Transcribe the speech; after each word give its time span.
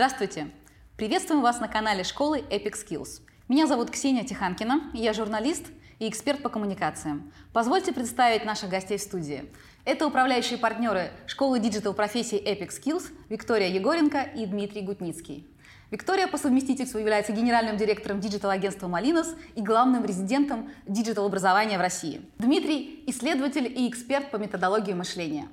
Здравствуйте! 0.00 0.48
Приветствуем 0.96 1.42
вас 1.42 1.60
на 1.60 1.68
канале 1.68 2.04
школы 2.04 2.42
Epic 2.48 2.72
Skills. 2.72 3.20
Меня 3.48 3.66
зовут 3.66 3.90
Ксения 3.90 4.24
Тиханкина, 4.24 4.92
я 4.94 5.12
журналист 5.12 5.66
и 5.98 6.08
эксперт 6.08 6.42
по 6.42 6.48
коммуникациям. 6.48 7.30
Позвольте 7.52 7.92
представить 7.92 8.46
наших 8.46 8.70
гостей 8.70 8.96
в 8.96 9.02
студии. 9.02 9.52
Это 9.84 10.06
управляющие 10.06 10.58
партнеры 10.58 11.10
школы 11.26 11.60
digital 11.60 11.92
профессий 11.92 12.38
Epic 12.38 12.70
Skills 12.70 13.12
Виктория 13.28 13.68
Егоренко 13.68 14.22
и 14.22 14.46
Дмитрий 14.46 14.80
Гутницкий. 14.80 15.46
Виктория 15.90 16.28
по 16.28 16.38
совместительству 16.38 16.98
является 16.98 17.32
генеральным 17.32 17.76
директором 17.76 18.20
digital-агентства 18.20 18.88
«Малинос» 18.88 19.36
и 19.54 19.60
главным 19.60 20.06
резидентом 20.06 20.70
digital-образования 20.86 21.76
в 21.76 21.82
России. 21.82 22.22
Дмитрий– 22.38 23.04
исследователь 23.06 23.66
и 23.66 23.86
эксперт 23.86 24.30
по 24.30 24.36
методологии 24.36 24.94
мышления. 24.94 25.48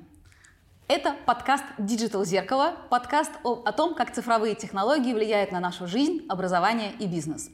Это 0.89 1.17
подкаст 1.25 1.65
Digital 1.77 2.23
Зеркало, 2.23 2.77
подкаст 2.89 3.31
о, 3.43 3.61
о 3.65 3.73
том, 3.73 3.93
как 3.93 4.13
цифровые 4.13 4.55
технологии 4.55 5.13
влияют 5.13 5.51
на 5.51 5.59
нашу 5.59 5.85
жизнь, 5.85 6.25
образование 6.29 6.93
и 6.97 7.07
бизнес. 7.07 7.49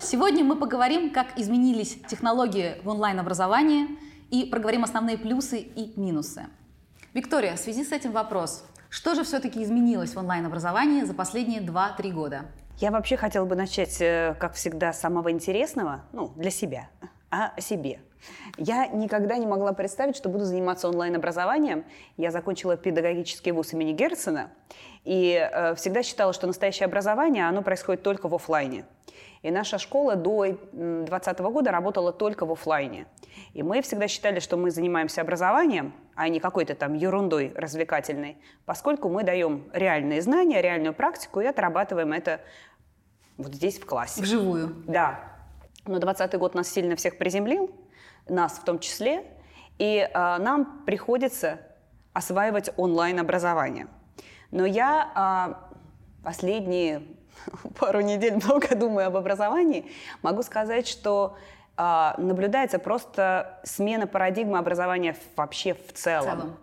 Сегодня 0.00 0.42
мы 0.42 0.56
поговорим, 0.56 1.12
как 1.12 1.38
изменились 1.38 1.96
технологии 2.08 2.74
в 2.82 2.88
онлайн-образовании 2.88 3.86
и 4.32 4.44
проговорим 4.46 4.82
основные 4.82 5.18
плюсы 5.18 5.60
и 5.60 5.92
минусы. 5.94 6.46
Виктория, 7.14 7.54
в 7.54 7.60
связи 7.60 7.84
с 7.84 7.92
этим 7.92 8.10
вопрос. 8.10 8.64
Что 8.88 9.14
же 9.14 9.22
все-таки 9.22 9.62
изменилось 9.62 10.14
в 10.14 10.18
онлайн-образовании 10.18 11.02
за 11.04 11.14
последние 11.14 11.60
2-3 11.60 12.10
года? 12.10 12.46
Я 12.78 12.90
вообще 12.90 13.16
хотела 13.16 13.44
бы 13.44 13.54
начать, 13.54 14.00
э, 14.00 14.34
как 14.40 14.54
всегда, 14.54 14.92
с 14.92 15.00
самого 15.00 15.30
интересного, 15.30 16.06
ну, 16.12 16.32
для 16.34 16.50
себя, 16.50 16.88
о 17.30 17.60
себе. 17.60 18.00
Я 18.56 18.86
никогда 18.86 19.36
не 19.36 19.46
могла 19.46 19.72
представить, 19.72 20.16
что 20.16 20.28
буду 20.28 20.44
заниматься 20.44 20.88
онлайн-образованием. 20.88 21.84
Я 22.16 22.30
закончила 22.30 22.76
педагогический 22.76 23.52
вуз 23.52 23.72
имени 23.72 23.92
Герцена 23.92 24.50
и 25.04 25.48
э, 25.50 25.74
всегда 25.74 26.02
считала, 26.02 26.32
что 26.32 26.46
настоящее 26.46 26.86
образование, 26.86 27.48
оно 27.48 27.62
происходит 27.62 28.02
только 28.02 28.28
в 28.28 28.34
офлайне. 28.34 28.84
И 29.42 29.50
наша 29.50 29.78
школа 29.78 30.14
до 30.14 30.44
2020 30.44 31.38
года 31.40 31.72
работала 31.72 32.12
только 32.12 32.46
в 32.46 32.52
офлайне. 32.52 33.06
И 33.54 33.62
мы 33.62 33.82
всегда 33.82 34.06
считали, 34.06 34.38
что 34.38 34.56
мы 34.56 34.70
занимаемся 34.70 35.20
образованием, 35.20 35.92
а 36.14 36.28
не 36.28 36.38
какой-то 36.38 36.76
там 36.76 36.94
ерундой 36.94 37.52
развлекательной, 37.56 38.36
поскольку 38.64 39.08
мы 39.08 39.24
даем 39.24 39.68
реальные 39.72 40.22
знания, 40.22 40.60
реальную 40.60 40.94
практику 40.94 41.40
и 41.40 41.46
отрабатываем 41.46 42.12
это 42.12 42.40
вот 43.36 43.54
здесь 43.54 43.80
в 43.80 43.86
классе. 43.86 44.22
Вживую. 44.22 44.84
Да. 44.86 45.20
Но 45.86 45.98
20 45.98 46.38
год 46.38 46.54
нас 46.54 46.68
сильно 46.68 46.94
всех 46.94 47.18
приземлил, 47.18 47.70
нас 48.28 48.58
в 48.58 48.64
том 48.64 48.78
числе, 48.78 49.24
и 49.78 49.98
э, 49.98 50.38
нам 50.38 50.82
приходится 50.84 51.60
осваивать 52.12 52.70
онлайн-образование. 52.76 53.88
Но 54.50 54.66
я 54.66 55.56
э, 56.22 56.22
последние 56.22 57.02
пару 57.78 58.00
недель 58.00 58.34
много 58.36 58.74
думаю 58.76 59.08
об 59.08 59.16
образовании, 59.16 59.90
могу 60.22 60.42
сказать, 60.42 60.86
что 60.86 61.36
э, 61.76 62.12
наблюдается 62.18 62.78
просто 62.78 63.60
смена 63.64 64.06
парадигмы 64.06 64.58
образования 64.58 65.16
вообще 65.36 65.74
в 65.74 65.92
целом. 65.92 66.22
В 66.22 66.40
целом. 66.40 66.56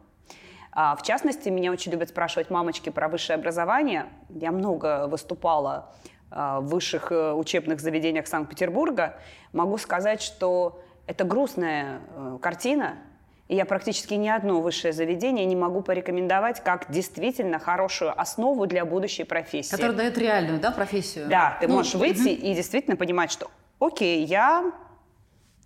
А, 0.71 0.95
в 0.95 1.01
частности, 1.01 1.49
меня 1.49 1.71
очень 1.71 1.91
любят 1.91 2.09
спрашивать 2.09 2.49
мамочки 2.49 2.89
про 2.89 3.09
высшее 3.09 3.37
образование. 3.37 4.05
Я 4.29 4.51
много 4.51 5.07
выступала 5.07 5.91
в 6.29 6.61
высших 6.61 7.11
э, 7.11 7.33
учебных 7.33 7.79
заведениях 7.79 8.27
Санкт-Петербурга. 8.27 9.15
Могу 9.51 9.79
сказать, 9.79 10.21
что 10.21 10.79
это 11.09 11.23
грустная 11.23 12.01
э, 12.15 12.37
картина, 12.39 12.99
и 13.47 13.55
я 13.55 13.65
практически 13.65 14.13
ни 14.13 14.27
одно 14.27 14.61
высшее 14.61 14.93
заведение 14.93 15.43
не 15.45 15.55
могу 15.55 15.81
порекомендовать 15.81 16.63
как 16.63 16.85
действительно 16.91 17.57
хорошую 17.57 18.13
основу 18.21 18.67
для 18.67 18.85
будущей 18.85 19.23
профессии. 19.23 19.71
Которая 19.71 19.95
дает 19.95 20.19
реальную, 20.19 20.59
да, 20.59 20.69
профессию? 20.69 21.27
Да, 21.27 21.57
ты 21.59 21.67
ну, 21.67 21.77
можешь 21.77 21.95
выйти 21.95 22.35
угу. 22.35 22.45
и 22.45 22.53
действительно 22.53 22.95
понимать, 22.95 23.31
что 23.31 23.49
окей, 23.79 24.23
я 24.23 24.71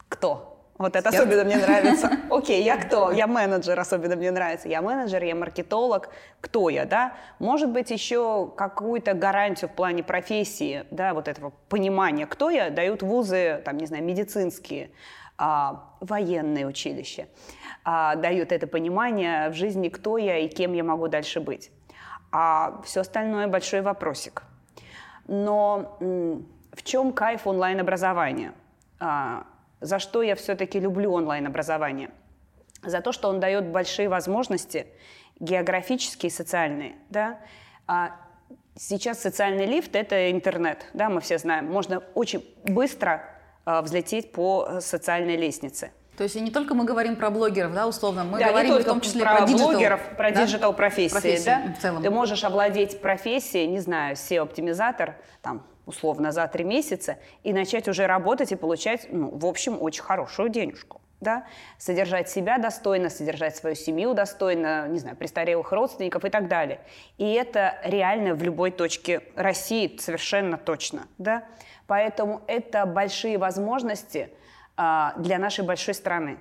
кто? 0.08 0.54
Вот 0.78 0.96
это 0.96 1.10
Эксперт. 1.10 1.28
особенно 1.28 1.44
мне 1.44 1.58
нравится. 1.66 2.10
Окей, 2.30 2.64
я 2.64 2.78
кто? 2.78 3.12
Я 3.12 3.28
менеджер, 3.28 3.80
особенно 3.80 4.16
мне 4.16 4.32
нравится. 4.32 4.68
Я 4.68 4.82
менеджер, 4.82 5.24
я 5.24 5.36
маркетолог. 5.36 6.10
Кто 6.42 6.70
я, 6.70 6.86
да? 6.86 7.14
Может 7.40 7.70
быть, 7.70 7.92
еще 7.92 8.52
какую-то 8.56 9.14
гарантию 9.14 9.70
в 9.70 9.74
плане 9.74 10.04
профессии, 10.04 10.86
да, 10.90 11.14
вот 11.14 11.28
этого 11.28 11.54
понимания, 11.70 12.26
кто 12.26 12.50
я, 12.50 12.70
дают 12.70 13.04
вузы, 13.04 13.62
там, 13.66 13.78
не 13.78 13.86
знаю, 13.86 14.04
медицинские, 14.04 14.90
а, 15.38 15.96
военные 16.00 16.68
училища 16.68 17.28
а, 17.84 18.16
дают 18.16 18.52
это 18.52 18.68
понимание 18.68 19.50
в 19.50 19.54
жизни, 19.54 19.90
кто 19.90 20.18
я 20.18 20.38
и 20.38 20.48
кем 20.48 20.74
я 20.74 20.84
могу 20.84 21.08
дальше 21.08 21.40
быть. 21.40 21.72
А 22.32 22.82
все 22.84 23.02
остальное 23.02 23.48
большой 23.48 23.82
вопросик. 23.82 24.44
Но 25.28 25.98
в 26.00 26.84
чем 26.84 27.14
кайф 27.14 27.48
онлайн-образования? 27.48 28.54
А, 29.00 29.46
за 29.82 30.00
что 30.00 30.22
я 30.22 30.36
все-таки 30.36 30.80
люблю 30.80 31.12
онлайн-образование? 31.14 32.12
За 32.84 33.02
то, 33.02 33.12
что 33.12 33.30
он 33.30 33.40
дает 33.40 33.68
большие 33.68 34.10
возможности 34.10 34.88
географические 35.40 36.30
и 36.30 36.34
социальные. 36.34 36.96
Да? 37.10 37.40
А 37.88 38.16
сейчас 38.76 39.22
социальный 39.22 39.66
лифт– 39.66 39.94
это 39.96 40.32
интернет, 40.32 40.86
да, 40.94 41.10
мы 41.10 41.22
все 41.22 41.38
знаем. 41.38 41.66
Можно 41.66 42.00
очень 42.16 42.46
быстро 42.64 43.33
взлететь 43.66 44.32
по 44.32 44.80
социальной 44.82 45.36
лестнице– 45.38 45.92
то 46.18 46.24
есть 46.24 46.36
и 46.36 46.42
не 46.42 46.52
только 46.52 46.76
мы 46.76 46.86
говорим 46.86 47.16
про 47.16 47.32
блогеров, 47.32 47.74
да, 47.74 47.88
условно, 47.88 48.24
мы 48.24 48.38
да, 48.38 48.50
говорим 48.50 48.76
в 48.76 48.84
том 48.84 49.02
числе 49.02 49.22
про, 49.22 49.38
про 49.38 49.48
digital, 49.48 49.72
блогеров, 49.72 50.02
про 50.16 50.32
да? 50.32 50.46
digital 50.46 50.74
профессии, 50.74 51.14
профессии 51.14 51.46
да? 51.46 51.74
В 51.78 51.82
целом. 51.82 52.04
Ты 52.04 52.10
можешь 52.12 52.44
овладеть 52.44 53.02
профессией, 53.02 53.66
не 53.66 53.80
знаю, 53.80 54.16
SEO-оптимизатор, 54.16 55.16
там, 55.42 55.66
условно, 55.88 56.32
за 56.32 56.48
три 56.48 56.64
месяца, 56.66 57.18
и 57.42 57.52
начать 57.52 57.88
уже 57.88 58.06
работать 58.06 58.52
и 58.52 58.56
получать, 58.56 59.08
ну, 59.12 59.30
в 59.36 59.46
общем, 59.46 59.82
очень 59.82 60.04
хорошую 60.04 60.50
денежку. 60.50 61.02
Да? 61.20 61.46
Содержать 61.80 62.30
себя 62.30 62.58
достойно, 62.58 63.10
содержать 63.10 63.56
свою 63.56 63.76
семью 63.76 64.14
достойно, 64.14 64.88
не 64.90 65.00
знаю, 65.00 65.16
престарелых 65.16 65.72
родственников 65.72 66.26
и 66.26 66.30
так 66.30 66.48
далее. 66.48 66.82
И 67.18 67.32
это 67.32 67.80
реально 67.86 68.36
в 68.36 68.44
любой 68.44 68.72
точке 68.72 69.24
России 69.36 69.98
совершенно 70.00 70.58
точно. 70.58 71.08
Да? 71.18 71.46
Поэтому 71.94 72.42
это 72.48 72.88
большие 72.88 73.38
возможности– 73.38 74.30
а, 74.76 75.14
для 75.18 75.38
нашей 75.38 75.64
большой 75.64 75.94
страны. 75.94 76.40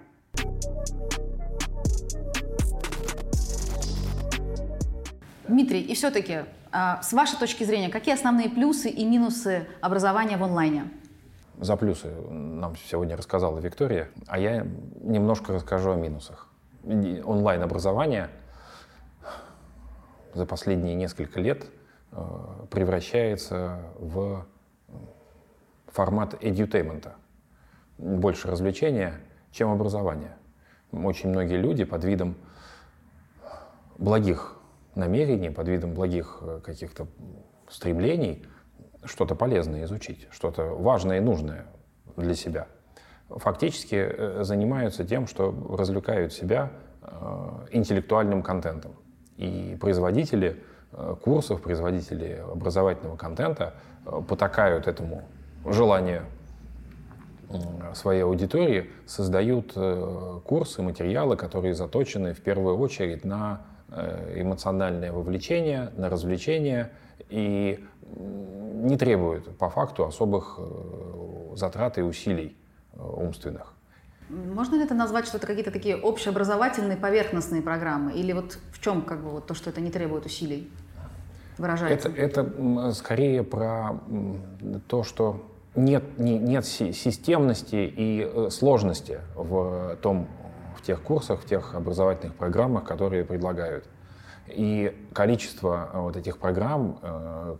Дмитрий, 5.47 5.83
и 5.83 5.95
все-таки, 5.95 6.45
а, 6.71 7.03
с 7.03 7.13
вашей 7.13 7.39
точки 7.39 7.65
зрения, 7.65 7.91
какие 7.91 8.15
основные 8.15 8.49
плюсы 8.49 8.89
и 8.89 9.05
минусы 9.05 9.67
образования 9.83 10.39
в 10.39 10.45
онлайне? 10.45 10.85
За 11.61 11.77
плюсы 11.77 12.09
нам 12.31 12.75
сегодня 12.77 13.15
рассказала 13.15 13.59
Виктория, 13.59 14.09
а 14.29 14.39
я 14.39 14.67
немножко 15.03 15.53
расскажу 15.53 15.93
о 15.93 15.97
минусах. 15.97 16.49
Онлайн-образование 16.85 18.31
за 20.33 20.47
последние 20.47 20.95
несколько 20.95 21.39
лет 21.39 21.67
э, 22.13 22.17
превращается 22.71 23.81
в 23.99 24.47
формат 25.93 26.37
эдютеймента 26.41 27.15
больше 27.99 28.49
развлечения, 28.49 29.21
чем 29.51 29.71
образование. 29.71 30.37
Очень 30.91 31.31
многие 31.31 31.57
люди 31.57 31.85
под 31.85 32.05
видом 32.05 32.37
благих 33.99 34.57
намерений, 34.95 35.51
под 35.51 35.69
видом 35.69 35.95
благих 35.95 36.39
э, 36.43 36.61
каких-то 36.65 37.07
стремлений 37.69 38.45
что-то 39.05 39.35
полезное 39.35 39.85
изучить, 39.85 40.29
что-то 40.31 40.65
важное 40.65 41.19
и 41.19 41.21
нужное 41.21 41.67
для 42.17 42.35
себя. 42.35 42.67
Фактически 43.29 43.95
э, 43.95 44.45
занимаются 44.45 45.05
тем, 45.05 45.27
что 45.27 45.55
развлекают 45.79 46.33
себя 46.33 46.73
э, 47.03 47.67
интеллектуальным 47.71 48.43
контентом. 48.43 48.93
И 49.37 49.77
производители 49.81 50.63
курсов, 51.25 51.63
производители 51.63 52.45
образовательного 52.53 53.17
контента 53.17 53.75
потакают 54.29 54.87
этому 54.87 55.23
желанию 55.65 56.25
своей 57.95 58.23
аудитории 58.23 58.91
создают 59.07 59.73
э, 59.77 60.41
курсы, 60.45 60.83
материалы, 60.83 61.37
которые 61.37 61.75
заточены 61.75 62.35
в 62.35 62.41
первую 62.41 62.79
очередь 62.79 63.25
на 63.25 63.63
э, 63.89 64.41
эмоциональное 64.41 65.13
вовлечение, 65.13 65.93
на 65.97 66.09
развлечение 66.09 66.91
и 67.29 67.85
не 68.17 68.97
требуют 68.97 69.57
по 69.59 69.69
факту 69.69 70.05
особых 70.05 70.59
э, 70.59 71.57
затрат 71.57 71.99
и 71.99 72.03
усилий 72.03 72.57
умственных. 72.97 73.75
Можно 74.29 74.77
ли 74.77 74.85
это 74.85 74.95
назвать, 74.95 75.27
что 75.27 75.37
это 75.37 75.47
какие-то 75.47 75.71
такие 75.71 75.97
общеобразовательные 75.97 76.97
поверхностные 76.97 77.61
программы? 77.61 78.13
Или 78.13 78.33
вот 78.33 78.59
в 78.73 78.81
чем 78.81 79.03
как 79.03 79.23
бы 79.23 79.31
вот 79.31 79.47
то, 79.47 79.55
что 79.55 79.69
это 79.69 79.81
не 79.81 79.91
требует 79.91 80.25
усилий, 80.25 80.71
выражается? 81.59 82.09
Это, 82.09 82.41
это 82.41 82.93
скорее 82.93 83.43
про 83.43 84.01
то, 84.89 85.03
что 85.03 85.52
нет, 85.75 86.19
не, 86.19 86.39
нет 86.39 86.65
системности 86.67 87.77
и 87.77 88.31
э, 88.31 88.49
сложности 88.51 89.21
в 89.35 89.97
том 90.03 90.29
в 90.77 90.83
тех 90.83 91.01
курсах, 91.03 91.41
в 91.41 91.47
тех 91.47 91.75
образовательных 91.75 92.35
программах, 92.35 92.85
которые 92.85 93.25
предлагают. 93.25 93.87
И 94.49 95.09
количество 95.13 95.91
вот 95.95 96.17
этих 96.17 96.39
программ, 96.39 96.99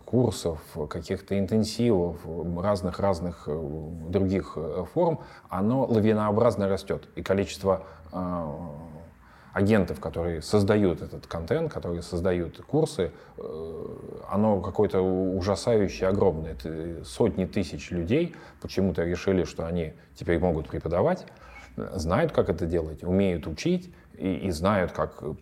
курсов, 0.03 0.59
каких-то 0.89 1.39
интенсивов, 1.39 2.17
разных-разных 2.61 3.47
других 3.47 4.57
форм, 4.93 5.21
оно 5.47 5.85
лавинообразно 5.85 6.67
растет. 6.67 7.07
И 7.15 7.23
количество 7.23 7.83
агентов, 9.53 9.99
которые 9.99 10.41
создают 10.41 11.01
этот 11.01 11.27
контент, 11.27 11.71
которые 11.71 12.01
создают 12.01 12.59
курсы, 12.65 13.11
э, 13.37 13.87
оно 14.29 14.59
какое-то 14.61 14.99
ужасающее, 15.01 16.09
огромное. 16.09 16.53
Это 16.53 17.05
сотни 17.05 17.45
тысяч 17.45 17.91
людей 17.91 18.35
почему-то 18.61 19.03
решили, 19.03 19.43
что 19.43 19.65
они 19.65 19.93
теперь 20.15 20.39
могут 20.39 20.67
преподавать, 20.67 21.25
знают, 21.75 22.31
как 22.31 22.49
это 22.49 22.65
делать, 22.65 23.03
умеют 23.03 23.45
учить 23.45 23.93
и, 24.17 24.33
и 24.35 24.49
знают, 24.49 24.91
как 24.91 25.21
э, 25.21 25.33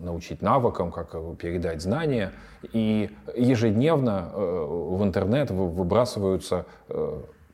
научить 0.00 0.40
навыкам, 0.40 0.90
как 0.90 1.10
передать 1.36 1.82
знания. 1.82 2.32
И 2.72 3.10
ежедневно 3.36 4.30
э, 4.32 4.66
в 4.96 5.02
интернет 5.04 5.50
выбрасываются 5.50 6.64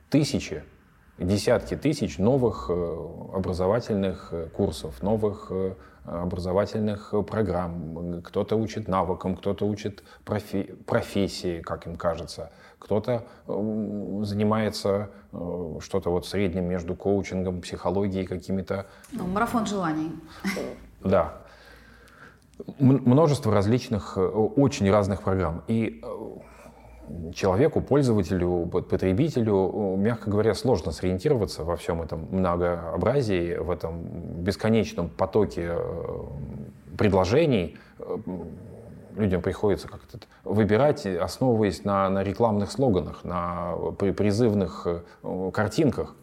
тысячи 0.09 0.63
десятки 1.19 1.75
тысяч 1.75 2.17
новых 2.17 2.69
образовательных 2.69 4.33
курсов, 4.55 5.01
новых 5.03 5.51
образовательных 6.05 7.13
программ. 7.27 8.21
Кто-то 8.23 8.55
учит 8.55 8.87
навыкам, 8.87 9.35
кто-то 9.35 9.67
учит 9.67 10.03
профи 10.25 10.75
профессии, 10.85 11.61
как 11.61 11.85
им 11.85 11.95
кажется. 11.97 12.51
Кто-то 12.79 13.27
занимается 13.45 15.09
э, 15.33 15.77
что-то 15.81 16.11
вот 16.11 16.25
средним 16.25 16.63
между 16.63 16.95
коучингом, 16.95 17.61
психологией, 17.61 18.25
какими-то... 18.25 18.85
Ну, 19.11 19.27
марафон 19.27 19.65
желаний. 19.65 20.11
Да. 21.03 21.33
Множество 22.79 23.53
различных, 23.53 24.13
э, 24.17 24.21
очень 24.21 24.89
разных 24.89 25.23
программ. 25.23 25.63
И 25.67 26.01
э, 26.01 26.07
человеку, 27.33 27.81
пользователю, 27.81 28.65
потребителю, 28.67 29.95
мягко 29.97 30.29
говоря, 30.29 30.53
сложно 30.53 30.91
сориентироваться 30.91 31.63
во 31.63 31.75
всем 31.75 32.01
этом 32.01 32.27
многообразии, 32.31 33.55
в 33.55 33.71
этом 33.71 34.01
бесконечном 34.43 35.09
потоке 35.09 35.71
э, 35.71 36.23
предложений. 36.97 37.77
Э, 37.99 38.17
людям 39.15 39.41
приходится 39.41 39.87
как-то 39.87 40.19
выбирать, 40.43 41.05
основываясь 41.05 41.83
на, 41.83 42.09
на 42.09 42.23
рекламных 42.23 42.71
слоганах, 42.71 43.23
на 43.23 43.73
призывных 43.97 44.85
э, 44.85 45.51
картинках. 45.53 46.15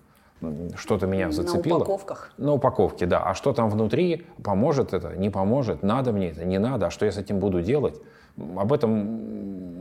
Что-то 0.76 1.06
меня 1.06 1.30
зацепило. 1.30 1.78
На 1.78 1.84
упаковках. 1.84 2.32
На 2.36 2.52
упаковке, 2.52 3.06
да. 3.06 3.22
А 3.24 3.34
что 3.34 3.52
там 3.52 3.70
внутри, 3.70 4.26
поможет 4.42 4.92
это, 4.92 5.16
не 5.16 5.30
поможет, 5.30 5.82
надо 5.82 6.12
мне 6.12 6.30
это, 6.30 6.44
не 6.44 6.58
надо, 6.58 6.86
а 6.86 6.90
что 6.90 7.06
я 7.06 7.12
с 7.12 7.16
этим 7.16 7.38
буду 7.38 7.62
делать? 7.62 8.00
Об 8.38 8.72
этом 8.72 9.36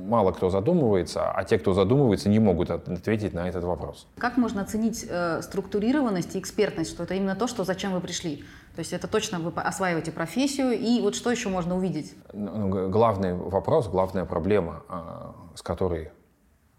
мало 0.07 0.31
кто 0.31 0.49
задумывается, 0.49 1.31
а 1.31 1.43
те, 1.43 1.57
кто 1.57 1.73
задумывается, 1.73 2.29
не 2.29 2.39
могут 2.39 2.69
ответить 2.69 3.33
на 3.33 3.49
этот 3.49 3.63
вопрос. 3.63 4.07
Как 4.17 4.37
можно 4.37 4.61
оценить 4.61 5.05
э, 5.09 5.41
структурированность 5.41 6.35
и 6.35 6.39
экспертность, 6.39 6.91
что 6.91 7.03
это 7.03 7.15
именно 7.15 7.35
то, 7.35 7.47
что 7.47 7.63
зачем 7.63 7.93
вы 7.93 8.01
пришли? 8.01 8.43
То 8.75 8.79
есть 8.79 8.93
это 8.93 9.07
точно 9.07 9.39
вы 9.39 9.51
осваиваете 9.61 10.11
профессию, 10.11 10.73
и 10.73 11.01
вот 11.01 11.15
что 11.15 11.31
еще 11.31 11.49
можно 11.49 11.75
увидеть? 11.75 12.13
Ну, 12.33 12.67
ну 12.67 12.89
главный 12.89 13.33
вопрос, 13.33 13.87
главная 13.87 14.25
проблема, 14.25 14.83
э, 14.89 15.01
с 15.55 15.61
которой 15.61 16.11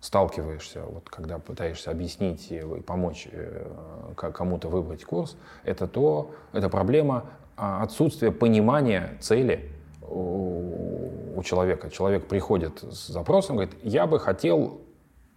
сталкиваешься, 0.01 0.83
вот, 0.83 1.09
когда 1.11 1.39
пытаешься 1.39 1.91
объяснить 1.91 2.51
и 2.53 2.61
помочь 2.87 3.27
э, 3.33 3.67
кому-то 4.15 4.69
выбрать 4.69 5.05
курс, 5.05 5.37
это 5.65 5.89
то, 5.89 6.31
это 6.53 6.69
проблема 6.69 7.25
а, 7.57 7.83
отсутствия 7.83 8.31
понимания 8.31 9.17
цели 9.21 9.73
у 10.09 11.43
человека. 11.45 11.91
Человек 11.91 12.27
приходит 12.27 12.83
с 12.83 13.09
запросом, 13.09 13.57
говорит, 13.57 13.75
я 13.83 14.07
бы 14.07 14.19
хотел 14.19 14.81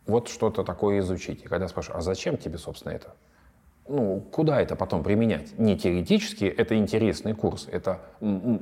вот 0.05 0.27
что-то 0.27 0.63
такое 0.63 0.99
изучить. 0.99 1.43
И 1.43 1.47
когда 1.47 1.67
спрашиваю, 1.67 1.99
а 1.99 2.01
зачем 2.01 2.37
тебе, 2.37 2.57
собственно, 2.57 2.93
это? 2.93 3.13
Ну, 3.91 4.21
куда 4.31 4.61
это 4.61 4.75
потом 4.75 5.01
применять? 5.03 5.57
Не 5.57 5.75
теоретически, 5.75 6.45
это 6.45 6.77
интересный 6.77 7.33
курс. 7.33 7.67
Это 7.71 8.01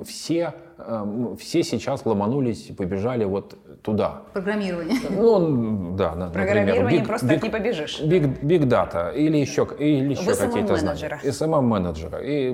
все, 0.06 0.54
эм, 0.78 1.36
все 1.36 1.64
сейчас 1.64 2.06
ломанулись 2.06 2.72
побежали 2.78 3.26
вот 3.26 3.58
туда. 3.82 4.22
Программирование. 4.32 4.96
Ну, 5.10 5.96
да, 5.98 6.16
например. 6.16 6.48
Программирование 6.48 7.02
big, 7.02 7.06
просто 7.06 7.28
big, 7.28 7.44
не 7.44 7.50
побежишь. 7.50 8.02
Big, 8.02 8.40
big 8.42 8.64
data 8.70 9.14
или 9.14 9.36
еще, 9.38 9.68
или 9.78 10.12
еще 10.12 10.34
какие-то 10.34 10.78
знания. 10.78 11.20
SMM-менеджера, 11.22 12.20
и 12.24 12.52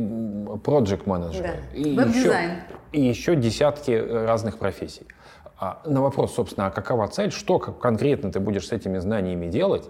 project 0.64 1.04
менеджера. 1.06 1.44
Да. 1.44 1.78
И 1.78 1.96
Веб-дизайн. 1.96 2.52
Еще, 2.52 2.62
и 2.92 3.02
еще 3.02 3.36
десятки 3.36 3.92
э, 3.92 4.26
разных 4.26 4.58
профессий. 4.58 5.06
А 5.60 5.82
на 5.86 6.02
вопрос, 6.02 6.34
собственно, 6.34 6.68
а 6.68 6.72
какова 6.72 7.08
цель, 7.08 7.32
что 7.32 7.60
конкретно 7.60 8.32
ты 8.32 8.40
будешь 8.40 8.68
с 8.68 8.72
этими 8.72 8.98
знаниями 8.98 9.46
делать, 9.46 9.90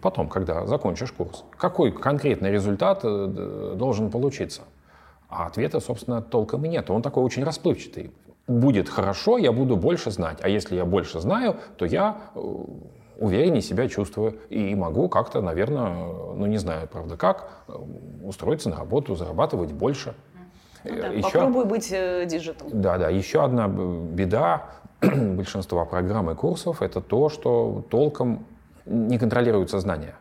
потом, 0.00 0.28
когда 0.28 0.66
закончишь 0.66 1.12
курс, 1.12 1.44
какой 1.56 1.92
конкретный 1.92 2.50
результат 2.50 3.00
э, 3.04 3.74
должен 3.76 4.10
получиться? 4.10 4.62
А 5.28 5.46
ответа, 5.46 5.80
собственно, 5.80 6.22
толком 6.22 6.64
и 6.64 6.68
нет. 6.68 6.90
Он 6.90 7.02
такой 7.02 7.22
очень 7.22 7.44
расплывчатый. 7.44 8.12
Будет 8.46 8.88
хорошо, 8.88 9.36
я 9.36 9.52
буду 9.52 9.76
больше 9.76 10.10
знать. 10.10 10.38
А 10.42 10.48
если 10.48 10.76
я 10.76 10.86
больше 10.86 11.20
знаю, 11.20 11.56
то 11.76 11.84
я 11.84 12.16
увереннее 13.18 13.60
себя 13.60 13.88
чувствую 13.88 14.38
и 14.48 14.74
могу 14.74 15.08
как-то, 15.08 15.42
наверное, 15.42 16.06
ну 16.34 16.46
не 16.46 16.56
знаю, 16.56 16.88
правда, 16.88 17.16
как, 17.16 17.64
устроиться 18.22 18.70
на 18.70 18.76
работу, 18.76 19.16
зарабатывать 19.16 19.72
больше. 19.72 20.14
Ну, 20.84 20.96
да, 20.96 21.08
еще, 21.08 21.22
попробуй 21.22 21.64
быть 21.64 21.90
digital. 21.90 22.68
Да, 22.72 22.96
да. 22.96 23.10
Еще 23.10 23.42
одна 23.42 23.68
беда 23.68 24.66
большинства 25.00 25.84
программ 25.84 26.30
и 26.30 26.34
курсов– 26.34 26.80
это 26.82 27.00
то, 27.00 27.28
что 27.28 27.84
толком 27.90 28.46
не 28.88 29.18
контролируют 29.18 29.70
сознание 29.70 30.14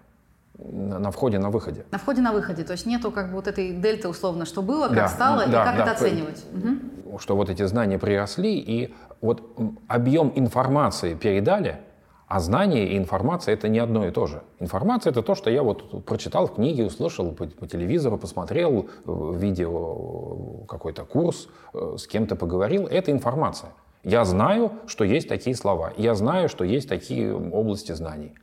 на 0.58 1.12
входе, 1.12 1.40
на 1.40 1.50
выходе. 1.50 1.86
На 1.92 1.98
входе, 1.98 2.22
на 2.22 2.32
выходе. 2.32 2.64
То 2.64 2.74
есть 2.74 2.86
нету 2.86 3.12
как 3.12 3.28
бы 3.28 3.36
вот 3.36 3.48
этой 3.48 3.74
дельты 3.74 4.08
условно, 4.08 4.46
что 4.46 4.62
было, 4.62 4.88
как 4.88 4.96
да, 4.96 5.08
стало, 5.08 5.46
да, 5.46 5.46
и 5.46 5.66
как 5.66 5.78
да, 5.78 5.84
это 5.84 5.92
оценивать. 5.92 6.44
Угу. 6.54 7.20
Что 7.20 7.36
вот 7.36 7.50
эти 7.50 7.64
знания 7.64 8.00
приросли, 8.00 8.58
и 8.58 8.94
вот 9.22 9.44
объем 9.88 10.32
информации 10.36 11.14
передали, 11.14 11.80
а 12.28 12.40
знание 12.40 12.90
и 12.90 12.98
информация 12.98 13.54
это 13.54 13.70
не 13.70 13.80
одно 13.80 14.06
и 14.06 14.12
то 14.12 14.28
же. 14.28 14.42
Информация 14.60 15.12
это 15.12 15.22
то, 15.22 15.34
что 15.36 15.50
я 15.50 15.64
вот 15.64 16.04
прочитал 16.06 16.48
в 16.48 16.56
книге, 16.56 16.86
услышал 16.86 17.32
по, 17.32 17.46
по 17.46 17.68
телевизору, 17.68 18.18
посмотрел 18.18 18.90
видео 19.06 20.66
какой-то 20.68 21.06
курс, 21.06 21.48
э, 21.74 21.96
с 21.98 22.06
кем-то 22.06 22.36
поговорил. 22.36 22.86
Это 22.88 23.12
информация. 23.12 23.72
Я 24.04 24.26
знаю, 24.26 24.72
что 24.88 25.06
есть 25.06 25.30
такие 25.30 25.56
слова. 25.56 25.94
Я 25.98 26.16
знаю, 26.16 26.50
что 26.50 26.66
есть 26.66 26.90
такие 26.90 27.34
области 27.34 27.94
знаний. 27.94 28.34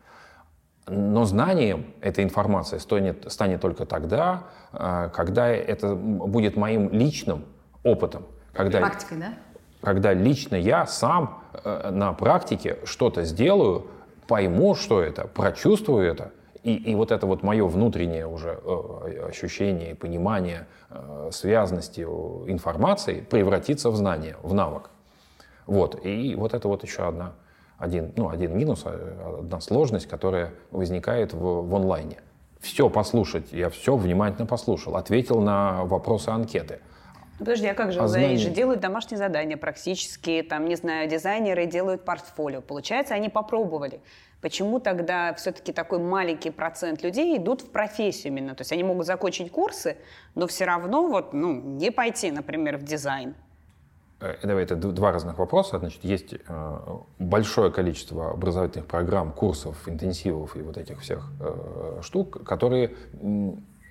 Но 0.87 1.25
знанием 1.25 1.87
эта 2.01 2.23
информация 2.23 2.79
станет, 2.79 3.31
станет 3.33 3.61
только 3.61 3.87
тогда, 3.87 4.45
э, 4.73 5.11
когда 5.15 5.49
это 5.49 5.95
будет 5.95 6.57
моим 6.57 6.91
личным 6.91 7.45
опытом. 7.83 8.27
Когда, 8.53 8.81
Практикой, 8.81 9.19
да? 9.19 9.35
когда 9.83 10.13
лично 10.13 10.57
я 10.57 10.87
сам 10.87 11.43
э, 11.53 11.91
на 11.91 12.13
практике 12.13 12.79
что-то 12.85 13.25
сделаю, 13.25 13.87
пойму, 14.27 14.75
что 14.75 15.03
это, 15.03 15.27
прочувствую 15.27 16.07
это, 16.07 16.33
и, 16.63 16.75
и 16.75 16.95
вот 16.95 17.13
это 17.13 17.27
вот 17.27 17.43
мое 17.43 17.67
внутреннее 17.67 18.27
уже 18.27 18.59
э, 18.63 19.27
ощущение, 19.29 19.95
понимание 19.95 20.67
э, 20.89 21.29
связности 21.31 22.01
информации 22.01 23.21
превратится 23.21 23.91
в 23.91 23.97
знание, 23.97 24.37
в 24.43 24.55
навык. 24.55 24.91
Вот. 25.67 26.05
И 26.05 26.35
вот 26.35 26.55
это 26.55 26.69
вот 26.69 26.83
еще 26.83 27.07
одна, 27.07 27.33
один, 27.79 28.13
ну, 28.17 28.29
один 28.29 28.57
минус, 28.57 28.85
одна 28.87 29.61
сложность, 29.61 30.07
которая 30.07 30.53
возникает 30.71 31.33
в, 31.33 31.39
в 31.39 31.75
онлайне. 31.75 32.19
Все 32.61 32.89
послушать, 32.89 33.53
я 33.53 33.69
все 33.69 33.97
внимательно 33.97 34.47
послушал, 34.47 34.97
ответил 34.97 35.41
на 35.41 35.85
вопросы 35.85 36.31
анкеты– 36.31 36.81
Подожди, 37.39 37.67
а 37.67 37.75
как 37.75 37.93
же? 37.93 38.01
А 38.01 38.07
знания... 38.07 38.37
же 38.37 38.51
делают 38.51 38.81
домашние 38.81 39.19
задания 39.19 39.57
практически, 39.57 40.43
там, 40.49 40.67
не 40.67 40.77
знаю, 40.77 41.09
дизайнеры 41.09 41.67
делают 41.67 42.05
портфолио. 42.05 42.61
Получается, 42.61 43.15
они 43.15 43.29
попробовали. 43.29 44.01
Почему 44.41 44.79
тогда 44.79 45.35
все-таки 45.35 45.73
такой 45.73 45.99
маленький 45.99 46.51
процент 46.51 47.03
людей 47.03 47.37
идут 47.37 47.63
в 47.63 47.71
профессию 47.71 48.33
именно? 48.33 48.55
То 48.55 48.61
есть 48.61 48.73
они 48.73 48.85
могут 48.85 49.07
закончить 49.07 49.51
курсы, 49.51 49.97
но 50.35 50.47
все 50.47 50.65
равно 50.65 51.09
вот, 51.09 51.33
ну, 51.33 51.53
не 51.53 51.91
пойти, 51.91 52.31
например, 52.31 52.77
в 52.77 52.85
дизайн. 52.85 53.35
Э, 54.21 54.37
давай, 54.43 54.65
это 54.65 54.77
два 54.77 55.13
разных 55.13 55.39
вопроса. 55.39 55.79
Значит, 55.79 56.05
есть 56.05 56.35
э, 56.35 56.79
большое 57.19 57.71
количество 57.71 58.31
образовательных 58.31 58.87
программ, 58.87 59.33
курсов, 59.33 59.77
интенсивов 59.89 60.57
и 60.57 60.63
вот 60.63 60.79
этих 60.79 61.01
всех 61.01 61.31
э, 61.41 62.01
штук, 62.03 62.45
которые 62.45 62.95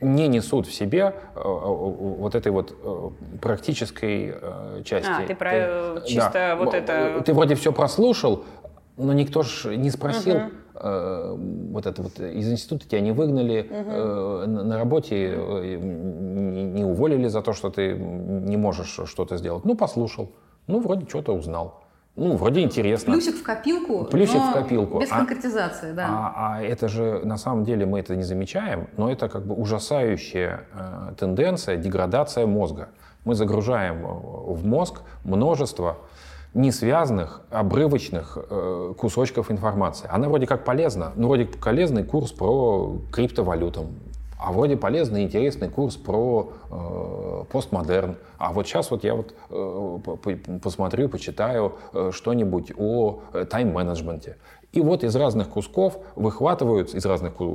не 0.01 0.27
несут 0.27 0.67
в 0.67 0.73
себе 0.73 1.15
вот 1.33 2.35
этой 2.35 2.51
вот 2.51 2.75
практической 3.39 4.35
части. 4.83 5.09
А, 5.09 5.25
ты 5.25 5.33
про 5.33 6.01
ты, 6.01 6.07
чисто 6.07 6.31
да, 6.33 6.55
вот 6.57 6.73
это... 6.73 7.21
Ты 7.25 7.33
вроде 7.33 7.55
все 7.55 7.71
прослушал, 7.71 8.43
но 8.97 9.13
никто 9.13 9.43
же 9.43 9.77
не 9.77 9.89
спросил, 9.89 10.35
угу. 10.35 10.51
Э, 10.83 11.35
вот 11.71 11.85
это 11.85 12.01
вот 12.01 12.19
из 12.19 12.51
института 12.51 12.87
тебя 12.87 13.01
не 13.01 13.11
выгнали, 13.11 13.67
угу. 13.69 14.51
на, 14.51 14.63
на 14.63 14.77
работе 14.77 15.35
не, 15.63 16.63
не 16.63 16.83
уволили 16.83 17.27
за 17.27 17.41
то, 17.41 17.53
что 17.53 17.69
ты 17.69 17.93
не 17.93 18.57
можешь 18.57 18.99
что-то 19.05 19.37
сделать. 19.37 19.65
Ну, 19.65 19.75
послушал. 19.75 20.31
Ну, 20.67 20.79
вроде 20.79 21.07
что-то 21.07 21.33
узнал. 21.33 21.83
Ну, 22.15 22.35
вроде 22.35 22.61
интересно. 22.61 23.13
Плюсик 23.13 23.35
в 23.35 23.43
копилку, 23.43 24.05
Плюсик 24.05 24.39
в 24.39 24.53
копилку. 24.53 24.99
без 24.99 25.11
а, 25.11 25.17
конкретизации, 25.17 25.93
да. 25.93 26.05
А, 26.07 26.33
а 26.35 26.61
это 26.61 26.87
же, 26.87 27.21
на 27.23 27.37
самом 27.37 27.63
деле, 27.63 27.87
мы 27.87 27.99
это 27.99 28.15
не 28.15 28.21
замечаем, 28.21 28.87
но 28.97 29.11
это 29.11 29.29
как 29.29 29.47
бы 29.47 29.55
ужасающая 29.55 30.65
э, 30.73 31.13
тенденция, 31.17 31.75
деградация 31.77 32.45
мозга. 32.45 32.89
Мы 33.25 33.33
загружаем 33.33 34.03
в 34.03 34.63
мозг 34.63 35.01
множество 35.23 35.97
несвязанных, 36.53 37.41
обрывочных 37.49 38.37
э, 38.37 38.93
кусочков 38.97 39.49
информации. 39.51 40.07
Она 40.11 40.29
вроде 40.29 40.45
как 40.45 40.63
полезна, 40.63 41.11
ну, 41.15 41.27
вроде 41.27 41.45
полезный 41.45 42.03
курс 42.03 42.31
про 42.31 42.97
криптовалюту, 43.11 43.87
а 44.39 44.51
вроде 44.51 44.75
полезный, 44.77 45.23
интересный 45.23 45.69
курс 45.69 45.95
про 45.95 46.51
э, 46.69 47.43
постмодерн. 47.51 48.17
А 48.37 48.51
вот 48.51 48.67
сейчас 48.67 48.91
вот 48.91 49.03
я 49.03 49.15
вот 49.15 49.33
э, 49.49 50.37
посмотрю, 50.61 51.09
почитаю 51.09 51.75
э, 51.93 52.11
что-нибудь 52.13 52.73
о 52.77 53.21
э, 53.33 53.45
тайм-менеджменте. 53.45 54.37
И 54.73 54.81
вот 54.81 55.03
из 55.03 55.15
разных 55.15 55.49
кусков 55.49 55.97
выхватываются, 56.15 56.97
из 56.97 57.05
разных 57.05 57.33
э, 57.39 57.45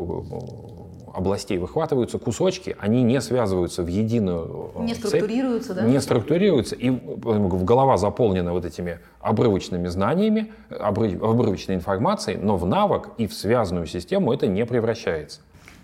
областей 1.19 1.59
выхватываются 1.59 2.19
кусочки, 2.19 2.77
они 2.79 3.03
не 3.03 3.21
связываются 3.21 3.83
в 3.83 3.89
единую 3.89 4.71
э, 4.77 4.83
Не 4.83 4.95
структурируются, 4.95 5.75
цепь, 5.75 5.83
да? 5.83 5.89
Не 5.89 6.01
структурируются, 6.01 6.77
и 6.77 6.91
голова 6.91 7.97
заполнена 7.97 8.53
вот 8.53 8.65
этими 8.65 9.01
обрывочными 9.21 9.89
знаниями, 9.89 10.53
обрывочной 10.71 11.75
информацией, 11.75 12.39
но 12.41 12.57
в 12.57 12.65
навык 12.67 13.11
и 13.19 13.27
в 13.27 13.35
связанную 13.35 13.87
систему 13.87 14.33
это 14.33 14.47
не 14.47 14.65
превращается. 14.65 15.41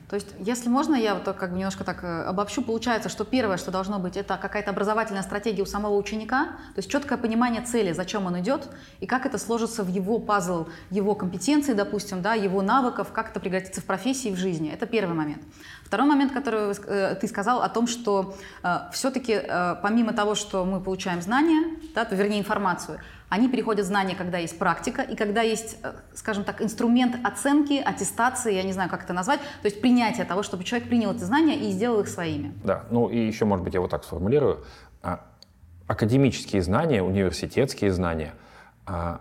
То 0.08 0.16
есть, 0.16 0.28
если 0.38 0.68
можно, 0.68 0.94
я 0.94 1.14
вот 1.14 1.24
как 1.36 1.50
бы 1.50 1.56
немножко 1.56 1.82
так 1.82 2.04
э, 2.04 2.22
обобщу, 2.24 2.60
получается, 2.62 3.08
что 3.08 3.24
первое, 3.24 3.56
что 3.56 3.70
должно 3.70 3.98
быть, 3.98 4.16
это 4.16 4.36
какая-то 4.36 4.70
образовательная 4.70 5.22
стратегия 5.22 5.62
у 5.62 5.66
самого 5.66 5.96
ученика, 5.96 6.44
то 6.74 6.78
есть 6.78 6.90
четкое 6.90 7.16
понимание 7.16 7.62
цели, 7.62 7.92
зачем 7.92 8.26
он 8.26 8.38
идет, 8.40 8.68
и 9.00 9.06
как 9.06 9.24
это 9.24 9.38
сложится 9.38 9.82
в 9.82 9.88
его 9.88 10.18
пазл, 10.18 10.66
его 10.90 11.14
компетенции, 11.14 11.72
допустим, 11.72 12.20
да, 12.20 12.34
его 12.34 12.60
навыков, 12.60 13.12
как 13.12 13.30
это 13.30 13.40
пригодится 13.40 13.80
в 13.80 13.84
профессии 13.84 14.28
в 14.28 14.36
жизни. 14.36 14.70
Это 14.70 14.86
первый 14.86 15.14
момент. 15.14 15.42
Второй 15.84 16.06
момент, 16.06 16.32
который 16.32 16.74
э, 16.86 17.16
ты 17.18 17.26
сказал 17.26 17.62
о 17.62 17.68
том, 17.70 17.86
что 17.86 18.36
э, 18.62 18.76
все-таки 18.92 19.32
э, 19.32 19.76
помимо 19.82 20.12
того, 20.12 20.34
что 20.34 20.66
мы 20.66 20.80
получаем 20.80 21.22
знания, 21.22 21.76
да, 21.94 22.04
то, 22.04 22.14
вернее 22.14 22.40
информацию, 22.40 23.00
они 23.28 23.48
переходят 23.48 23.86
знания, 23.86 24.14
когда 24.14 24.38
есть 24.38 24.58
практика 24.58 25.02
и 25.02 25.16
когда 25.16 25.42
есть, 25.42 25.78
э, 25.82 25.92
скажем 26.14 26.44
так, 26.44 26.62
инструмент 26.62 27.16
оценки, 27.24 27.82
аттестации, 27.84 28.54
я 28.54 28.62
не 28.62 28.72
знаю, 28.72 28.90
как 28.90 29.04
это 29.04 29.12
назвать, 29.12 29.40
то 29.40 29.66
есть 29.66 29.80
принятие 29.80 30.24
того, 30.24 30.42
чтобы 30.42 30.64
человек 30.64 30.88
принял 30.88 31.12
эти 31.12 31.24
знания 31.24 31.56
и 31.56 31.70
сделал 31.70 32.00
их 32.00 32.08
своими. 32.08 32.52
Да, 32.64 32.84
ну 32.90 33.08
и 33.08 33.18
еще, 33.18 33.44
может 33.44 33.64
быть, 33.64 33.74
я 33.74 33.80
вот 33.80 33.90
так 33.90 34.04
сформулирую. 34.04 34.64
А, 35.02 35.20
академические 35.86 36.62
знания, 36.62 37.02
университетские 37.02 37.92
знания, 37.92 38.34
а, 38.86 39.20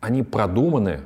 они 0.00 0.22
продуманы 0.22 1.00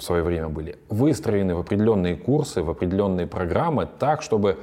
в 0.00 0.02
свое 0.02 0.22
время 0.22 0.48
были, 0.48 0.78
выстроены 0.88 1.54
в 1.54 1.60
определенные 1.60 2.16
курсы, 2.16 2.62
в 2.62 2.70
определенные 2.70 3.26
программы 3.26 3.86
так, 3.98 4.22
чтобы 4.22 4.58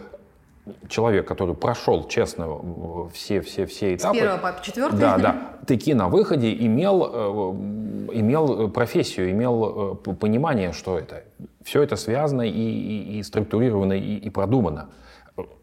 человек, 0.89 1.27
который 1.27 1.55
прошел 1.55 2.07
честно 2.07 3.09
все, 3.13 3.41
все, 3.41 3.65
все 3.65 3.95
этапы. 3.95 4.17
С 4.17 4.19
первого 4.19 4.37
по 4.37 4.63
четвертый? 4.63 4.99
Да, 4.99 5.17
да. 5.17 5.55
Таки 5.65 5.93
на 5.93 6.07
выходе 6.07 6.53
имел, 6.53 7.03
э, 7.11 8.17
имел 8.19 8.69
профессию, 8.69 9.31
имел 9.31 9.93
э, 10.07 10.13
понимание, 10.13 10.71
что 10.71 10.97
это. 10.97 11.23
Все 11.63 11.81
это 11.81 11.95
связано 11.95 12.43
и, 12.43 12.51
и, 12.51 13.19
и 13.19 13.23
структурировано, 13.23 13.93
и, 13.93 14.17
и 14.17 14.29
продумано. 14.29 14.89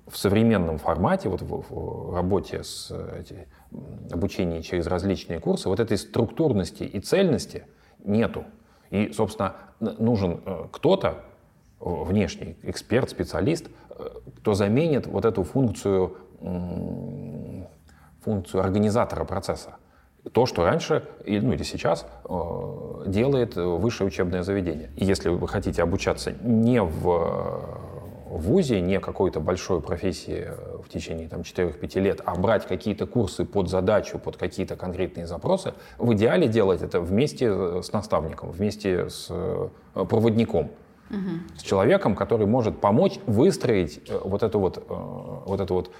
В 0.06 0.16
современном 0.16 0.78
формате, 0.78 1.28
вот 1.28 1.42
в, 1.42 1.64
в 1.68 2.14
работе 2.14 2.62
с 2.62 2.90
эти, 3.18 3.48
обучением 4.12 4.62
через 4.62 4.86
различные 4.86 5.40
курсы, 5.40 5.68
вот 5.68 5.80
этой 5.80 5.96
структурности 5.96 6.84
и 6.84 7.00
цельности 7.00 7.64
нету. 8.04 8.44
И, 8.90 9.12
собственно, 9.12 9.54
нужен 9.80 10.40
э, 10.44 10.66
кто-то, 10.70 11.24
внешний 11.84 12.56
эксперт, 12.62 13.10
специалист, 13.10 13.66
кто 14.38 14.54
заменит 14.54 15.06
вот 15.06 15.24
эту 15.24 15.42
функцию, 15.42 16.16
функцию 18.24 18.62
организатора 18.62 19.24
процесса. 19.24 19.76
То, 20.32 20.46
что 20.46 20.64
раньше, 20.64 21.04
ну 21.26 21.52
или 21.52 21.62
сейчас, 21.62 22.06
э, 22.24 23.04
делает 23.06 23.56
высшее 23.56 24.08
учебное 24.08 24.42
заведение. 24.42 24.90
И 24.96 25.04
если 25.04 25.28
вы 25.28 25.46
хотите 25.46 25.82
обучаться 25.82 26.32
не 26.42 26.82
в 26.82 27.84
ВУЗе, 28.30 28.80
не 28.80 29.00
какой-то 29.00 29.40
большой 29.40 29.80
профессии 29.80 30.48
в 30.82 30.88
течение 30.88 31.28
там, 31.28 31.42
4-5 31.42 32.00
лет, 32.00 32.20
а 32.24 32.34
брать 32.34 32.66
какие-то 32.66 33.06
курсы 33.06 33.44
под 33.44 33.68
задачу, 33.68 34.18
под 34.18 34.36
какие-то 34.36 34.76
конкретные 34.76 35.26
запросы, 35.26 35.74
в 35.98 36.12
идеале 36.14 36.48
делать 36.48 36.82
это 36.82 37.00
вместе 37.00 37.82
с 37.82 37.92
наставником, 37.92 38.50
вместе 38.50 39.08
с 39.08 39.26
э, 39.30 39.68
с 41.56 41.62
человеком, 41.62 42.14
который 42.14 42.46
может 42.46 42.80
помочь 42.80 43.18
выстроить 43.26 44.00
э, 44.08 44.20
вот 44.22 44.42
эту 44.42 44.58
вот, 44.58 44.78
э, 44.78 44.82
вот 44.88 45.60
эту 45.60 45.74
вот 45.74 45.90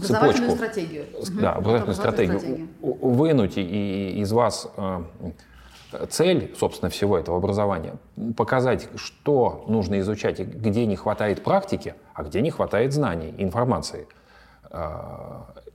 цепочку. 0.00 0.50
стратегию. 0.50 1.04
Да, 1.40 1.52
образовательную 1.52 1.94
стратегию. 1.94 2.38
стратегию. 2.38 2.68
Вынуть 2.80 3.56
и, 3.56 4.20
из 4.20 4.32
вас 4.32 4.68
э, 4.76 5.02
цель, 6.08 6.54
собственно, 6.58 6.90
всего 6.90 7.18
этого 7.18 7.36
образования, 7.36 7.94
показать, 8.36 8.88
что 8.96 9.64
нужно 9.68 10.00
изучать, 10.00 10.40
где 10.40 10.86
не 10.86 10.96
хватает 10.96 11.42
практики, 11.42 11.94
а 12.14 12.22
где 12.22 12.40
не 12.40 12.50
хватает 12.50 12.92
знаний, 12.92 13.34
информации. 13.38 14.06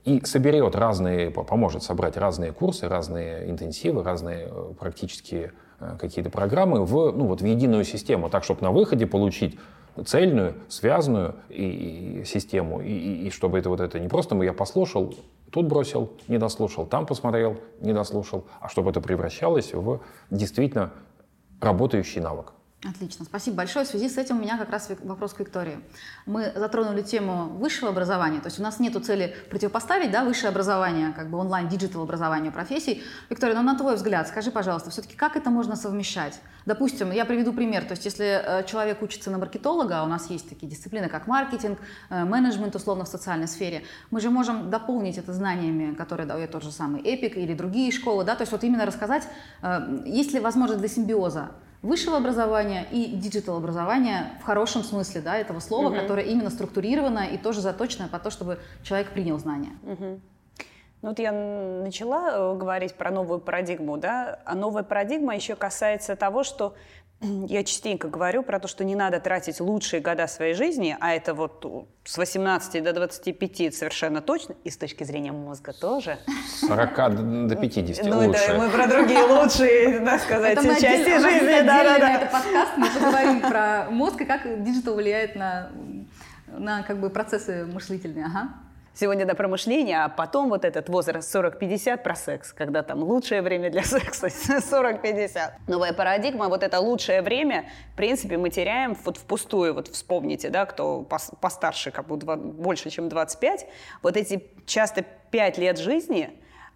И 0.04 0.24
соберет 0.24 0.74
разные, 0.74 1.30
поможет 1.30 1.84
собрать 1.84 2.16
разные 2.16 2.50
курсы, 2.50 2.88
разные 2.88 3.48
интенсивы, 3.48 4.02
разные 4.02 4.48
практические 4.76 5.52
Э, 5.52 5.67
какие-то 5.98 6.30
программы 6.30 6.84
в, 6.84 7.12
ну, 7.12 7.26
вот 7.26 7.40
в 7.40 7.44
единую 7.44 7.84
систему, 7.84 8.28
так, 8.28 8.44
чтобы 8.44 8.62
на 8.62 8.72
выходе 8.72 9.06
получить 9.06 9.58
цельную, 10.04 10.54
связанную 10.68 11.36
и, 11.48 12.20
и 12.20 12.24
систему, 12.24 12.80
и, 12.80 12.92
и, 12.92 13.26
и 13.26 13.30
чтобы 13.30 13.58
это 13.58 13.68
вот 13.68 13.80
это 13.80 13.98
не 13.98 14.08
просто 14.08 14.36
я 14.42 14.52
послушал, 14.52 15.14
тут 15.50 15.66
бросил, 15.66 16.12
не 16.28 16.38
дослушал, 16.38 16.86
там 16.86 17.06
посмотрел, 17.06 17.58
не 17.80 17.92
дослушал, 17.92 18.44
а 18.60 18.68
чтобы 18.68 18.90
это 18.90 19.00
превращалось 19.00 19.72
в 19.72 20.00
действительно 20.30 20.92
работающий 21.60 22.20
навык. 22.20 22.52
Отлично, 22.84 23.24
спасибо 23.24 23.56
большое. 23.56 23.84
В 23.84 23.88
связи 23.88 24.08
с 24.08 24.18
этим 24.18 24.38
у 24.38 24.40
меня 24.40 24.56
как 24.56 24.70
раз 24.70 24.88
вопрос 25.02 25.34
к 25.34 25.40
Виктории. 25.40 25.80
Мы 26.26 26.52
затронули 26.54 27.02
тему 27.02 27.48
высшего 27.48 27.90
образования, 27.90 28.38
то 28.38 28.46
есть 28.46 28.60
у 28.60 28.62
нас 28.62 28.78
нет 28.78 29.04
цели 29.04 29.34
противопоставить 29.50 30.12
да, 30.12 30.22
высшее 30.22 30.50
образование, 30.50 31.12
как 31.12 31.28
бы 31.28 31.38
онлайн-digital 31.38 32.02
образование 32.02 32.52
профессий. 32.52 33.02
Виктория, 33.30 33.56
ну 33.56 33.62
на 33.62 33.76
твой 33.76 33.96
взгляд, 33.96 34.28
скажи, 34.28 34.52
пожалуйста, 34.52 34.90
все-таки 34.90 35.16
как 35.16 35.34
это 35.34 35.50
можно 35.50 35.74
совмещать? 35.74 36.40
Допустим, 36.66 37.10
я 37.10 37.24
приведу 37.24 37.52
пример, 37.52 37.82
то 37.82 37.92
есть 37.92 38.04
если 38.04 38.40
э, 38.44 38.64
человек 38.64 39.02
учится 39.02 39.32
на 39.32 39.38
маркетолога, 39.38 39.98
а 39.98 40.04
у 40.04 40.06
нас 40.06 40.30
есть 40.30 40.48
такие 40.48 40.70
дисциплины, 40.70 41.08
как 41.08 41.26
маркетинг, 41.26 41.80
э, 42.10 42.24
менеджмент, 42.24 42.76
условно, 42.76 43.06
в 43.06 43.08
социальной 43.08 43.48
сфере, 43.48 43.82
мы 44.12 44.20
же 44.20 44.30
можем 44.30 44.70
дополнить 44.70 45.18
это 45.18 45.32
знаниями, 45.32 45.94
которые 45.94 46.28
дает 46.28 46.52
тот 46.52 46.62
же 46.62 46.70
самый 46.70 47.02
Эпик 47.02 47.36
или 47.36 47.54
другие 47.54 47.90
школы, 47.90 48.22
да, 48.22 48.36
то 48.36 48.42
есть 48.42 48.52
вот 48.52 48.62
именно 48.62 48.86
рассказать, 48.86 49.26
э, 49.62 50.02
есть 50.06 50.32
ли 50.32 50.38
возможность 50.38 50.78
для 50.78 50.88
симбиоза 50.88 51.50
высшего 51.82 52.16
образования 52.16 52.86
и 52.90 53.06
digital 53.06 53.56
образования 53.56 54.32
в 54.40 54.44
хорошем 54.44 54.82
смысле 54.82 55.20
да, 55.20 55.36
этого 55.36 55.60
слова, 55.60 55.88
угу. 55.88 55.96
которое 55.96 56.26
именно 56.26 56.50
структурировано 56.50 57.26
и 57.28 57.38
тоже 57.38 57.60
заточено 57.60 58.08
под 58.08 58.18
то, 58.18 58.30
чтобы 58.30 58.58
человек 58.82 59.10
принял 59.10 59.38
знания. 59.38 59.72
Угу. 59.82 60.20
Ну 61.00 61.10
вот 61.10 61.18
я 61.20 61.30
начала 61.30 62.30
э, 62.30 62.56
говорить 62.56 62.94
про 62.94 63.12
новую 63.12 63.38
парадигму, 63.38 63.96
да, 63.98 64.40
а 64.44 64.56
новая 64.56 64.82
парадигма 64.82 65.36
еще 65.36 65.54
касается 65.54 66.16
того, 66.16 66.42
что 66.42 66.74
я 67.20 67.64
частенько 67.64 68.08
говорю 68.08 68.42
про 68.42 68.60
то, 68.60 68.68
что 68.68 68.84
не 68.84 68.94
надо 68.94 69.20
тратить 69.20 69.60
лучшие 69.60 70.00
года 70.00 70.26
своей 70.26 70.54
жизни, 70.54 70.96
а 71.00 71.14
это 71.14 71.34
вот 71.34 71.88
с 72.04 72.16
18 72.16 72.82
до 72.82 72.92
25 72.92 73.74
совершенно 73.74 74.20
точно, 74.20 74.54
и 74.64 74.70
с 74.70 74.76
точки 74.76 75.04
зрения 75.04 75.32
мозга 75.32 75.72
тоже. 75.72 76.18
С 76.46 76.66
40 76.66 77.46
до 77.48 77.56
50 77.56 78.06
Ну, 78.06 78.32
это 78.32 78.54
мы 78.54 78.70
про 78.70 78.86
другие 78.86 79.22
лучшие, 79.22 80.00
так 80.04 80.20
сказать, 80.20 80.58
это 80.58 80.80
части 80.80 81.20
жизни. 81.20 81.66
Да, 81.66 81.82
да, 81.82 81.98
да. 81.98 82.12
Это 82.14 82.26
подкаст, 82.26 82.72
мы 82.76 82.88
поговорим 82.90 83.40
про 83.40 83.88
мозг 83.90 84.20
и 84.20 84.24
как 84.24 84.62
digital 84.62 84.94
влияет 84.94 85.34
на, 85.34 85.70
на 86.46 86.82
как 86.82 87.00
бы 87.00 87.10
процессы 87.10 87.66
мыслительные. 87.66 88.26
Ага. 88.26 88.48
Сегодня 88.98 89.26
до 89.26 89.36
промышления, 89.36 90.04
а 90.04 90.08
потом 90.08 90.48
вот 90.48 90.64
этот 90.64 90.88
возраст 90.88 91.32
40-50 91.32 92.02
про 92.02 92.16
секс, 92.16 92.52
когда 92.52 92.82
там 92.82 93.04
лучшее 93.04 93.42
время 93.42 93.70
для 93.70 93.82
секса 93.84 94.26
40-50. 94.26 95.52
Новая 95.68 95.92
парадигма, 95.92 96.48
вот 96.48 96.64
это 96.64 96.80
лучшее 96.80 97.22
время, 97.22 97.68
в 97.92 97.96
принципе, 97.96 98.36
мы 98.36 98.50
теряем 98.50 98.96
вот 99.04 99.16
впустую. 99.16 99.72
Вот 99.74 99.86
вспомните, 99.86 100.50
да, 100.50 100.66
кто 100.66 101.06
постарше, 101.40 101.92
как 101.92 102.08
бы 102.08 102.16
больше, 102.16 102.90
чем 102.90 103.08
25, 103.08 103.66
вот 104.02 104.16
эти 104.16 104.44
часто 104.66 105.04
5 105.30 105.58
лет 105.58 105.78
жизни, 105.78 106.30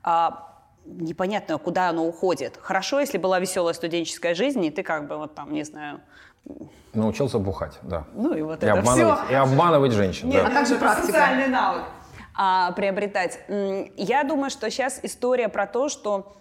а, 0.05 0.49
непонятно, 0.85 1.59
куда 1.59 1.89
оно 1.89 2.07
уходит. 2.07 2.57
Хорошо, 2.63 3.01
если 3.01 3.19
была 3.19 3.41
веселая 3.41 3.75
студенческая 3.75 4.37
жизнь, 4.37 4.65
и 4.65 4.71
ты 4.71 4.85
как 4.85 5.09
бы 5.09 5.17
вот 5.17 5.35
там, 5.35 5.53
не 5.53 5.65
знаю, 5.65 6.01
Научился 6.93 7.39
бухать, 7.39 7.79
да. 7.83 8.05
ну 8.15 8.35
и 8.35 8.43
вот 8.43 8.63
И 8.63 8.67
это 8.67 8.79
обманывать, 8.79 9.19
все. 9.25 9.33
и 9.33 9.35
обманывать 9.35 9.93
женщин. 9.93 10.29
Нет, 10.29 10.43
да. 10.45 10.51
А 10.51 10.53
как 10.53 10.67
же 10.69 10.77
практика? 10.77 11.07
социальный 11.07 11.49
навык 11.49 11.83
а, 12.35 12.73
приобретать. 12.73 13.41
Я 13.97 14.25
думаю, 14.25 14.51
что 14.51 14.71
сейчас 14.71 15.01
история 15.03 15.49
про 15.49 15.67
то, 15.67 15.89
что 15.89 16.37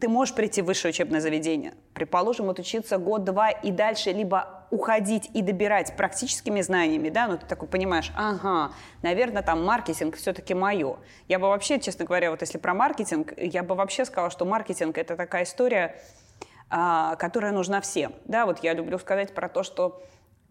ты 0.00 0.08
можешь 0.08 0.34
прийти 0.34 0.60
в 0.60 0.66
высшее 0.66 0.90
учебное 0.90 1.20
заведение, 1.20 1.74
предположим, 1.94 2.50
отучиться 2.50 2.98
год-два 2.98 3.50
и 3.50 3.70
дальше 3.70 4.10
либо 4.10 4.66
уходить 4.70 5.30
и 5.34 5.42
добирать 5.42 5.96
практическими 5.96 6.62
знаниями, 6.62 7.10
да, 7.10 7.28
ну 7.28 7.38
ты 7.38 7.46
такой 7.46 7.68
понимаешь, 7.68 8.10
ага, 8.16 8.72
наверное, 9.02 9.42
там 9.42 9.64
маркетинг 9.64 10.16
все-таки 10.16 10.54
мое. 10.54 10.96
Я 11.28 11.38
бы 11.38 11.46
вообще, 11.46 11.78
честно 11.78 12.06
говоря, 12.06 12.30
вот 12.30 12.40
если 12.40 12.58
про 12.58 12.74
маркетинг, 12.74 13.34
я 13.36 13.62
бы 13.62 13.76
вообще 13.76 14.04
сказала, 14.04 14.30
что 14.30 14.44
маркетинг 14.44 14.98
это 14.98 15.14
такая 15.14 15.44
история, 15.44 15.94
а, 16.70 17.16
которая 17.16 17.52
нужна 17.52 17.80
всем. 17.82 18.14
Да, 18.24 18.46
вот 18.46 18.64
я 18.64 18.72
люблю 18.72 18.98
сказать 18.98 19.34
про 19.34 19.48
то, 19.48 19.62
что 19.62 20.02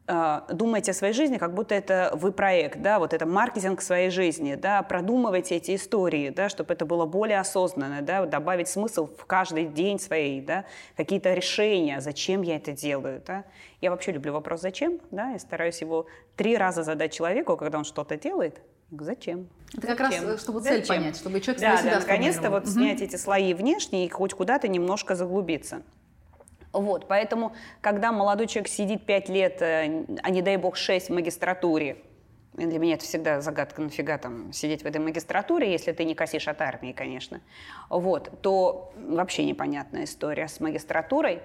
думайте 0.08 0.92
о 0.92 0.94
своей 0.94 1.14
жизни, 1.14 1.38
как 1.38 1.54
будто 1.54 1.74
это 1.76 2.12
вы 2.16 2.32
проект, 2.32 2.82
да, 2.82 3.00
вот 3.00 3.14
это 3.14 3.26
маркетинг 3.26 3.82
своей 3.82 4.10
жизни, 4.10 4.56
да, 4.56 4.82
продумывайте 4.84 5.56
эти 5.56 5.76
истории, 5.76 6.30
да, 6.30 6.50
чтобы 6.50 6.74
это 6.74 6.86
было 6.86 7.06
более 7.06 7.40
осознанно, 7.40 8.02
да, 8.02 8.26
добавить 8.26 8.68
смысл 8.68 9.08
в 9.08 9.26
каждый 9.26 9.66
день 9.66 10.00
своей, 10.00 10.42
да, 10.42 10.66
какие-то 10.98 11.34
решения, 11.34 12.02
зачем 12.02 12.42
я 12.42 12.58
это 12.58 12.72
делаю, 12.74 13.22
да. 13.26 13.46
Я 13.80 13.92
вообще 13.92 14.12
люблю 14.12 14.34
вопрос 14.34 14.62
«зачем?», 14.62 15.00
да, 15.12 15.34
и 15.34 15.40
стараюсь 15.40 15.82
его 15.82 16.08
три 16.36 16.58
раза 16.58 16.84
задать 16.84 17.14
человеку, 17.14 17.56
когда 17.58 17.78
он 17.78 17.84
что-то 17.84 18.18
делает. 18.18 18.62
Я 18.92 19.06
Зачем? 19.06 19.48
Это 19.78 19.88
как 19.88 20.00
раз, 20.02 20.14
Зачем? 20.14 20.30
э, 20.30 20.38
чтобы 20.38 20.60
цель 20.62 20.82
Зачем? 20.82 20.98
понять, 20.98 21.16
чтобы 21.16 21.40
человек 21.40 21.62
да, 21.62 21.78
себя 21.78 21.92
да, 21.94 22.00
наконец-то 22.00 22.50
вот 22.50 22.64
Мгм. 22.64 22.72
снять 22.72 23.02
эти 23.02 23.16
слои 23.16 23.54
внешние 23.54 24.06
и 24.06 24.10
хоть 24.10 24.34
куда-то 24.34 24.68
немножко 24.68 25.16
заглубиться. 25.16 25.84
Вот, 26.74 27.08
поэтому, 27.08 27.54
когда 27.82 28.12
молодой 28.12 28.48
человек 28.48 28.70
сидит 28.70 29.06
5 29.06 29.30
лет, 29.30 29.62
э, 29.62 30.06
а 30.24 30.30
не 30.30 30.42
дай 30.42 30.58
бог 30.58 30.78
6 30.78 31.10
в 31.10 31.14
магистратуре, 31.14 31.98
для 32.54 32.80
меня 32.80 32.96
это 32.96 33.06
всегда 33.06 33.42
загадка, 33.42 33.82
нафига 33.82 34.18
там 34.18 34.52
сидеть 34.52 34.84
в 34.84 34.86
этой 34.86 35.00
магистратуре, 35.00 35.72
если 35.72 35.92
ты 35.94 36.04
не 36.04 36.16
косишь 36.16 36.48
от 36.48 36.62
армии, 36.62 36.92
конечно, 36.92 37.42
вот, 37.90 38.30
то 38.42 38.94
вообще 38.96 39.46
непонятная 39.46 40.04
история 40.04 40.48
с 40.48 40.60
магистратурой. 40.60 41.42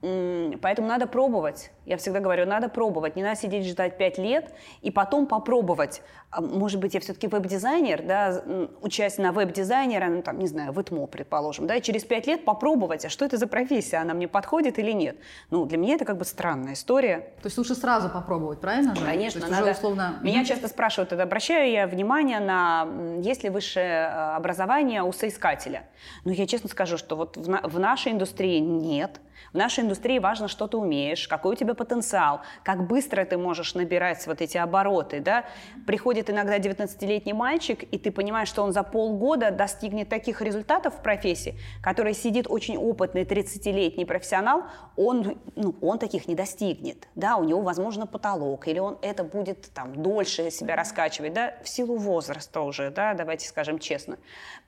Поэтому 0.00 0.86
надо 0.86 1.06
пробовать. 1.08 1.70
Я 1.84 1.96
всегда 1.96 2.20
говорю, 2.20 2.46
надо 2.46 2.68
пробовать. 2.68 3.16
Не 3.16 3.22
надо 3.24 3.36
сидеть 3.40 3.66
ждать 3.66 3.98
5 3.98 4.18
лет 4.18 4.52
и 4.80 4.90
потом 4.92 5.26
попробовать. 5.26 6.02
А 6.30 6.40
Может 6.40 6.78
быть, 6.78 6.94
я 6.94 7.00
все-таки 7.00 7.26
веб-дизайнер, 7.26 8.02
да, 8.02 8.42
учась 8.80 9.18
на 9.18 9.32
веб-дизайнера, 9.32 10.06
ну, 10.06 10.22
там, 10.22 10.38
не 10.38 10.46
знаю, 10.46 10.72
в 10.72 10.80
ИТМО, 10.80 11.06
предположим, 11.06 11.66
да, 11.66 11.76
и 11.76 11.82
через 11.82 12.04
5 12.04 12.26
лет 12.26 12.44
попробовать, 12.44 13.06
а 13.06 13.08
что 13.08 13.24
это 13.24 13.38
за 13.38 13.46
профессия, 13.46 13.96
она 13.96 14.14
мне 14.14 14.28
подходит 14.28 14.78
или 14.78 14.92
нет. 14.92 15.16
Ну, 15.50 15.64
для 15.64 15.78
меня 15.78 15.94
это 15.94 16.04
как 16.04 16.18
бы 16.18 16.24
странная 16.24 16.74
история. 16.74 17.30
То 17.42 17.46
есть 17.46 17.56
лучше 17.58 17.74
сразу 17.74 18.08
попробовать, 18.10 18.60
правильно 18.60 18.94
же? 18.94 19.04
Конечно, 19.04 19.40
То 19.40 19.46
есть 19.48 19.58
надо. 19.58 19.72
условно... 19.72 20.18
Меня 20.22 20.44
часто 20.44 20.68
спрашивают, 20.68 21.12
это 21.12 21.22
обращаю 21.22 21.70
я 21.72 21.86
внимание 21.86 22.38
на, 22.40 22.86
есть 23.20 23.42
ли 23.42 23.48
высшее 23.50 23.86
э, 23.86 24.36
образование 24.36 25.02
у 25.02 25.12
соискателя. 25.12 25.84
Но 26.24 26.32
я 26.32 26.46
честно 26.46 26.68
скажу, 26.68 26.98
что 26.98 27.16
вот 27.16 27.36
в, 27.36 27.48
на- 27.48 27.62
в 27.62 27.78
нашей 27.80 28.12
индустрии 28.12 28.58
нет. 28.58 29.20
В 29.52 29.56
нашей 29.56 29.84
индустрии 29.84 30.18
важно, 30.18 30.48
что 30.48 30.66
ты 30.66 30.76
умеешь, 30.76 31.28
какой 31.28 31.52
у 31.52 31.56
тебя 31.56 31.74
потенциал, 31.74 32.40
как 32.62 32.86
быстро 32.86 33.24
ты 33.24 33.38
можешь 33.38 33.74
набирать 33.74 34.26
вот 34.26 34.40
эти 34.40 34.58
обороты. 34.58 35.20
Да? 35.20 35.44
Приходит 35.86 36.30
иногда 36.30 36.58
19-летний 36.58 37.32
мальчик, 37.32 37.82
и 37.82 37.98
ты 37.98 38.10
понимаешь, 38.10 38.48
что 38.48 38.62
он 38.62 38.72
за 38.72 38.82
полгода 38.82 39.50
достигнет 39.50 40.08
таких 40.08 40.42
результатов 40.42 40.96
в 40.96 41.02
профессии, 41.02 41.58
который 41.82 42.14
сидит 42.14 42.46
очень 42.48 42.76
опытный 42.76 43.24
30-летний 43.24 44.04
профессионал, 44.04 44.64
он, 44.96 45.38
ну, 45.56 45.74
он 45.80 45.98
таких 45.98 46.28
не 46.28 46.34
достигнет. 46.34 47.08
Да? 47.14 47.36
У 47.36 47.44
него, 47.44 47.62
возможно, 47.62 48.06
потолок, 48.06 48.68
или 48.68 48.78
он 48.78 48.98
это 49.02 49.24
будет 49.24 49.70
там, 49.72 50.02
дольше 50.02 50.50
себя 50.50 50.76
раскачивать, 50.76 51.32
да? 51.32 51.54
в 51.62 51.68
силу 51.68 51.96
возраста 51.96 52.60
уже, 52.60 52.90
да? 52.90 53.14
давайте 53.14 53.48
скажем 53.48 53.78
честно. 53.78 54.18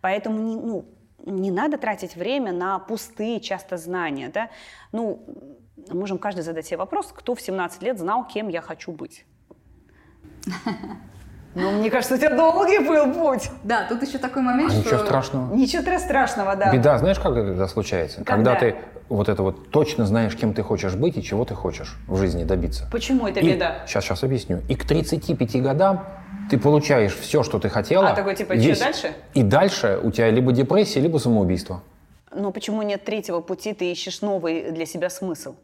Поэтому 0.01 0.39
не, 0.41 0.57
ну, 0.57 0.85
не 1.27 1.51
надо 1.51 1.79
тратить 1.79 2.17
время 2.17 2.53
на 2.53 2.79
пустые 2.79 3.41
часто 3.41 3.77
знания. 3.77 4.31
Да? 4.33 4.49
Ну, 4.93 5.23
можем 5.91 6.19
каждый 6.19 6.43
задать 6.43 6.67
себе 6.67 6.77
вопрос, 6.79 7.13
кто 7.15 7.35
в 7.35 7.41
17 7.41 7.83
лет 7.83 7.99
знал, 7.99 8.27
кем 8.27 8.49
я 8.49 8.61
хочу 8.61 8.93
быть. 8.93 9.25
Ну, 11.55 11.73
мне 11.73 11.91
кажется, 11.91 12.15
у 12.15 12.19
тебя 12.19 12.37
долгий 12.37 12.79
был 12.79 13.13
путь. 13.13 13.51
Да, 13.65 13.85
тут 13.89 14.03
еще 14.05 14.19
такой 14.19 14.41
момент, 14.41 14.71
А 14.71 14.73
что... 14.75 14.85
ничего 14.85 14.99
страшного. 15.05 15.53
Ничего 15.55 15.83
тра- 15.83 15.99
страшного, 15.99 16.55
да. 16.55 16.73
Беда, 16.73 16.97
знаешь, 16.99 17.19
как 17.19 17.37
это 17.37 17.67
случается? 17.67 18.19
Когда? 18.23 18.55
Когда 18.55 18.55
ты 18.55 18.77
вот 19.09 19.29
это 19.29 19.43
вот 19.43 19.71
точно 19.71 20.07
знаешь, 20.07 20.37
кем 20.37 20.55
ты 20.55 20.63
хочешь 20.63 20.95
быть 20.95 21.17
и 21.17 21.23
чего 21.25 21.45
ты 21.45 21.57
хочешь 21.57 21.99
в 22.07 22.17
жизни 22.19 22.45
добиться. 22.45 22.89
Почему 22.93 23.27
это 23.27 23.41
И- 23.41 23.53
беда? 23.53 23.85
Сейчас, 23.89 24.05
сейчас 24.05 24.23
объясню. 24.23 24.61
И 24.69 24.77
к 24.77 24.85
35 24.85 25.61
годам 25.61 26.05
ты 26.51 26.59
получаешь 26.59 27.15
все, 27.15 27.43
что 27.43 27.59
ты 27.59 27.69
хотела. 27.69 28.09
А, 28.11 28.15
такой, 28.15 28.35
типа, 28.35 28.57
чё 28.57 28.61
весь- 28.71 28.81
дальше? 28.81 29.15
И 29.35 29.43
дальше 29.43 30.01
у 30.03 30.11
тебя 30.11 30.31
либо 30.31 30.53
депрессия, 30.53 31.01
либо 31.01 31.19
самоубийство. 31.19 31.83
Но 32.35 32.51
почему 32.51 32.83
нет 32.83 33.05
третьего 33.05 33.41
пути, 33.41 33.73
ты 33.73 33.91
ищешь 33.91 34.21
новый 34.21 34.71
для 34.73 34.85
себя 34.85 35.11
смысл? 35.11 35.55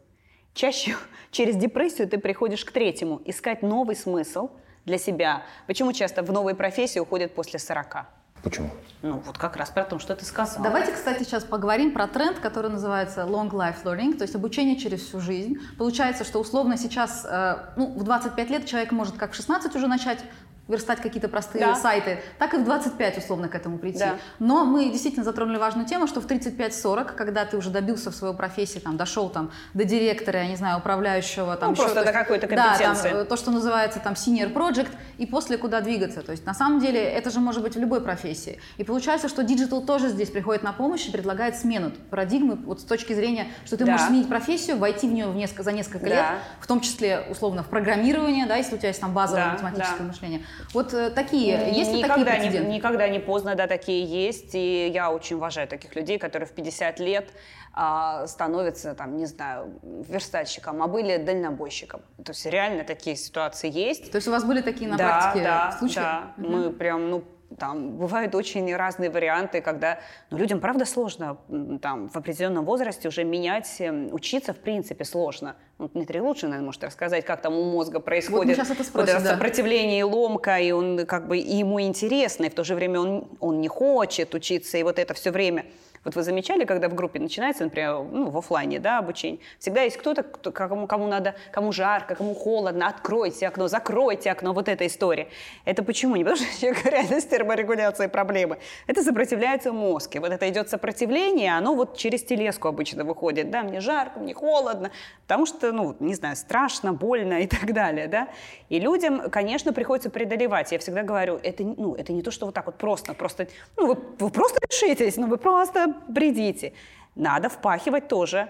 Чаще 0.53 0.95
через 1.31 1.55
депрессию 1.57 2.07
ты 2.07 2.17
приходишь 2.17 2.63
к 2.63 2.71
третьему, 2.71 3.21
искать 3.25 3.61
новый 3.61 3.95
смысл 3.95 4.49
для 4.85 4.97
себя. 4.97 5.43
Почему 5.67 5.91
часто 5.91 6.23
в 6.23 6.31
новые 6.31 6.55
профессии 6.55 6.99
уходят 6.99 7.35
после 7.35 7.59
40? 7.59 8.05
Почему? 8.43 8.69
Ну, 9.01 9.21
вот 9.25 9.37
как 9.37 9.57
раз 9.57 9.71
про 9.71 9.83
то, 9.83 9.99
что 9.99 10.15
ты 10.15 10.23
сказал. 10.23 10.63
Давайте, 10.63 10.91
кстати, 10.93 11.23
сейчас 11.23 11.43
поговорим 11.43 11.91
про 11.91 12.07
тренд, 12.07 12.39
который 12.39 12.69
называется 12.69 13.21
long 13.21 13.49
life 13.49 13.83
learning, 13.83 14.13
то 14.13 14.21
есть 14.21 14.35
обучение 14.35 14.77
через 14.77 15.01
всю 15.01 15.19
жизнь. 15.19 15.57
Получается, 15.77 16.23
что 16.23 16.39
условно 16.39 16.77
сейчас, 16.77 17.25
э, 17.29 17.55
ну, 17.75 17.87
в 17.87 18.03
25 18.03 18.49
лет 18.49 18.65
человек 18.65 18.91
может 18.91 19.17
как 19.17 19.31
в 19.31 19.35
16 19.35 19.75
уже 19.75 19.87
начать 19.87 20.19
верстать 20.67 21.01
какие-то 21.01 21.29
простые 21.29 21.65
Да. 21.65 21.75
сайты, 21.75 22.21
так 22.37 22.53
и 22.53 22.57
в 22.57 22.63
25 22.63 23.17
условно 23.17 23.47
к 23.47 23.55
этому 23.55 23.77
прийти. 23.77 23.99
Да. 23.99 24.15
Но 24.39 24.65
мы 24.65 24.89
действительно 24.89 25.23
затронули 25.23 25.57
важную 25.57 25.87
тему, 25.87 26.07
что 26.07 26.19
в 26.21 26.25
35-40, 26.27 27.15
когда 27.15 27.45
ты 27.45 27.57
уже 27.57 27.69
добился 27.69 28.11
в 28.11 28.15
своей 28.15 28.33
профессии, 28.35 28.79
там, 28.79 28.97
дошел 28.97 29.29
там, 29.29 29.51
до 29.73 29.83
директора, 29.85 30.39
я 30.43 30.47
не 30.47 30.55
знаю, 30.55 30.79
управляющего, 30.79 31.55
там, 31.55 31.69
Ну, 31.69 31.73
еще, 31.73 31.83
просто 31.83 31.99
то 32.01 32.05
до 32.05 32.11
какой-то 32.13 32.47
Да, 32.47 32.55
компетенции. 32.69 33.09
там, 33.09 33.17
э, 33.19 33.25
то, 33.25 33.37
что 33.37 33.51
называется 33.51 33.99
там 33.99 34.13
senior 34.13 34.53
project, 34.53 34.89
и 35.17 35.25
после 35.25 35.57
куда 35.57 35.81
двигаться. 35.81 36.21
То 36.21 36.31
есть 36.31 36.45
на 36.45 36.53
самом 36.53 36.79
деле 36.79 37.01
это 37.01 37.29
же 37.29 37.39
может 37.39 37.63
быть 37.63 37.75
в 37.75 37.79
любой 37.79 38.01
профессии. 38.01 38.59
И 38.77 38.83
получается, 38.83 39.29
что 39.29 39.43
digital 39.43 39.81
тоже 39.83 40.09
здесь 40.09 40.29
приходит 40.29 40.63
на 40.63 40.73
помощь 40.73 41.07
и 41.07 41.11
предлагает 41.11 41.55
смену 41.57 41.91
парадигмы 42.09 42.55
вот 42.55 42.81
с 42.81 42.83
точки 42.83 43.13
зрения, 43.13 43.47
что 43.65 43.77
ты 43.77 43.85
Да. 43.85 43.93
можешь 43.93 44.07
сменить 44.07 44.27
профессию, 44.27 44.77
войти 44.77 45.07
в 45.07 45.13
нее 45.13 45.27
в 45.27 45.35
несколько, 45.35 45.63
за 45.63 45.71
несколько 45.71 46.05
Да. 46.05 46.09
лет, 46.09 46.25
в 46.59 46.67
том 46.67 46.81
числе 46.81 47.23
условно 47.29 47.63
в 47.63 47.67
программирование, 47.67 48.45
да, 48.45 48.55
если 48.57 48.75
у 48.75 48.77
тебя 48.77 48.89
есть 48.89 49.01
там 49.01 49.13
базовое 49.13 49.45
Да, 49.45 49.51
математическое 49.53 49.99
да. 49.99 50.03
мышление. 50.03 50.41
Вот 50.73 50.93
э, 50.93 51.09
такие, 51.09 51.71
есть 51.71 51.93
ли 51.93 52.01
такие 52.01 52.03
никогда, 52.03 52.37
не, 52.37 52.39
прецеденты? 52.41 52.71
никогда 52.71 53.07
не 53.07 53.19
поздно, 53.19 53.55
да, 53.55 53.67
такие 53.67 54.03
есть. 54.03 54.55
И 54.55 54.87
я 54.87 55.11
очень 55.11 55.37
уважаю 55.37 55.67
таких 55.67 55.95
людей, 55.95 56.19
которые 56.19 56.47
в 56.47 56.51
50 56.51 56.99
лет 56.99 57.29
а, 57.73 58.25
становятся, 58.27 58.95
там, 58.95 59.17
не 59.17 59.27
знаю, 59.27 59.79
верстальщиком, 59.83 60.81
а 60.81 60.87
были 60.87 61.17
дальнобойщиком. 61.17 62.01
То 62.23 62.31
есть 62.31 62.45
реально 62.45 62.83
такие 62.83 63.15
ситуации 63.15 63.71
есть. 63.71 64.11
То 64.11 64.15
есть 64.17 64.27
у 64.27 64.31
вас 64.31 64.43
были 64.43 64.61
такие 64.61 64.89
на 64.89 64.97
да, 64.97 65.07
практике 65.07 65.43
да, 65.43 65.71
случаи? 65.77 65.95
Да, 65.95 66.33
Мгм. 66.37 66.51
мы 66.51 66.69
прям, 66.71 67.09
ну, 67.09 67.23
там 67.57 67.97
бывают 67.97 68.35
очень 68.35 68.75
разные 68.75 69.09
варианты, 69.09 69.61
когда 69.61 69.99
ну, 70.29 70.37
людям, 70.37 70.59
правда, 70.59 70.85
сложно 70.85 71.37
там, 71.81 72.09
в 72.09 72.15
определенном 72.15 72.65
возрасте 72.65 73.07
уже 73.07 73.23
менять, 73.23 73.73
эм, 73.79 74.13
учиться, 74.13 74.53
в 74.53 74.57
принципе, 74.57 75.05
сложно. 75.05 75.55
Ну, 75.77 75.87
Дмитрий 75.87 76.19
лучше, 76.19 76.47
наверное, 76.47 76.65
может 76.65 76.83
рассказать, 76.83 77.25
как 77.25 77.41
там 77.41 77.53
у 77.53 77.71
мозга 77.71 77.99
происходит 77.99 78.57
вот 78.57 78.77
спросим, 78.83 79.23
да. 79.23 79.33
сопротивление 79.33 79.99
и 79.99 80.03
ломка, 80.03 80.57
и 80.59 80.71
он 80.71 81.05
как 81.05 81.27
бы 81.27 81.37
и 81.37 81.55
ему 81.55 81.79
интересно, 81.79 82.45
и 82.45 82.49
в 82.49 82.55
то 82.55 82.63
же 82.63 82.75
время 82.75 82.99
он, 82.99 83.29
он 83.39 83.61
не 83.61 83.67
хочет 83.67 84.33
учиться, 84.35 84.77
и 84.77 84.83
вот 84.83 84.99
это 84.99 85.13
все 85.13 85.31
время. 85.31 85.65
Вот 86.07 86.15
вы 86.15 86.23
замечали, 86.23 86.63
когда 86.63 86.87
в 86.87 86.95
группе 86.95 87.19
начинается, 87.19 87.65
например, 87.65 88.01
ну, 88.09 88.29
в 88.29 88.37
офлайне, 88.37 88.79
да, 88.79 88.99
обучение, 88.99 89.41
всегда 89.59 89.81
есть 89.81 89.97
кто-то, 89.97 90.23
кто, 90.23 90.53
кому, 90.53 90.87
кому 90.87 91.05
надо, 91.05 91.35
кому 91.51 91.73
жарко, 91.73 92.15
кому 92.15 92.33
холодно, 92.33 92.87
откройте 92.87 93.45
окно, 93.45 93.67
закройте 93.67 94.31
окно, 94.31 94.53
вот 94.53 94.69
эта 94.69 94.87
история. 94.87 95.27
Это 95.65 95.83
почему? 95.83 96.15
Не 96.15 96.23
потому 96.23 96.41
что 96.41 96.61
человек 96.61 96.85
реально 96.85 97.19
с 97.19 97.25
терморегуляцией 97.25 98.09
проблемы. 98.09 98.57
Это 98.87 99.03
сопротивляется 99.03 99.73
мозг. 99.73 100.15
И 100.15 100.19
вот 100.19 100.31
это 100.31 100.47
идет 100.47 100.69
сопротивление, 100.69 101.57
оно 101.57 101.75
вот 101.75 101.97
через 101.97 102.23
телеску 102.23 102.69
обычно 102.69 103.03
выходит. 103.03 103.51
Да, 103.51 103.63
мне 103.63 103.81
жарко, 103.81 104.21
мне 104.21 104.33
холодно, 104.33 104.91
потому 105.23 105.45
что, 105.45 105.73
ну, 105.73 105.97
не 105.99 106.15
знаю, 106.15 106.37
страшно, 106.37 106.93
больно 106.93 107.41
и 107.41 107.47
так 107.47 107.73
далее, 107.73 108.07
да. 108.07 108.29
И 108.69 108.79
людям, 108.79 109.29
конечно, 109.29 109.73
приходится 109.73 110.09
преодолевать. 110.09 110.71
Я 110.71 110.79
всегда 110.79 111.03
говорю, 111.03 111.37
это, 111.43 111.63
ну, 111.63 111.95
это 111.95 112.13
не 112.13 112.21
то, 112.21 112.31
что 112.31 112.45
вот 112.45 112.55
так 112.55 112.65
вот 112.67 112.75
просто, 112.77 113.13
просто, 113.13 113.49
ну, 113.75 113.87
вы, 113.87 113.97
вы 114.19 114.29
просто 114.29 114.61
решитесь, 114.69 115.17
ну, 115.17 115.27
вы 115.27 115.37
просто 115.37 115.96
бредите. 116.07 116.73
Надо 117.15 117.49
впахивать 117.49 118.07
тоже. 118.07 118.49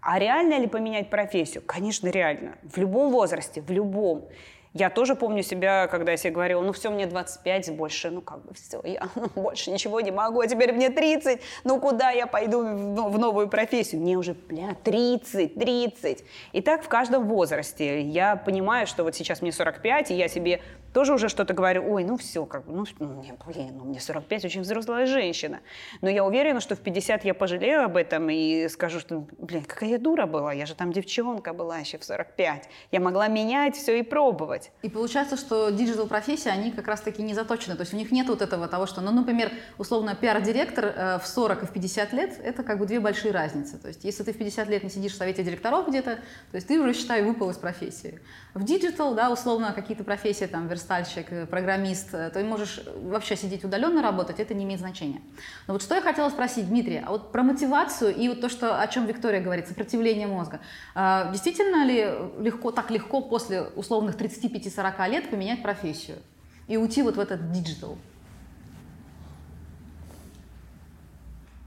А 0.00 0.18
реально 0.18 0.58
ли 0.58 0.66
поменять 0.66 1.10
профессию? 1.10 1.62
Конечно, 1.66 2.08
реально. 2.08 2.56
В 2.62 2.78
любом 2.78 3.10
возрасте, 3.10 3.60
в 3.60 3.70
любом. 3.70 4.28
Я 4.72 4.88
тоже 4.88 5.16
помню 5.16 5.42
себя, 5.42 5.88
когда 5.88 6.12
я 6.12 6.16
себе 6.16 6.32
говорила, 6.32 6.62
ну 6.62 6.72
все, 6.72 6.90
мне 6.90 7.06
25, 7.06 7.72
больше, 7.74 8.10
ну 8.10 8.20
как 8.20 8.44
бы 8.44 8.54
все, 8.54 8.80
я 8.84 9.08
ну, 9.16 9.28
больше 9.34 9.72
ничего 9.72 10.00
не 10.00 10.12
могу, 10.12 10.40
а 10.40 10.46
теперь 10.46 10.72
мне 10.72 10.90
30, 10.90 11.40
ну 11.64 11.80
куда 11.80 12.10
я 12.10 12.28
пойду 12.28 12.62
в, 12.62 13.10
в 13.10 13.18
новую 13.18 13.48
профессию? 13.48 14.00
Мне 14.00 14.16
уже, 14.16 14.34
бля, 14.34 14.76
30, 14.84 15.56
30. 15.56 16.24
И 16.52 16.62
так 16.62 16.84
в 16.84 16.88
каждом 16.88 17.26
возрасте. 17.26 18.00
Я 18.02 18.36
понимаю, 18.36 18.86
что 18.86 19.02
вот 19.02 19.16
сейчас 19.16 19.42
мне 19.42 19.50
45, 19.50 20.12
и 20.12 20.14
я 20.14 20.28
себе 20.28 20.60
тоже 20.92 21.14
уже 21.14 21.28
что-то 21.28 21.54
говорю, 21.54 21.90
ой, 21.92 22.04
ну 22.04 22.16
все, 22.16 22.44
как 22.46 22.64
бы, 22.64 22.72
ну, 22.72 22.84
ну 22.98 23.08
мне, 23.08 23.34
блин, 23.46 23.70
ну 23.76 23.84
мне 23.84 24.00
45, 24.00 24.44
очень 24.44 24.62
взрослая 24.62 25.06
женщина. 25.06 25.60
Но 26.00 26.08
я 26.08 26.24
уверена, 26.24 26.60
что 26.60 26.74
в 26.74 26.80
50 26.80 27.24
я 27.24 27.34
пожалею 27.34 27.84
об 27.84 27.96
этом 27.96 28.28
и 28.30 28.68
скажу, 28.68 29.00
что, 29.00 29.26
блин, 29.38 29.64
какая 29.64 29.90
я 29.90 29.98
дура 29.98 30.26
была, 30.26 30.52
я 30.52 30.66
же 30.66 30.74
там 30.74 30.92
девчонка 30.92 31.52
была 31.52 31.78
еще 31.78 31.98
в 31.98 32.04
45. 32.04 32.68
Я 32.90 33.00
могла 33.00 33.28
менять 33.28 33.76
все 33.76 33.98
и 33.98 34.02
пробовать. 34.02 34.72
И 34.82 34.90
получается, 34.90 35.36
что 35.36 35.70
digital 35.70 36.06
профессии, 36.06 36.48
они 36.48 36.70
как 36.72 36.88
раз-таки 36.88 37.22
не 37.22 37.34
заточены, 37.34 37.76
то 37.76 37.82
есть 37.82 37.94
у 37.94 37.96
них 37.96 38.10
нет 38.10 38.28
вот 38.28 38.42
этого 38.42 38.68
того, 38.68 38.86
что, 38.86 39.00
ну, 39.00 39.12
например, 39.12 39.50
условно, 39.78 40.14
пиар-директор 40.14 40.84
э, 40.84 41.18
в 41.18 41.26
40 41.26 41.62
и 41.62 41.66
в 41.66 41.72
50 41.72 42.12
лет, 42.12 42.40
это 42.42 42.62
как 42.62 42.78
бы 42.78 42.86
две 42.86 43.00
большие 43.00 43.32
разницы. 43.32 43.78
То 43.78 43.88
есть 43.88 44.04
если 44.04 44.22
ты 44.22 44.32
в 44.32 44.38
50 44.38 44.68
лет 44.68 44.82
не 44.82 44.90
сидишь 44.90 45.12
в 45.12 45.16
совете 45.16 45.42
директоров 45.42 45.88
где-то, 45.88 46.16
то 46.16 46.54
есть 46.54 46.66
ты 46.66 46.80
уже, 46.80 46.94
считай, 46.94 47.22
выпал 47.22 47.50
из 47.50 47.56
профессии. 47.58 48.20
В 48.54 48.64
digital, 48.64 49.14
да, 49.14 49.30
условно, 49.30 49.72
какие-то 49.72 50.04
профессии, 50.04 50.46
там, 50.46 50.68
верстальщик, 50.80 51.32
э, 51.32 51.46
программист, 51.46 52.14
э, 52.14 52.30
ты 52.30 52.42
можешь 52.42 52.80
вообще 52.96 53.36
сидеть 53.36 53.64
удаленно 53.64 54.02
работать, 54.02 54.40
это 54.40 54.54
не 54.54 54.64
имеет 54.64 54.80
значения. 54.80 55.20
Но 55.66 55.74
вот 55.74 55.82
что 55.82 55.94
я 55.94 56.00
хотела 56.00 56.30
спросить, 56.30 56.68
Дмитрий, 56.68 57.02
а 57.04 57.10
вот 57.10 57.32
про 57.32 57.42
мотивацию 57.42 58.14
и 58.14 58.28
вот 58.28 58.40
то, 58.40 58.48
что, 58.48 58.80
о 58.80 58.86
чем 58.88 59.06
Виктория 59.06 59.40
говорит, 59.42 59.68
сопротивление 59.68 60.26
мозга. 60.26 60.60
А, 60.94 61.30
действительно 61.30 61.84
ли 61.84 62.08
легко, 62.38 62.70
так 62.70 62.90
легко 62.90 63.20
после 63.20 63.62
условных 63.62 64.16
35-40 64.16 65.08
лет 65.08 65.30
поменять 65.30 65.62
профессию 65.62 66.18
и 66.66 66.76
уйти 66.76 67.02
вот 67.02 67.16
в 67.16 67.20
этот 67.20 67.52
digital? 67.52 67.98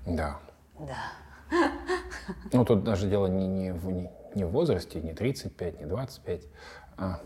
Да. 0.06 0.40
Да. 0.80 0.98
Ну, 2.52 2.66
тут 2.66 2.84
даже 2.84 3.08
дело 3.08 3.28
не, 3.28 3.48
не, 3.48 3.74
в, 3.74 3.92
не, 3.92 4.10
не 4.36 4.44
в 4.44 4.50
возрасте, 4.50 5.00
не 5.02 5.14
35, 5.14 5.80
не 5.80 5.86
25. 5.86 6.42
А, 6.98 7.20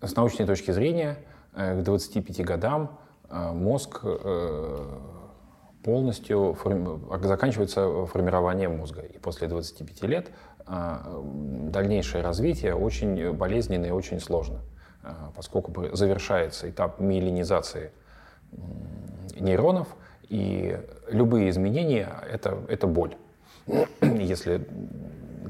с 0.00 0.14
научной 0.16 0.46
точки 0.46 0.70
зрения, 0.70 1.18
э, 1.54 1.80
к 1.80 1.82
25 1.82 2.44
годам 2.44 2.98
э, 3.28 3.52
мозг 3.52 4.00
э, 4.02 4.98
полностью 5.82 6.54
форми... 6.54 7.00
заканчивается 7.26 8.06
формирование 8.06 8.68
мозга. 8.68 9.02
И 9.02 9.18
после 9.18 9.48
25 9.48 10.02
лет 10.02 10.30
дальнейшее 10.66 12.24
развитие 12.24 12.74
очень 12.74 13.32
болезненно 13.32 13.84
и 13.84 13.90
очень 13.92 14.18
сложно, 14.18 14.62
поскольку 15.36 15.72
завершается 15.94 16.68
этап 16.68 16.98
миелинизации 16.98 17.92
нейронов, 19.38 19.86
и 20.28 20.76
любые 21.08 21.50
изменения 21.50 22.08
это,— 22.28 22.58
это 22.68 22.88
боль. 22.88 23.16
Если 24.00 24.66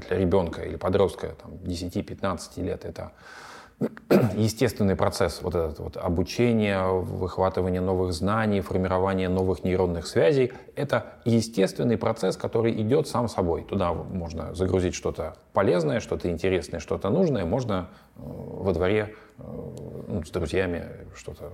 для 0.06 0.18
ребенка 0.18 0.62
или 0.62 0.76
подростка 0.76 1.35
там, 1.42 1.52
10-15 1.52 2.62
лет 2.62 2.85
это 2.85 3.12
естественный 4.35 4.97
процесс 4.97 5.41
вот 5.43 5.55
этот 5.55 5.79
вот 5.79 5.97
обучения, 5.97 6.83
выхватывания 6.87 7.81
новых 7.81 8.12
знаний, 8.12 8.61
формирования 8.61 9.29
новых 9.29 9.65
нейронных 9.65 10.07
связей, 10.07 10.53
это 10.77 11.15
естественный 11.25 11.99
процесс, 11.99 12.37
который 12.37 12.73
идет 12.81 13.07
сам 13.09 13.29
собой. 13.29 13.65
Туда 13.65 13.93
можно 13.93 14.55
загрузить 14.55 14.95
что-то 14.95 15.37
полезное, 15.53 16.01
что-то 16.01 16.31
интересное, 16.31 16.81
что-то 16.81 17.11
нужное, 17.11 17.45
можно 17.45 17.91
э, 18.17 18.21
во 18.25 18.73
дворе 18.73 19.15
э, 19.39 19.43
ну, 20.09 20.25
с 20.25 20.31
друзьями 20.31 20.87
что-то 21.15 21.53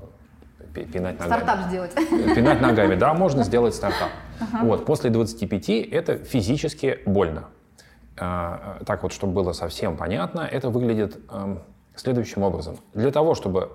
пинать 0.72 1.18
ногами. 1.18 1.42
Стартап 1.42 1.68
сделать. 1.68 1.94
Пинать 2.34 2.60
ногами, 2.60 2.94
да, 2.94 3.14
можно 3.14 3.42
сделать 3.42 3.74
стартап. 3.74 4.10
Ага. 4.40 4.64
Вот, 4.64 4.84
после 4.84 5.10
25 5.10 5.68
это 5.90 6.18
физически 6.18 7.00
больно. 7.04 7.48
А, 8.16 8.78
так 8.86 9.02
вот, 9.02 9.12
чтобы 9.12 9.32
было 9.32 9.52
совсем 9.52 9.96
понятно, 9.96 10.40
это 10.40 10.68
выглядит 10.68 11.18
эм, 11.30 11.62
следующим 12.02 12.42
образом. 12.42 12.78
Для 12.94 13.10
того, 13.10 13.34
чтобы 13.34 13.70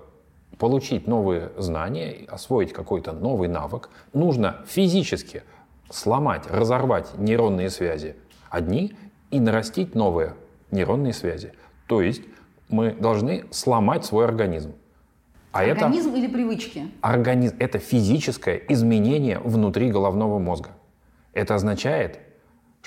получить 0.58 1.06
новые 1.06 1.50
знания, 1.56 2.26
освоить 2.28 2.72
какой-то 2.72 3.12
новый 3.12 3.48
навык, 3.48 3.90
нужно 4.12 4.56
физически 4.66 5.42
сломать, 5.90 6.46
разорвать 6.50 7.16
нейронные 7.18 7.70
связи 7.70 8.16
одни 8.50 8.94
и 9.30 9.40
нарастить 9.40 9.94
новые 9.94 10.34
нейронные 10.70 11.12
связи. 11.12 11.52
То 11.86 12.02
есть 12.02 12.22
мы 12.68 12.92
должны 12.92 13.44
сломать 13.50 14.04
свой 14.04 14.24
организм. 14.24 14.74
А 15.52 15.62
организм 15.62 16.10
это, 16.10 16.18
или 16.18 16.26
привычки? 16.26 16.88
Организм– 17.00 17.56
это 17.58 17.78
физическое 17.78 18.60
изменение 18.68 19.38
внутри 19.38 19.90
головного 19.90 20.38
мозга. 20.38 20.70
Это 21.32 21.54
означает, 21.54 22.20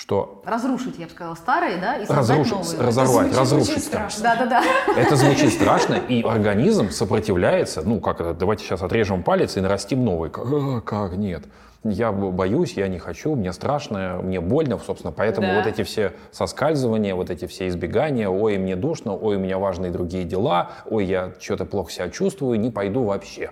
что... 0.01 0.41
Разрушить, 0.45 0.97
я 0.97 1.05
бы 1.05 1.11
сказала, 1.11 1.35
старые, 1.35 1.77
да, 1.77 1.97
и 1.97 2.07
разрушить, 2.07 2.51
новые. 2.51 2.87
Разорвать, 2.87 3.27
это 3.27 3.39
разрушить. 3.39 3.83
страшно. 3.83 4.23
Да, 4.23 4.35
да, 4.35 4.45
да. 4.47 4.63
Это 4.99 5.15
звучит 5.15 5.53
страшно, 5.53 5.93
и 5.93 6.23
организм 6.23 6.89
сопротивляется. 6.89 7.83
Ну, 7.83 7.99
как 7.99 8.19
это, 8.19 8.33
давайте 8.33 8.63
сейчас 8.63 8.81
отрежем 8.81 9.21
палец 9.21 9.57
и 9.57 9.61
нарастим 9.61 10.03
новый. 10.03 10.31
Как, 10.31 10.45
«А, 10.51 10.81
как 10.81 11.17
нет? 11.17 11.43
Я 11.83 12.11
боюсь, 12.11 12.73
я 12.73 12.87
не 12.87 12.97
хочу, 12.97 13.35
мне 13.35 13.53
страшно, 13.53 14.19
мне 14.23 14.39
больно, 14.39 14.79
собственно, 14.79 15.13
поэтому 15.13 15.47
да. 15.47 15.57
вот 15.57 15.67
эти 15.67 15.83
все 15.83 16.13
соскальзывания, 16.31 17.13
вот 17.13 17.29
эти 17.29 17.45
все 17.45 17.67
избегания, 17.67 18.27
ой, 18.27 18.57
мне 18.57 18.75
душно, 18.75 19.15
ой, 19.15 19.35
у 19.35 19.39
меня 19.39 19.59
важные 19.59 19.91
другие 19.91 20.23
дела, 20.23 20.71
ой, 20.89 21.05
я 21.05 21.33
что-то 21.39 21.65
плохо 21.65 21.91
себя 21.91 22.09
чувствую, 22.09 22.59
не 22.59 22.71
пойду 22.71 23.03
вообще 23.03 23.51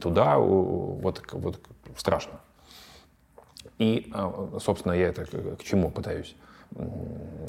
туда, 0.00 0.38
вот, 0.38 1.22
вот 1.32 1.60
страшно. 1.96 2.40
И, 3.78 4.10
а, 4.12 4.58
собственно, 4.60 4.92
я 4.92 5.08
это 5.08 5.24
к 5.24 5.62
чему 5.62 5.90
пытаюсь 5.90 6.36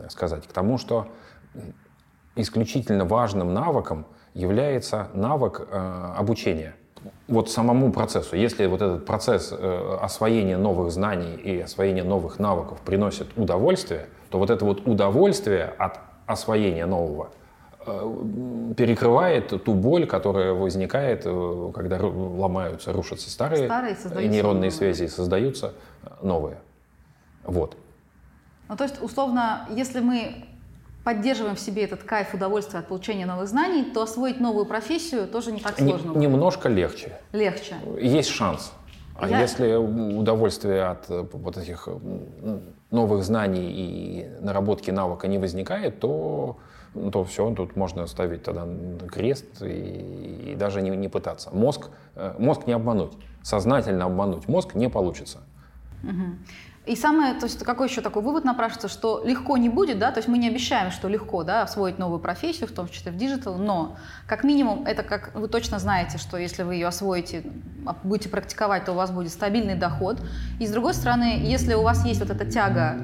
сказать? 0.09 0.47
К 0.47 0.51
тому, 0.51 0.77
что 0.77 1.07
исключительно 2.35 3.05
важным 3.05 3.53
навыком 3.53 4.05
является 4.33 5.09
навык 5.13 5.67
э, 5.69 6.13
обучения. 6.17 6.75
Вот 7.27 7.49
самому 7.49 7.91
процессу. 7.91 8.35
Если 8.35 8.65
вот 8.65 8.81
этот 8.81 9.05
процесс 9.05 9.51
э, 9.51 9.97
освоения 10.01 10.57
новых 10.57 10.91
знаний 10.91 11.35
и 11.35 11.59
освоения 11.59 12.03
новых 12.03 12.39
навыков 12.39 12.79
приносит 12.85 13.27
удовольствие, 13.37 14.07
то 14.29 14.37
вот 14.37 14.49
это 14.49 14.65
вот 14.65 14.87
удовольствие 14.87 15.65
от 15.77 15.99
освоения 16.25 16.85
нового 16.85 17.29
перекрывает 18.75 19.63
ту 19.63 19.73
боль, 19.73 20.05
которая 20.05 20.53
возникает, 20.53 21.23
э, 21.25 21.71
когда 21.73 21.97
ломаются, 21.97 22.93
рушатся 22.93 23.29
старые, 23.29 23.67
старые 23.67 24.27
нейронные 24.27 24.71
новые. 24.71 24.71
связи 24.71 25.07
создаются 25.07 25.73
новые. 26.21 26.57
Вот. 27.43 27.75
Ну, 28.67 28.75
то 28.75 28.83
есть, 28.83 29.01
условно, 29.01 29.67
если 29.71 29.99
мы 29.99 30.45
поддерживаем 31.03 31.55
в 31.55 31.59
себе 31.59 31.83
этот 31.83 32.03
кайф 32.03 32.33
удовольствия 32.33 32.79
от 32.79 32.87
получения 32.87 33.25
новых 33.25 33.47
знаний, 33.47 33.83
то 33.83 34.03
освоить 34.03 34.39
новую 34.39 34.65
профессию 34.65 35.27
тоже 35.27 35.51
не 35.51 35.59
так 35.59 35.77
сложно. 35.77 36.11
Не, 36.11 36.27
немножко 36.27 36.69
легче. 36.69 37.17
Легче. 37.31 37.75
Есть 37.99 38.29
шанс. 38.29 38.71
А 39.15 39.27
Я... 39.27 39.41
если 39.41 39.73
удовольствие 39.73 40.83
от 40.83 41.09
э, 41.09 41.25
вот 41.33 41.57
этих 41.57 41.89
новых 42.91 43.23
знаний 43.23 43.71
и 43.71 44.29
наработки 44.41 44.91
навыка 44.91 45.27
не 45.27 45.37
возникает, 45.37 45.99
то 45.99 46.57
то 47.11 47.23
все, 47.23 47.53
тут 47.53 47.75
можно 47.75 48.07
ставить 48.07 48.43
тогда 48.43 48.67
крест 49.07 49.61
и, 49.61 50.51
и 50.51 50.55
даже 50.55 50.81
не, 50.81 50.89
не 50.89 51.07
пытаться. 51.07 51.49
Мозг, 51.51 51.89
э, 52.15 52.35
мозг 52.39 52.67
не 52.67 52.73
обмануть, 52.73 53.13
сознательно 53.43 54.05
обмануть 54.05 54.47
мозг 54.47 54.75
не 54.75 54.89
получится. 54.89 55.39
Угу. 56.03 56.37
И 56.89 56.95
самое, 56.95 57.35
то 57.35 57.45
есть 57.45 57.63
какой 57.63 57.87
еще 57.87 58.01
такой 58.01 58.23
вывод 58.23 58.45
напрашивается, 58.45 58.87
что 58.87 59.21
легко 59.23 59.57
не 59.57 59.69
будет, 59.69 59.99
да, 59.99 60.11
то 60.11 60.17
есть 60.19 60.27
мы 60.27 60.39
не 60.39 60.47
обещаем, 60.47 60.89
что 60.89 61.07
легко, 61.07 61.43
да, 61.43 61.61
освоить 61.61 61.99
новую 61.99 62.19
профессию, 62.19 62.67
в 62.67 62.71
том 62.71 62.87
числе 62.87 63.11
в 63.11 63.15
digital, 63.15 63.59
но 63.59 63.97
как 64.25 64.43
минимум 64.43 64.85
это 64.85 65.03
как 65.03 65.35
вы 65.35 65.47
точно 65.49 65.77
знаете, 65.77 66.17
что 66.17 66.37
если 66.37 66.63
вы 66.63 66.75
ее 66.75 66.87
освоите, 66.87 67.43
а, 67.85 67.95
будете 68.03 68.29
практиковать, 68.29 68.85
то 68.85 68.93
у 68.93 68.95
вас 68.95 69.11
будет 69.11 69.31
стабильный 69.31 69.75
доход. 69.75 70.19
И 70.59 70.65
с 70.65 70.71
другой 70.71 70.95
стороны, 70.95 71.41
если 71.43 71.75
у 71.75 71.83
вас 71.83 72.03
есть 72.05 72.21
вот 72.21 72.31
эта 72.31 72.49
тяга 72.49 72.97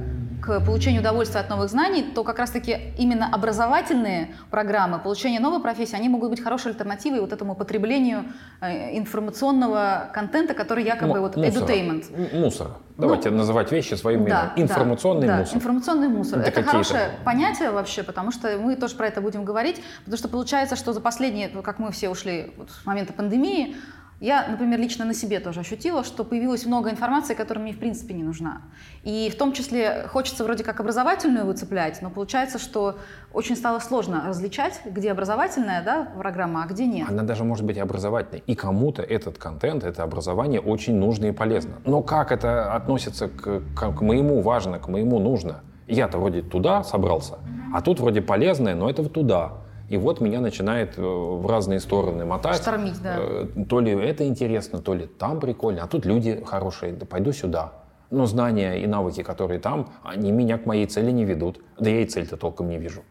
к 0.45 0.59
получению 0.59 1.01
удовольствия 1.01 1.41
от 1.41 1.49
новых 1.49 1.69
знаний, 1.69 2.03
то 2.03 2.23
как 2.23 2.37
раз-таки 2.39 2.93
именно 2.97 3.27
образовательные 3.31 4.35
программы, 4.51 4.99
получение 4.99 5.39
новой 5.39 5.61
профессии, 5.61 5.95
они 5.95 6.07
могут 6.07 6.29
быть 6.29 6.43
хорошей 6.43 6.71
альтернативой 6.71 7.19
вот 7.19 7.33
этому 7.33 7.55
потреблению 7.55 8.25
э, 8.61 8.97
информационного 8.97 10.09
контента, 10.13 10.53
который 10.53 10.83
якобы 10.83 11.15
М- 11.15 11.21
вот 11.21 11.37
edutainment. 11.37 12.39
Мусор. 12.39 12.67
Давайте 12.97 13.29
ну, 13.29 13.37
называть 13.37 13.71
вещи 13.71 13.95
своим 13.95 14.25
да, 14.25 14.53
именем. 14.55 14.69
Информационный 14.69 15.27
да, 15.27 15.37
мусор. 15.37 15.53
Да, 15.53 15.57
информационный 15.57 16.07
мусор. 16.07 16.39
Это, 16.39 16.61
это 16.61 16.63
хорошее 16.63 17.09
понятие 17.25 17.71
вообще, 17.71 18.03
потому 18.03 18.31
что 18.31 18.57
мы 18.57 18.75
тоже 18.75 18.95
про 18.95 19.07
это 19.07 19.21
будем 19.21 19.45
говорить, 19.45 19.81
потому 19.99 20.17
что 20.17 20.27
получается, 20.27 20.75
что 20.75 20.93
за 20.93 21.01
последние, 21.01 21.49
как 21.49 21.79
мы 21.79 21.91
все 21.91 22.09
ушли 22.09 22.53
вот, 22.57 22.69
с 22.69 22.85
момента 22.85 23.13
пандемии, 23.13 23.75
Я, 24.21 24.47
например, 24.47 24.79
лично 24.79 25.03
на 25.03 25.13
себе 25.13 25.39
тоже 25.39 25.59
ощутила, 25.59 26.03
что 26.03 26.23
появилось 26.23 26.65
много 26.65 26.89
информации, 26.89 27.33
которая 27.33 27.63
мне 27.63 27.73
в 27.73 27.79
принципе 27.79 28.13
не 28.13 28.23
нужна. 28.23 28.61
И 29.03 29.29
в 29.29 29.37
том 29.37 29.51
числе 29.51 30.07
хочется 30.07 30.43
вроде 30.45 30.63
как 30.63 30.79
образовательную 30.79 31.45
выцеплять, 31.45 32.01
но 32.01 32.09
получается, 32.09 32.57
что 32.57 32.97
очень 33.33 33.57
стало 33.57 33.79
сложно 33.79 34.23
различать, 34.25 34.79
где 34.85 35.11
образовательная 35.11 35.83
да, 35.83 36.07
программа, 36.17 36.63
а 36.63 36.67
где 36.67 36.85
нет. 36.85 37.09
Она 37.09 37.23
даже 37.23 37.43
может 37.43 37.65
быть 37.65 37.77
образовательной. 37.77 38.41
И 38.47 38.55
кому-то 38.55 39.01
этот 39.01 39.37
контент, 39.37 39.83
это 39.83 40.03
образование 40.03 40.61
очень 40.61 40.95
нужно 40.95 41.25
и 41.25 41.31
полезно. 41.31 41.75
Но 41.85 42.01
как 42.01 42.31
это 42.31 42.73
относится 42.73 43.27
к, 43.27 43.61
к, 43.75 44.01
моему 44.01 44.41
важно, 44.41 44.79
к 44.79 44.87
моему 44.87 45.19
нужно? 45.19 45.61
Я-то 45.87 46.17
вроде 46.17 46.41
туда 46.41 46.83
собрался, 46.83 47.37
а 47.73 47.81
тут 47.81 47.99
вроде 47.99 48.21
полезное, 48.21 48.75
но 48.75 48.89
это 48.89 49.07
туда. 49.07 49.64
И 49.89 49.97
вот 49.97 50.19
меня 50.21 50.41
начинает 50.41 50.97
э, 50.97 51.01
в 51.01 51.45
разные 51.47 51.79
стороны 51.79 52.25
мотать. 52.25 52.57
Штормить, 52.57 53.01
да. 53.01 53.15
Э, 53.17 53.47
то 53.69 53.79
ли 53.79 53.91
это 53.91 54.27
интересно, 54.27 54.79
то 54.79 54.93
ли 54.93 55.05
там 55.05 55.39
прикольно, 55.39 55.83
а 55.83 55.87
тут 55.87 56.05
люди 56.05 56.43
хорошие, 56.45 56.93
да 56.93 57.05
пойду 57.05 57.31
сюда. 57.31 57.73
Но 58.09 58.25
знания 58.25 58.75
и 58.83 58.87
навыки, 58.87 59.23
которые 59.23 59.59
там, 59.59 59.91
они 60.03 60.31
меня 60.31 60.57
к 60.57 60.65
моей 60.65 60.85
цели 60.87 61.11
не 61.11 61.25
ведут. 61.25 61.61
Да 61.79 61.89
я 61.89 62.01
и 62.01 62.05
цель-то 62.05 62.37
толком 62.37 62.69
не 62.69 62.77
вижу. 62.77 63.03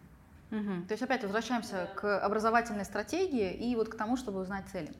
Угу. 0.51 0.87
То 0.89 0.93
есть 0.93 1.03
опять 1.03 1.23
возвращаемся 1.23 1.89
к 1.95 2.19
образовательной 2.21 2.85
стратегии 2.85 3.53
и 3.53 3.75
вот 3.77 3.89
к 3.89 3.97
тому, 3.97 4.17
чтобы 4.17 4.41
узнать 4.41 4.65
цели. 4.73 4.91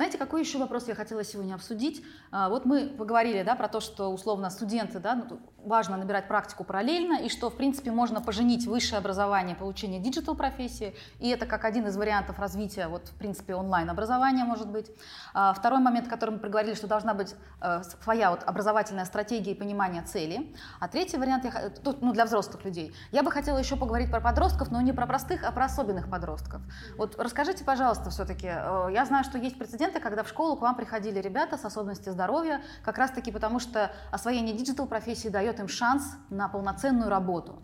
Знаете, 0.00 0.16
какой 0.16 0.40
еще 0.40 0.56
вопрос 0.56 0.88
я 0.88 0.94
хотела 0.94 1.22
сегодня 1.24 1.54
обсудить? 1.54 2.02
А, 2.30 2.48
вот 2.48 2.64
мы 2.64 2.86
поговорили 2.86 3.42
да, 3.42 3.54
про 3.54 3.68
то, 3.68 3.80
что 3.80 4.08
условно 4.08 4.48
студенты, 4.48 4.98
да, 4.98 5.14
ну, 5.14 5.38
важно 5.64 5.98
набирать 5.98 6.26
практику 6.26 6.64
параллельно, 6.64 7.20
и 7.20 7.28
что, 7.28 7.50
в 7.50 7.56
принципе, 7.56 7.90
можно 7.90 8.20
поженить 8.20 8.66
высшее 8.66 8.98
образование, 8.98 9.54
получение 9.54 10.00
digital 10.00 10.34
профессии, 10.34 10.94
и 11.18 11.28
это 11.28 11.46
как 11.46 11.64
один 11.64 11.86
из 11.86 11.96
вариантов 11.96 12.38
развития, 12.38 12.88
вот, 12.88 13.08
в 13.08 13.14
принципе, 13.14 13.54
онлайн-образования, 13.54 14.44
может 14.44 14.68
быть. 14.68 14.90
А, 15.34 15.52
второй 15.52 15.80
момент, 15.80 16.06
о 16.06 16.10
котором 16.10 16.34
мы 16.34 16.40
проговорили, 16.40 16.74
что 16.74 16.86
должна 16.86 17.12
быть 17.12 17.34
э, 17.60 17.82
своя 18.02 18.30
вот 18.30 18.42
образовательная 18.44 19.04
стратегия 19.04 19.52
и 19.52 19.54
понимание 19.54 20.02
цели. 20.02 20.54
А 20.80 20.88
третий 20.88 21.18
вариант, 21.18 21.44
я, 21.44 21.70
тут, 21.70 22.00
ну, 22.00 22.12
для 22.12 22.24
взрослых 22.24 22.64
людей. 22.64 22.94
Я 23.12 23.22
бы 23.22 23.30
хотела 23.30 23.58
еще 23.58 23.76
поговорить 23.76 24.10
про 24.10 24.20
подростков, 24.20 24.70
но 24.70 24.80
не 24.80 24.92
про 24.92 25.06
простых, 25.06 25.44
а 25.44 25.52
про 25.52 25.66
особенных 25.66 26.10
подростков. 26.10 26.62
Вот 26.96 27.16
расскажите, 27.18 27.64
пожалуйста, 27.64 28.10
все-таки, 28.10 28.48
э, 28.50 28.88
я 28.92 29.04
знаю, 29.04 29.24
что 29.24 29.38
есть 29.38 29.58
прецедент, 29.58 29.90
моменты, 29.90 30.00
когда 30.00 30.22
в 30.22 30.28
школу 30.28 30.56
к 30.56 30.62
вам 30.62 30.76
приходили 30.76 31.20
ребята 31.20 31.56
с 31.56 31.64
особенностью 31.64 32.12
здоровья, 32.12 32.60
как 32.84 32.98
раз-таки 32.98 33.32
потому, 33.32 33.60
что 33.60 33.90
освоение 34.12 34.56
digital 34.56 34.86
профессии 34.86 35.28
дает 35.50 35.60
им 35.60 35.68
шанс 35.68 36.16
на 36.30 36.48
полноценную 36.48 37.10
работу. 37.10 37.62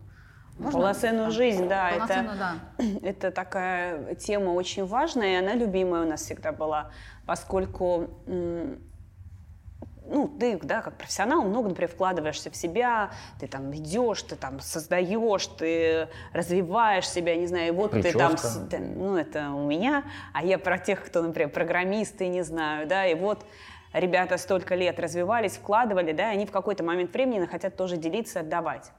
Можно? 0.59 0.81
Полноценную 0.81 1.31
жизнь, 1.31 1.68
да. 1.68 1.90
Это, 1.90 2.35
да. 2.38 2.85
это 3.03 3.31
такая 3.31 4.14
тема 4.14 4.51
очень 4.51 4.87
важная, 4.87 5.35
и 5.35 5.44
она 5.44 5.55
любимая 5.55 6.03
у 6.03 6.09
нас 6.09 6.22
всегда 6.22 6.53
была, 6.53 6.90
поскольку 7.27 8.09
ну, 10.09 10.29
ты, 10.38 10.57
да, 10.62 10.83
как 10.83 10.96
профессионал, 10.96 11.42
много, 11.42 11.68
например, 11.68 11.90
вкладываешься 11.90 12.49
в 12.49 12.57
себя, 12.57 13.11
ты 13.40 13.49
там 13.49 13.75
идешь, 13.75 14.22
ты 14.22 14.37
там 14.37 14.61
создаешь, 14.61 15.46
ты 15.49 16.09
развиваешь 16.33 17.09
себя, 17.09 17.35
не 17.35 17.46
знаю, 17.49 17.68
и 17.68 17.70
вот 17.72 17.90
Прическа. 17.90 18.37
ты 18.70 18.77
там, 18.77 18.99
ну, 18.99 19.16
это 19.16 19.51
у 19.51 19.66
меня, 19.66 20.05
а 20.33 20.44
я 20.44 20.59
про 20.59 20.79
тех, 20.79 21.05
кто, 21.05 21.22
например, 21.22 21.51
программисты, 21.51 22.29
не 22.29 22.42
знаю, 22.42 22.87
да, 22.87 23.05
и 23.05 23.16
вот 23.16 23.44
ребята 23.98 24.38
столько 24.38 24.74
лет 24.74 25.00
развивались, 25.00 25.56
вкладывали, 25.56 26.12
да, 26.12 26.32
и 26.32 26.37
они 26.37 26.46
в 26.46 26.52
какой-то 26.52 26.85
момент 26.85 27.12
времени 27.12 27.44
хотят 27.46 27.76
тоже 27.76 27.96
делиться, 27.96 28.40
отдавать. 28.40 28.92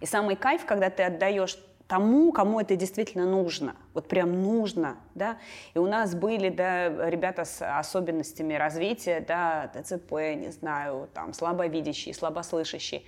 И 0.00 0.06
самый 0.06 0.36
кайф, 0.36 0.64
когда 0.64 0.90
ты 0.90 1.02
отдаешь 1.02 1.58
тому, 1.86 2.30
кому 2.30 2.60
это 2.60 2.76
действительно 2.76 3.26
нужно, 3.26 3.74
вот 3.94 4.06
прям 4.06 4.42
нужно, 4.42 4.96
да. 5.14 5.38
И 5.74 5.78
у 5.78 5.86
нас 5.86 6.14
были, 6.14 6.48
да, 6.48 6.88
ребята 7.10 7.44
с 7.44 7.60
особенностями 7.78 8.54
развития, 8.54 9.24
да, 9.26 9.70
ТЦП, 9.74 10.12
не 10.36 10.52
знаю, 10.52 11.08
там, 11.12 11.32
слабовидящие, 11.32 12.14
слабослышащие. 12.14 13.02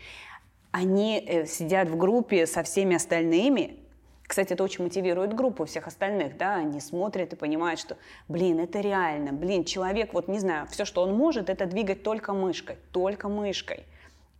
Они 0.72 1.22
э, 1.24 1.46
сидят 1.46 1.88
в 1.88 1.96
группе 1.96 2.46
со 2.46 2.62
всеми 2.62 2.96
остальными, 2.96 3.81
кстати, 4.26 4.52
это 4.54 4.64
очень 4.64 4.84
мотивирует 4.84 5.34
группу 5.34 5.64
всех 5.64 5.86
остальных, 5.86 6.36
да, 6.36 6.56
они 6.56 6.80
смотрят 6.80 7.32
и 7.32 7.36
понимают, 7.36 7.80
что, 7.80 7.96
блин, 8.28 8.60
это 8.60 8.80
реально, 8.80 9.32
блин, 9.32 9.64
человек, 9.64 10.14
вот 10.14 10.28
не 10.28 10.38
знаю, 10.38 10.66
все, 10.68 10.84
что 10.84 11.02
он 11.02 11.14
может, 11.14 11.50
это 11.50 11.66
двигать 11.66 12.02
только 12.02 12.32
мышкой, 12.32 12.76
только 12.92 13.28
мышкой 13.28 13.84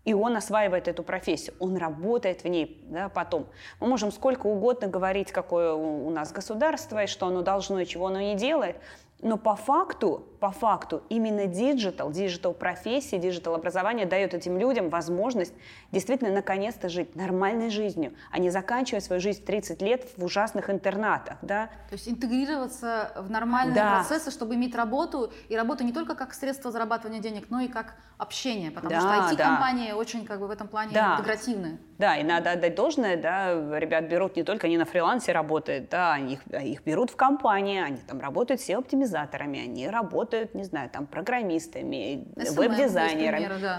и 0.05 0.15
он 0.15 0.37
осваивает 0.37 0.89
эту 0.89 1.03
профессию, 1.03 1.55
он 1.59 1.77
работает 1.77 2.43
в 2.43 2.49
ней 2.49 2.81
да, 2.89 3.09
потом. 3.09 3.47
Мы 3.81 3.87
можем 3.87 4.11
сколько 4.11 4.47
угодно 4.47 4.89
говорить, 4.89 5.31
какое 5.31 5.73
у 5.75 6.11
нас 6.11 6.33
государство, 6.33 7.05
и 7.05 7.07
что 7.07 7.27
оно 7.27 7.43
должно, 7.43 7.81
и 7.81 7.87
чего 7.87 8.09
оно 8.09 8.21
не 8.21 8.35
делает, 8.35 8.77
но 9.21 9.37
по 9.37 9.55
факту, 9.55 10.27
по 10.43 10.51
факту 10.51 11.05
именно 11.09 11.47
digital, 11.47 12.11
digital 12.11 12.53
профессии, 12.53 13.15
digital 13.15 13.55
образование 13.55 14.07
дает 14.07 14.35
этим 14.35 14.59
людям 14.59 14.89
возможность 14.89 15.55
действительно 15.93 16.33
наконец-то 16.33 16.89
жить 16.89 17.15
нормальной 17.15 17.71
жизнью, 17.71 18.13
а 18.33 18.41
не 18.41 18.51
заканчивать 18.51 19.05
свою 19.05 19.23
жизнь 19.23 19.41
в 19.41 19.45
30 19.45 19.81
лет 19.83 20.09
в 20.17 20.25
ужасных 20.25 20.69
интернатах. 20.69 21.39
Да? 21.43 21.67
То 21.89 21.93
есть 21.93 22.09
интегрироваться 22.09 23.13
в 23.19 23.31
нормальные 23.31 23.77
да. 23.77 23.95
процессы, 23.95 24.33
чтобы 24.33 24.57
иметь 24.57 24.75
работу, 24.75 25.33
и 25.49 25.57
работу 25.57 25.85
не 25.85 25.93
только 25.93 26.17
как 26.17 26.35
средство 26.35 26.73
зарабатывания 26.73 27.21
денег, 27.21 27.47
но 27.49 27.61
и 27.61 27.69
как 27.69 27.95
общение, 28.19 28.73
потому 28.73 28.91
да, 28.91 29.01
что 29.01 29.35
IT-компании 29.35 29.91
да. 29.91 29.97
очень 29.97 30.25
как 30.25 30.41
бы 30.41 30.49
в 30.49 30.51
этом 30.51 30.67
плане 30.67 30.91
да. 30.93 31.15
интегративны. 31.15 31.79
Да, 31.99 32.17
и 32.17 32.25
надо 32.25 32.51
отдать 32.51 32.75
должное, 32.75 33.17
да, 33.17 33.79
ребят 33.79 34.09
берут 34.09 34.35
не 34.35 34.43
только 34.43 34.67
они 34.67 34.77
на 34.77 34.85
фрилансе 34.85 35.31
работают, 35.31 35.89
да, 35.89 36.19
их, 36.19 36.41
их 36.49 36.83
берут 36.83 37.11
в 37.11 37.17
компании, 37.17 37.81
они 37.81 37.99
там 37.99 38.19
работают 38.21 38.61
все 38.61 38.79
оптимизаторами, 38.79 39.61
они 39.61 39.89
работают, 39.89 40.32
не 40.55 40.65
знаю, 40.65 40.91
там 40.91 41.07
программистами, 41.07 42.25
веб-дизайнерами, 42.37 43.61
да. 43.61 43.79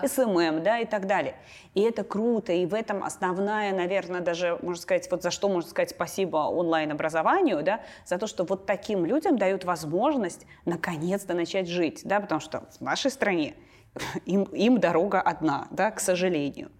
Да, 0.63 0.79
и 0.79 0.85
так 0.85 1.07
далее. 1.07 1.35
И 1.73 1.81
это 1.81 2.03
круто, 2.03 2.53
и 2.53 2.65
в 2.65 2.73
этом 2.73 3.03
основная, 3.03 3.73
наверное, 3.73 4.21
даже, 4.21 4.57
можно 4.61 4.81
сказать, 4.81 5.09
вот 5.11 5.23
за 5.23 5.31
что 5.31 5.49
можно 5.49 5.69
сказать 5.69 5.91
спасибо 5.91 6.37
онлайн-образованию, 6.37 7.63
да, 7.63 7.81
за 8.05 8.17
то, 8.17 8.27
что 8.27 8.43
вот 8.43 8.65
таким 8.65 9.05
людям 9.05 9.37
дают 9.37 9.65
возможность 9.65 10.45
наконец-то 10.65 11.33
начать 11.33 11.67
жить, 11.67 12.01
да, 12.03 12.19
потому 12.19 12.41
что 12.41 12.63
в 12.79 12.81
нашей 12.81 13.11
стране 13.11 13.55
им, 14.25 14.43
им 14.43 14.79
дорога 14.79 15.21
одна, 15.21 15.67
да, 15.71 15.91
к 15.91 15.99
сожалению. 15.99 16.71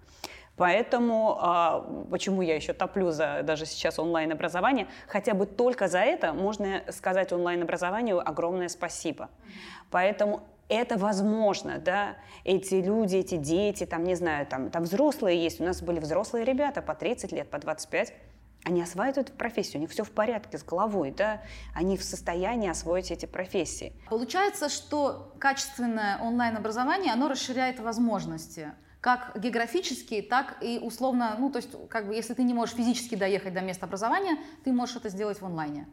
Поэтому 0.55 1.37
а, 1.39 2.05
почему 2.11 2.41
я 2.41 2.55
еще 2.55 2.73
топлю 2.73 3.11
за 3.11 3.41
даже 3.43 3.65
сейчас 3.65 3.97
онлайн-образование, 3.97 4.87
хотя 5.07 5.33
бы 5.33 5.45
только 5.45 5.87
за 5.87 5.99
это 5.99 6.33
можно 6.33 6.83
сказать 6.89 7.33
онлайн-образованию 7.33 8.19
огромное 8.27 8.69
спасибо. 8.69 9.29
Поэтому 9.89 10.43
это 10.69 10.97
возможно, 10.97 11.79
да, 11.79 12.15
эти 12.43 12.75
люди, 12.75 13.17
эти 13.17 13.35
дети, 13.35 13.85
там, 13.85 14.03
не 14.03 14.15
знаю, 14.15 14.45
там, 14.45 14.69
там 14.69 14.83
взрослые 14.83 15.41
есть, 15.43 15.59
у 15.59 15.63
нас 15.63 15.81
были 15.81 15.99
взрослые 15.99 16.45
ребята 16.45 16.81
по 16.81 16.95
30 16.95 17.31
лет, 17.31 17.49
по 17.49 17.59
25, 17.59 18.13
они 18.65 18.81
осваивают 18.81 19.17
эту 19.17 19.33
профессию, 19.33 19.79
у 19.79 19.81
них 19.81 19.91
все 19.91 20.03
в 20.03 20.11
порядке 20.11 20.57
с 20.57 20.63
головой, 20.63 21.11
да, 21.11 21.41
они 21.75 21.97
в 21.97 22.03
состоянии 22.03 22.69
освоить 22.69 23.11
эти 23.11 23.25
профессии. 23.25 23.93
Получается, 24.09 24.69
что 24.69 25.33
качественное 25.39 26.17
онлайн-образование, 26.19 27.11
оно 27.11 27.27
расширяет 27.27 27.79
возможности 27.79 28.71
как 29.03 29.37
географически, 29.37 30.21
так 30.21 30.55
и 30.61 30.79
условно, 30.81 31.35
ну, 31.37 31.51
то 31.51 31.57
есть, 31.57 31.69
как 31.89 32.07
бы, 32.07 32.15
если 32.15 32.33
ты 32.35 32.43
не 32.43 32.53
можешь 32.53 32.73
физически 32.73 33.15
доехать 33.15 33.53
до 33.53 33.59
места 33.59 33.85
образования, 33.85 34.37
ты 34.63 34.71
можешь 34.71 34.95
это 34.95 35.09
сделать 35.09 35.41
в 35.41 35.45
онлайне. 35.45 35.89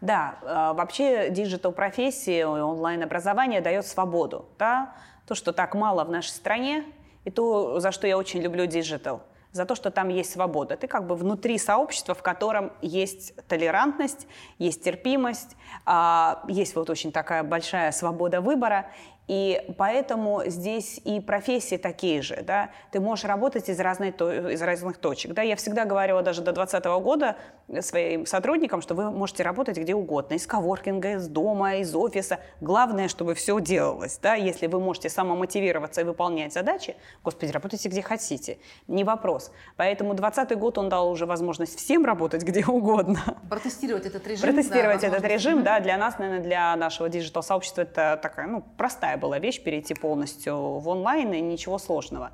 Да, 0.00 0.38
а, 0.42 0.72
вообще 0.72 1.30
digital 1.30 1.72
профессии, 1.72 2.44
онлайн-образование 2.44 3.60
дает 3.60 3.88
свободу. 3.88 4.48
Да? 4.56 4.94
То, 5.26 5.34
что 5.34 5.52
так 5.52 5.74
мало 5.74 6.04
в 6.04 6.10
нашей 6.10 6.28
стране, 6.28 6.84
и 7.24 7.32
то, 7.32 7.80
за 7.80 7.90
что 7.90 8.06
я 8.06 8.16
очень 8.16 8.40
люблю 8.40 8.66
digital– 8.66 9.24
за 9.56 9.64
то, 9.64 9.74
что 9.74 9.90
там 9.90 10.08
есть 10.08 10.30
свобода. 10.32 10.76
Ты 10.76 10.86
как 10.86 11.06
бы 11.06 11.16
внутри 11.16 11.58
сообщества, 11.58 12.14
в 12.14 12.22
котором 12.22 12.72
есть 12.82 13.34
толерантность, 13.48 14.28
есть 14.58 14.84
терпимость, 14.84 15.56
а, 15.84 16.44
есть 16.46 16.76
вот 16.76 16.88
очень 16.90 17.10
такая 17.10 17.42
большая 17.42 17.90
свобода 17.90 18.40
выбора. 18.40 18.90
И 19.28 19.60
поэтому 19.76 20.42
здесь 20.46 21.00
и 21.04 21.20
профессии 21.20 21.76
такие 21.76 22.22
же, 22.22 22.42
да, 22.42 22.70
ты 22.92 23.00
можешь 23.00 23.24
работать 23.24 23.68
из, 23.68 23.80
разной, 23.80 24.10
из 24.10 24.62
разных 24.62 24.98
точек, 24.98 25.32
да, 25.32 25.42
я 25.42 25.56
всегда 25.56 25.84
говорила 25.84 26.22
даже 26.22 26.42
до 26.42 26.52
2020 26.52 26.84
года 27.02 27.36
своим 27.80 28.24
сотрудникам, 28.26 28.80
что 28.82 28.94
вы 28.94 29.10
можете 29.10 29.42
работать 29.42 29.78
где 29.78 29.94
угодно, 29.94 30.34
из 30.34 30.46
коворкинга, 30.46 31.14
из 31.14 31.26
дома, 31.26 31.76
из 31.76 31.94
офиса, 31.94 32.38
главное, 32.60 33.08
чтобы 33.08 33.34
все 33.34 33.60
делалось, 33.60 34.18
да, 34.22 34.34
если 34.34 34.68
вы 34.68 34.78
можете 34.78 35.08
самомотивироваться 35.08 36.02
и 36.02 36.04
выполнять 36.04 36.52
задачи, 36.52 36.94
господи, 37.24 37.50
работайте 37.50 37.88
где 37.88 38.02
хотите, 38.02 38.58
не 38.86 39.02
вопрос, 39.02 39.50
поэтому 39.76 40.14
2020 40.14 40.56
год 40.56 40.78
он 40.78 40.88
дал 40.88 41.10
уже 41.10 41.26
возможность 41.26 41.76
всем 41.76 42.04
работать 42.04 42.44
где 42.44 42.64
угодно. 42.64 43.18
Протестировать 43.50 44.06
этот 44.06 44.24
режим. 44.28 44.42
Протестировать 44.42 45.00
да, 45.00 45.08
этот 45.08 45.24
режим, 45.24 45.64
да, 45.64 45.80
для 45.80 45.96
нас, 45.96 46.18
наверное, 46.18 46.44
для 46.44 46.76
нашего 46.76 47.08
digital-сообщества 47.08 47.82
это 47.82 48.18
такая, 48.22 48.46
ну, 48.46 48.62
простая 48.76 49.15
была 49.16 49.38
вещь 49.38 49.62
перейти 49.62 49.94
полностью 49.94 50.78
в 50.78 50.88
онлайн, 50.88 51.32
и 51.32 51.40
ничего 51.40 51.78
сложного. 51.78 52.30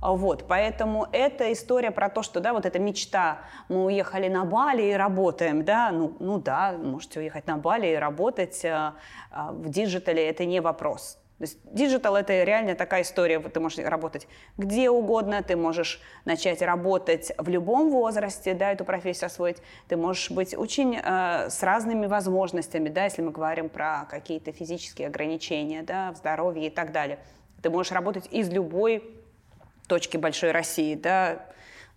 Вот, 0.00 0.44
поэтому 0.46 1.06
это 1.12 1.50
история 1.52 1.90
про 1.90 2.10
то, 2.10 2.22
что, 2.22 2.40
да, 2.40 2.52
вот 2.52 2.66
эта 2.66 2.78
мечта, 2.78 3.38
мы 3.70 3.86
уехали 3.86 4.28
на 4.28 4.44
Бали 4.44 4.82
и 4.82 4.92
работаем, 4.92 5.64
да, 5.64 5.90
ну, 5.92 6.14
ну 6.20 6.38
да, 6.38 6.72
можете 6.72 7.20
уехать 7.20 7.46
на 7.46 7.56
Бали 7.56 7.86
и 7.86 7.94
работать 7.94 8.62
а, 8.66 8.96
а, 9.30 9.52
в 9.52 9.70
диджитале, 9.70 10.28
это 10.28 10.44
не 10.44 10.60
вопрос. 10.60 11.18
То 11.38 11.42
есть 11.42 11.58
digital 11.64 12.14
это 12.14 12.44
реально 12.44 12.76
такая 12.76 13.02
история, 13.02 13.40
ты 13.40 13.58
можешь 13.58 13.78
работать 13.78 14.28
где 14.56 14.88
угодно, 14.88 15.42
ты 15.42 15.56
можешь 15.56 16.00
начать 16.24 16.62
работать 16.62 17.32
в 17.38 17.48
любом 17.48 17.90
возрасте, 17.90 18.54
да, 18.54 18.70
эту 18.70 18.84
профессию 18.84 19.26
освоить, 19.26 19.56
ты 19.88 19.96
можешь 19.96 20.30
быть 20.30 20.56
очень 20.56 20.96
э, 20.96 21.50
с 21.50 21.62
разными 21.64 22.06
возможностями, 22.06 22.88
да, 22.88 23.04
если 23.04 23.22
мы 23.22 23.32
говорим 23.32 23.68
про 23.68 24.06
какие-то 24.08 24.52
физические 24.52 25.08
ограничения, 25.08 25.82
да, 25.82 26.12
в 26.12 26.16
здоровье 26.16 26.68
и 26.68 26.70
так 26.70 26.92
далее. 26.92 27.18
Ты 27.62 27.70
можешь 27.70 27.90
работать 27.90 28.28
из 28.30 28.48
любой 28.50 29.02
точки 29.88 30.16
большой 30.16 30.52
России, 30.52 30.94
да, 30.94 31.46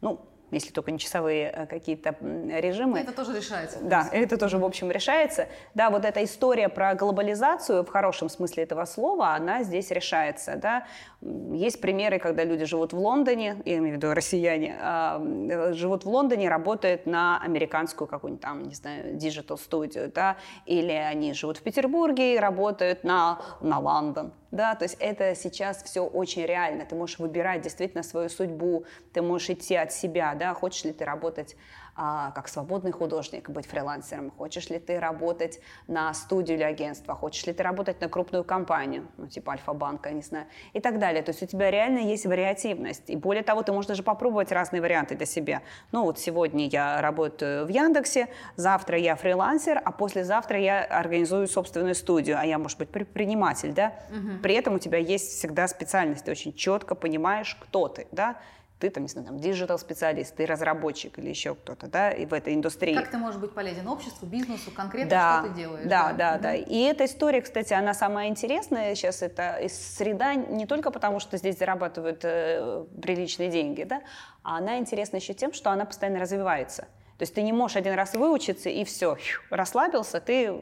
ну, 0.02 0.20
если 0.52 0.72
только 0.72 0.92
не 0.92 1.00
часовые 1.00 1.52
э, 1.54 1.66
какие-то 1.68 2.16
режимы. 2.22 3.00
Это 3.00 3.12
тоже 3.12 3.36
решается. 3.36 3.80
Да, 3.82 4.08
это 4.12 4.38
тоже, 4.38 4.58
в 4.58 4.66
общем, 4.66 4.92
решается. 4.92 5.48
Да, 5.74 5.90
вот 5.90 6.06
эта 6.06 6.24
история 6.24 6.70
про 6.70 6.96
глобализацию 6.96 7.84
в 7.84 7.90
хорошем 7.90 8.30
смысле 8.30 8.64
этого 8.64 8.86
слова, 8.86 9.36
она 9.36 9.64
здесь 9.64 9.92
решается. 9.92 10.56
Да. 10.56 10.88
Есть 11.22 11.82
примеры, 11.82 12.20
когда 12.20 12.44
люди 12.44 12.66
живут 12.66 12.94
в 12.94 13.00
Лондоне, 13.00 13.62
я 13.66 13.78
имею 13.78 13.96
в 13.96 13.98
виду 13.98 14.14
россияне, 14.14 14.78
а, 14.80 15.22
э, 15.22 15.74
живут 15.74 16.06
в 16.06 16.10
Лондоне, 16.10 16.50
работают 16.50 17.06
на 17.06 17.42
американскую 17.42 18.08
какую-нибудь 18.08 18.42
там, 18.42 18.64
не 18.64 18.76
знаю, 18.76 19.16
digital 19.16 19.58
студию, 19.58 20.12
да, 20.14 20.38
или 20.66 20.92
они 20.92 21.34
живут 21.34 21.58
в 21.58 21.62
Петербурге 21.62 22.36
и 22.36 22.40
работают 22.40 23.04
на, 23.04 23.40
на 23.62 23.80
Лондон, 23.80 24.32
да, 24.52 24.76
то 24.76 24.84
есть 24.84 24.98
это 25.00 25.36
сейчас 25.36 25.84
все 25.84 26.06
очень 26.06 26.46
реально. 26.46 26.86
Ты 26.86 26.96
можешь 26.96 27.20
выбирать 27.20 27.62
действительно 27.62 28.04
свою 28.04 28.30
судьбу, 28.30 28.86
ты 29.14 29.22
можешь 29.22 29.50
идти 29.50 29.76
от 29.76 29.92
себя, 29.92 30.36
да, 30.36 30.54
хочешь 30.54 30.84
ли 30.84 30.94
ты 30.94 31.06
работать 31.06 31.56
как 31.98 32.48
свободный 32.48 32.92
художник, 32.92 33.50
быть 33.50 33.66
фрилансером, 33.66 34.30
хочешь 34.30 34.70
ли 34.70 34.78
ты 34.78 35.00
работать 35.00 35.60
на 35.88 36.14
студию 36.14 36.58
или 36.58 36.64
агентство, 36.64 37.16
хочешь 37.16 37.46
ли 37.48 37.54
ты 37.54 37.64
работать 37.64 38.00
на 38.02 38.08
крупную 38.08 38.44
компанию, 38.44 39.08
ну, 39.18 39.28
типа 39.28 39.54
Альфа-банка, 39.54 40.12
не 40.12 40.22
знаю, 40.22 40.46
и 40.74 40.80
так 40.80 41.00
далее. 41.00 41.24
То 41.24 41.32
есть 41.32 41.42
у 41.42 41.48
тебя 41.48 41.72
реально 41.72 42.00
есть 42.00 42.28
вариативность. 42.28 43.10
И 43.10 43.16
более 43.16 43.42
того, 43.44 43.64
ты 43.64 43.72
можешь 43.72 43.88
даже 43.88 44.04
попробовать 44.04 44.52
разные 44.52 44.82
варианты 44.82 45.16
для 45.16 45.26
себя. 45.26 45.64
Ну 45.92 46.04
вот 46.04 46.20
сегодня 46.20 46.68
я 46.68 47.02
работаю 47.02 47.66
в 47.66 47.70
Яндексе, 47.70 48.28
завтра 48.56 49.00
я 49.00 49.16
фрилансер, 49.16 49.82
а 49.84 49.92
послезавтра 49.92 50.60
я 50.60 50.84
организую 50.84 51.48
собственную 51.48 51.96
студию, 51.96 52.38
а 52.40 52.46
я, 52.46 52.60
может 52.60 52.78
быть, 52.78 52.90
предприниматель, 52.90 53.74
да? 53.74 53.94
Угу. 54.12 54.44
При 54.44 54.54
этом 54.54 54.76
у 54.76 54.80
тебя 54.80 55.00
есть 55.00 55.32
всегда 55.32 55.68
специальность, 55.68 56.26
ты 56.26 56.32
очень 56.32 56.54
четко 56.54 56.94
понимаешь, 56.94 57.58
кто 57.60 57.88
ты, 57.88 58.08
да? 58.12 58.36
Ты 58.80 58.90
там, 58.90 59.04
не 59.04 59.10
знаю, 59.10 59.28
там, 59.28 59.40
digital-специалист, 59.40 60.36
ты 60.36 60.46
разработчик 60.46 61.18
или 61.20 61.30
еще 61.30 61.56
кто-то, 61.56 61.88
да, 61.88 62.12
и 62.12 62.26
в 62.26 62.34
этой 62.34 62.54
индустрии. 62.54 62.94
Как 62.94 63.10
ты 63.10 63.18
можешь 63.18 63.40
быть 63.40 63.54
полезен 63.54 63.88
обществу, 63.88 64.28
бизнесу, 64.28 64.72
конкретно 64.72 65.10
да, 65.10 65.40
что 65.40 65.50
ты 65.50 65.56
делаешь? 65.56 65.86
Да, 65.88 66.14
да, 66.14 66.34
да, 66.34 66.38
да. 66.38 66.56
И 66.56 66.82
эта 66.82 67.06
история, 67.06 67.42
кстати, 67.42 67.74
она 67.74 67.94
самая 67.94 68.28
интересная 68.28 68.94
сейчас, 68.96 69.22
это 69.22 69.60
среда 69.70 70.36
не 70.36 70.66
только 70.66 70.92
потому, 70.92 71.20
что 71.20 71.38
здесь 71.38 71.58
зарабатывают 71.58 72.22
э, 72.24 72.86
приличные 73.02 73.50
деньги, 73.50 73.84
да, 73.84 74.02
а 74.44 74.58
она 74.58 74.78
интересна 74.78 75.18
еще 75.18 75.34
тем, 75.34 75.54
что 75.54 75.72
она 75.72 75.86
постоянно 75.86 76.20
развивается. 76.20 76.88
То 77.18 77.24
есть 77.24 77.34
ты 77.34 77.42
не 77.42 77.52
можешь 77.52 77.78
один 77.78 77.94
раз 77.96 78.14
выучиться 78.14 78.70
и 78.70 78.84
все, 78.84 79.18
расслабился, 79.50 80.22
ты 80.22 80.54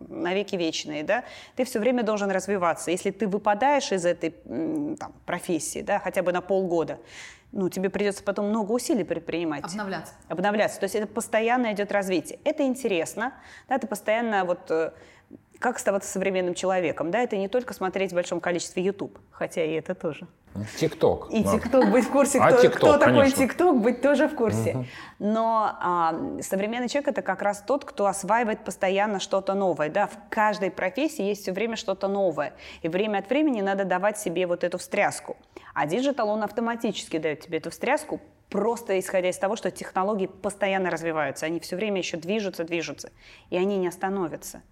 навеки 0.00 0.56
вечный, 0.56 1.04
да? 1.04 1.24
Ты 1.54 1.64
все 1.64 1.78
время 1.78 2.02
должен 2.02 2.30
развиваться. 2.32 2.90
Если 2.90 3.12
ты 3.12 3.28
выпадаешь 3.28 3.92
из 3.92 4.04
этой 4.04 4.30
там, 4.30 5.12
профессии, 5.24 5.82
да, 5.82 6.00
хотя 6.00 6.22
бы 6.24 6.32
на 6.32 6.40
полгода, 6.40 6.98
ну, 7.52 7.68
тебе 7.68 7.90
придется 7.90 8.22
потом 8.22 8.48
много 8.48 8.72
усилий 8.72 9.04
предпринимать. 9.04 9.64
Обновляться. 9.64 10.12
Обновляться. 10.28 10.78
То 10.80 10.84
есть 10.84 10.94
это 10.94 11.06
постоянно 11.06 11.72
идет 11.72 11.92
развитие. 11.92 12.38
Это 12.44 12.62
интересно, 12.62 13.32
да, 13.68 13.78
ты 13.78 13.86
постоянно 13.86 14.44
вот 14.44 14.70
э, 14.70 14.92
как 15.60 15.76
оставаться 15.76 16.10
современным 16.10 16.54
человеком, 16.54 17.10
да, 17.10 17.20
это 17.20 17.36
не 17.36 17.46
только 17.46 17.74
смотреть 17.74 18.12
в 18.12 18.14
большом 18.14 18.40
количестве 18.40 18.82
YouTube, 18.82 19.18
хотя 19.30 19.62
и 19.62 19.72
это 19.72 19.94
тоже. 19.94 20.26
ТикТок. 20.78 21.28
И 21.30 21.44
ТикТок, 21.44 21.90
быть 21.90 22.06
в 22.06 22.10
курсе, 22.10 22.40
а 22.40 22.50
кто, 22.50 22.66
TikTok, 22.66 22.76
кто 22.76 22.98
такой 22.98 23.30
ТикТок, 23.30 23.80
быть 23.80 24.00
тоже 24.00 24.26
в 24.26 24.34
курсе. 24.34 24.70
Угу. 24.70 24.84
Но 25.20 25.76
а, 25.80 26.18
современный 26.40 26.88
человек 26.88 27.08
это 27.08 27.22
как 27.22 27.42
раз 27.42 27.62
тот, 27.64 27.84
кто 27.84 28.06
осваивает 28.06 28.64
постоянно 28.64 29.20
что-то 29.20 29.54
новое. 29.54 29.90
Да? 29.90 30.06
В 30.06 30.16
каждой 30.30 30.70
профессии 30.70 31.22
есть 31.22 31.42
все 31.42 31.52
время 31.52 31.76
что-то 31.76 32.08
новое. 32.08 32.54
И 32.82 32.88
время 32.88 33.18
от 33.18 33.28
времени 33.28 33.60
надо 33.60 33.84
давать 33.84 34.18
себе 34.18 34.46
вот 34.46 34.64
эту 34.64 34.78
встряску. 34.78 35.36
А 35.74 35.86
digital, 35.86 36.30
он 36.30 36.42
автоматически 36.42 37.18
дает 37.18 37.40
тебе 37.40 37.58
эту 37.58 37.70
встряску, 37.70 38.20
просто 38.48 38.98
исходя 38.98 39.28
из 39.28 39.38
того, 39.38 39.56
что 39.56 39.70
технологии 39.70 40.26
постоянно 40.26 40.90
развиваются. 40.90 41.46
Они 41.46 41.60
все 41.60 41.76
время 41.76 41.98
еще 41.98 42.16
движутся, 42.16 42.64
движутся. 42.64 43.12
И 43.50 43.56
они 43.56 43.76
не 43.76 43.86
остановятся. 43.86 44.62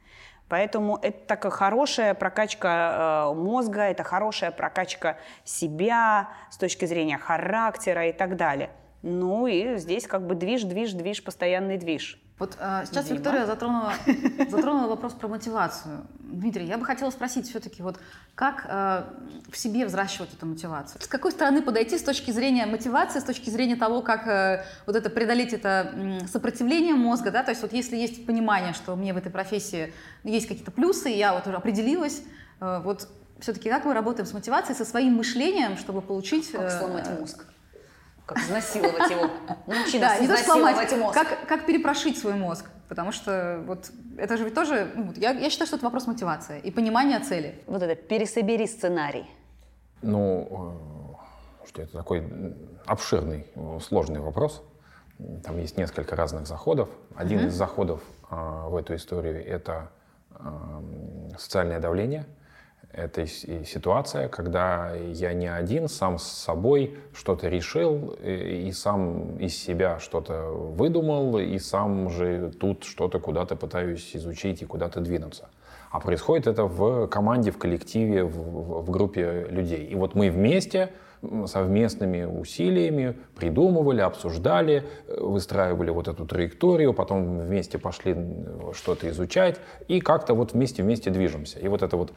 Поэтому 0.48 0.98
это 1.02 1.18
такая 1.26 1.52
хорошая 1.52 2.14
прокачка 2.14 3.30
э, 3.30 3.34
мозга, 3.34 3.82
это 3.82 4.02
хорошая 4.02 4.50
прокачка 4.50 5.18
себя 5.44 6.30
с 6.50 6.56
точки 6.56 6.86
зрения 6.86 7.18
характера 7.18 8.08
и 8.08 8.12
так 8.12 8.36
далее. 8.36 8.70
Ну 9.02 9.46
и 9.46 9.76
здесь 9.76 10.06
как 10.06 10.26
бы 10.26 10.34
движ, 10.34 10.62
движ, 10.64 10.92
движ, 10.92 11.22
постоянный 11.22 11.76
движ. 11.76 12.20
Вот 12.38 12.56
э, 12.60 12.84
сейчас 12.86 13.06
Дима. 13.06 13.16
Виктория 13.18 13.46
затронула, 13.46 13.92
затронула 14.48 14.88
вопрос 14.88 15.12
про 15.14 15.28
мотивацию. 15.28 16.06
Дмитрий, 16.20 16.66
я 16.66 16.78
бы 16.78 16.84
хотела 16.84 17.10
спросить 17.10 17.48
все-таки, 17.48 17.82
вот 17.82 17.98
как 18.34 18.64
э, 18.68 19.04
в 19.50 19.56
себе 19.56 19.86
взращивать 19.86 20.32
эту 20.32 20.46
мотивацию? 20.46 21.02
С 21.02 21.08
какой 21.08 21.32
стороны 21.32 21.62
подойти 21.62 21.98
с 21.98 22.02
точки 22.02 22.30
зрения 22.30 22.66
мотивации, 22.66 23.18
с 23.18 23.24
точки 23.24 23.50
зрения 23.50 23.74
того, 23.74 24.02
как 24.02 24.28
э, 24.28 24.64
вот 24.86 24.94
это 24.94 25.10
преодолеть 25.10 25.52
это 25.52 25.92
э, 25.94 26.26
сопротивление 26.28 26.94
мозга, 26.94 27.32
да? 27.32 27.42
То 27.42 27.50
есть 27.50 27.62
вот 27.62 27.72
если 27.72 27.96
есть 27.96 28.24
понимание, 28.24 28.72
что 28.72 28.94
мне 28.94 29.12
в 29.12 29.16
этой 29.16 29.32
профессии 29.32 29.92
есть 30.22 30.46
какие-то 30.46 30.70
плюсы, 30.70 31.08
я 31.08 31.34
вот 31.34 31.46
уже 31.46 31.56
определилась, 31.56 32.22
э, 32.60 32.80
вот 32.84 33.08
все-таки 33.40 33.68
как 33.68 33.84
мы 33.84 33.94
работаем 33.94 34.26
с 34.26 34.32
мотивацией, 34.32 34.76
со 34.76 34.84
своим 34.84 35.14
мышлением, 35.14 35.76
чтобы 35.76 36.02
получить... 36.02 36.52
Как 36.52 36.62
э, 36.62 36.78
сломать 36.78 37.08
мозг? 37.18 37.44
Как 38.28 38.38
изнасиловать 38.38 39.10
его. 39.10 39.30
Научи 39.66 39.98
да, 39.98 40.18
не 40.18 40.28
то 40.28 40.36
сломать, 40.36 40.92
мозг. 40.96 41.14
Как, 41.14 41.46
как 41.48 41.66
перепрошить 41.66 42.18
свой 42.18 42.34
мозг. 42.34 42.66
Потому 42.88 43.10
что 43.10 43.62
вот 43.66 43.90
это 44.18 44.36
же 44.36 44.44
ведь 44.44 44.54
тоже, 44.54 44.90
ну, 44.94 45.12
я, 45.16 45.30
я 45.32 45.50
считаю, 45.50 45.66
что 45.66 45.76
это 45.76 45.86
вопрос 45.86 46.06
мотивации 46.06 46.60
и 46.60 46.70
понимания 46.70 47.18
цели. 47.20 47.62
Вот 47.66 47.82
это 47.82 47.94
пересобери 47.94 48.66
сценарий. 48.66 49.26
Ну, 50.02 51.16
э, 51.64 51.66
что 51.68 51.82
это 51.82 51.92
такой 51.92 52.54
обширный, 52.86 53.46
сложный 53.80 54.20
вопрос. 54.20 54.62
Там 55.44 55.58
есть 55.58 55.76
несколько 55.76 56.14
разных 56.14 56.46
заходов. 56.46 56.88
Один 57.16 57.40
mm-hmm. 57.40 57.46
из 57.48 57.54
заходов 57.54 58.02
э, 58.30 58.34
в 58.68 58.76
эту 58.76 58.94
историю 58.94 59.44
это 59.44 59.90
э, 60.30 60.38
социальное 61.38 61.80
давление– 61.80 62.26
это 62.92 63.22
и 63.22 63.64
ситуация, 63.64 64.28
когда 64.28 64.94
я 64.94 65.32
не 65.32 65.46
один, 65.46 65.88
сам 65.88 66.18
с 66.18 66.24
собой 66.24 66.98
что-то 67.12 67.48
решил, 67.48 68.16
и 68.22 68.70
сам 68.72 69.36
из 69.36 69.56
себя 69.56 69.98
что-то 69.98 70.42
выдумал, 70.50 71.38
и 71.38 71.58
сам 71.58 72.10
же 72.10 72.50
тут 72.58 72.84
что-то 72.84 73.20
куда-то 73.20 73.56
пытаюсь 73.56 74.16
изучить 74.16 74.62
и 74.62 74.64
куда-то 74.64 75.00
двинуться. 75.00 75.48
А 75.90 76.00
происходит 76.00 76.46
это 76.46 76.64
в 76.64 77.06
команде, 77.08 77.50
в 77.50 77.58
коллективе, 77.58 78.24
в, 78.24 78.82
в 78.82 78.90
группе 78.90 79.46
людей. 79.48 79.86
И 79.86 79.94
вот 79.94 80.14
мы 80.14 80.30
вместе 80.30 80.90
совместными 81.46 82.24
усилиями 82.24 83.16
придумывали, 83.34 84.00
обсуждали, 84.00 84.84
э, 85.06 85.20
выстраивали 85.20 85.90
вот 85.90 86.08
эту 86.08 86.26
траекторию, 86.26 86.94
потом 86.94 87.40
вместе 87.40 87.78
пошли 87.78 88.16
что-то 88.72 89.08
изучать 89.10 89.60
и 89.88 90.00
как-то 90.00 90.34
вот 90.34 90.52
вместе-вместе 90.52 91.10
движемся. 91.10 91.58
И 91.58 91.68
вот 91.68 91.82
эта 91.82 91.96
вот 91.96 92.12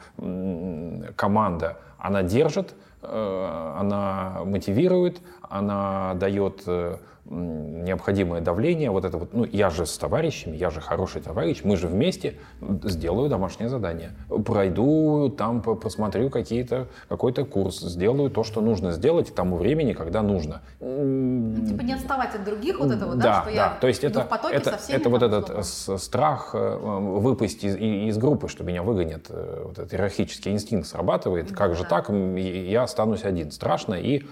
команда, 1.16 1.78
она 1.98 2.24
держит, 2.24 2.74
э, 3.02 3.74
она 3.78 4.42
мотивирует, 4.46 5.22
она 5.42 6.14
дает 6.16 6.64
э, 6.68 6.98
необходимое 7.26 8.42
давление, 8.42 8.92
вот 8.92 9.06
это 9.06 9.18
вот, 9.18 9.34
ну, 9.34 9.46
я 9.46 9.70
же 9.70 9.86
с 9.86 9.98
товарищами, 9.98 10.56
я 10.56 10.70
же 10.70 10.82
хороший 10.82 11.22
товарищ, 11.22 11.62
мы 11.64 11.78
же 11.78 11.88
вместе 11.88 12.36
сделаю 12.84 13.30
домашнее 13.30 13.70
задание, 13.70 14.12
пройду 14.46 15.30
там, 15.30 15.62
посмотрю 15.62 16.30
какие-то, 16.30 16.88
какой-то 17.08 17.46
курс, 17.46 17.80
сделаю 17.80 18.30
то, 18.30 18.44
что 18.44 18.62
нужно 18.62 18.92
сделать 18.92 19.32
к 19.32 19.36
тому 19.36 19.58
времени, 19.58 19.94
когда 19.94 20.22
нужно. 20.22 20.62
Ну, 20.80 21.66
типа 21.66 21.82
не 21.82 21.94
отставать 21.94 22.36
от 22.36 22.44
других, 22.44 22.80
вот 22.80 22.92
это 22.92 23.06
вот, 23.06 23.18
да, 23.18 23.24
да 23.24 23.42
что 23.42 23.46
да. 23.46 23.52
я 23.52 23.78
то 23.80 23.88
есть 23.88 24.04
это, 24.04 24.22
в 24.22 24.28
потоке 24.28 24.56
это, 24.56 24.72
со 24.72 24.78
всеми. 24.78 24.98
Это 24.98 25.10
вот 25.10 25.24
этот 25.24 25.66
страх 25.66 26.52
э, 26.54 26.78
выпасть 26.78 27.64
из, 27.64 27.76
из 27.76 28.18
группы, 28.18 28.48
что 28.48 28.64
меня 28.64 28.84
выгонят, 28.84 29.28
э, 29.30 29.64
вот 29.66 29.78
этот 29.80 29.94
иерархический 29.94 30.52
инстинкт 30.52 30.88
срабатывает, 30.88 31.50
да, 31.50 31.56
как 31.56 31.76
же 31.76 31.84
так, 31.86 32.10
я 32.10 32.84
останусь 32.84 33.24
один, 33.24 33.52
страшно, 33.52 33.94
и 33.94 34.24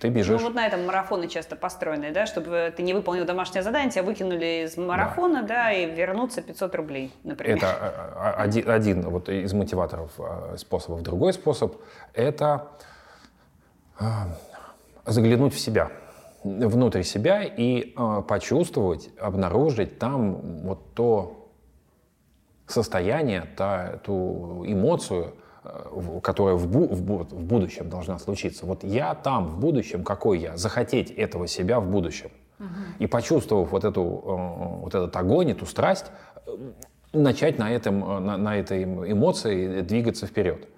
ты 0.00 0.08
бежишь. 0.08 0.40
Ну 0.40 0.48
вот 0.48 0.54
на 0.54 0.66
этом 0.66 0.86
марафоны 0.86 1.28
часто 1.28 1.56
построены 1.56 1.99
да, 2.12 2.26
чтобы 2.26 2.72
ты 2.76 2.82
не 2.82 2.94
выполнил 2.94 3.24
домашнее 3.24 3.62
задание, 3.62 3.90
тебя 3.90 4.02
выкинули 4.02 4.64
из 4.64 4.76
марафона, 4.76 5.42
да, 5.42 5.48
да 5.48 5.72
и 5.72 5.94
вернуться 5.94 6.42
500 6.42 6.74
рублей, 6.74 7.12
например. 7.22 7.58
Это 7.58 7.66
а, 7.68 8.34
а, 8.36 8.42
один, 8.42 8.70
один 8.70 9.02
вот 9.02 9.28
из 9.28 9.52
мотиваторов 9.52 10.12
а, 10.18 10.56
способов. 10.56 11.02
Другой 11.02 11.32
способ– 11.32 11.76
это 12.14 12.68
заглянуть 15.04 15.54
в 15.54 15.58
себя, 15.58 15.90
внутрь 16.42 17.02
себя 17.02 17.42
и 17.42 17.92
э, 17.96 18.22
почувствовать, 18.26 19.10
обнаружить 19.18 19.98
там 19.98 20.62
вот 20.62 20.94
то 20.94 21.48
состояние, 22.66 23.46
та, 23.56 23.98
ту 24.04 24.64
эмоцию, 24.66 25.34
э, 25.34 25.39
которая 26.22 26.54
в, 26.54 26.66
бу, 26.66 26.86
в, 26.86 27.00
в 27.00 27.44
будущем 27.44 27.88
должна 27.88 28.18
случиться. 28.18 28.66
Вот 28.66 28.84
я 28.84 29.14
там 29.14 29.46
в 29.48 29.58
будущем, 29.58 30.04
какой 30.04 30.38
я, 30.38 30.56
захотеть 30.56 31.10
этого 31.10 31.46
себя 31.46 31.80
в 31.80 31.90
будущем. 31.90 32.30
Угу. 32.58 32.68
И 32.98 33.06
почувствовав 33.06 33.70
вот, 33.72 33.84
эту, 33.84 34.02
э, 34.02 34.80
вот 34.82 34.94
этот 34.94 35.14
огонь, 35.16 35.50
эту 35.50 35.66
страсть, 35.66 36.06
э, 36.46 36.50
начать 37.12 37.58
на, 37.58 37.70
этом, 37.70 38.00
на, 38.24 38.36
на 38.36 38.56
этой 38.56 38.84
эмоции 38.84 39.80
двигаться 39.80 40.26
вперед. 40.26 40.68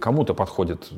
Кому-то 0.00 0.34
подходит 0.34 0.90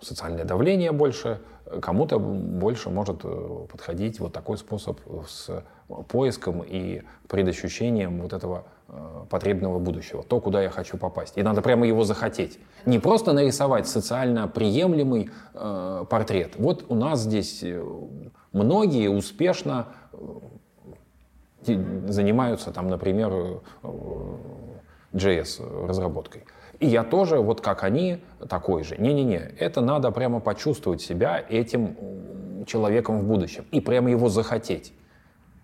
социальное 0.00 0.44
давление 0.44 0.92
больше, 0.92 1.40
кому-то 1.80 2.18
больше 2.18 2.90
может 2.90 3.22
подходить 3.68 4.20
вот 4.20 4.32
такой 4.32 4.58
способ 4.58 5.00
с 5.26 5.64
поиском 6.08 6.62
и 6.62 7.02
предощущением 7.28 8.20
вот 8.20 8.32
этого 8.32 8.64
Э, 8.64 8.75
потребного 9.30 9.78
будущего, 9.78 10.22
то, 10.22 10.40
куда 10.40 10.62
я 10.62 10.70
хочу 10.70 10.96
попасть. 10.96 11.36
И 11.36 11.42
надо 11.42 11.60
прямо 11.60 11.86
его 11.86 12.04
захотеть. 12.04 12.58
Не 12.84 12.98
просто 12.98 13.32
нарисовать 13.32 13.88
социально 13.88 14.46
приемлемый 14.46 15.30
э, 15.54 16.04
портрет. 16.08 16.52
Вот 16.56 16.84
у 16.88 16.94
нас 16.94 17.20
здесь 17.20 17.62
э, 17.62 17.82
многие 18.52 19.08
успешно 19.08 19.88
э, 20.12 20.18
занимаются, 22.06 22.70
там, 22.70 22.88
например, 22.88 23.60
JS 25.12 25.86
разработкой. 25.88 26.44
И 26.78 26.86
я 26.86 27.02
тоже, 27.02 27.38
вот 27.38 27.60
как 27.60 27.82
они, 27.82 28.22
такой 28.48 28.84
же. 28.84 28.96
Не-не-не, 28.98 29.52
это 29.58 29.80
надо 29.80 30.12
прямо 30.12 30.38
почувствовать 30.38 31.00
себя 31.00 31.44
этим 31.48 31.96
человеком 32.66 33.18
в 33.18 33.24
будущем 33.24 33.64
и 33.72 33.80
прямо 33.80 34.10
его 34.10 34.28
захотеть. 34.28 34.92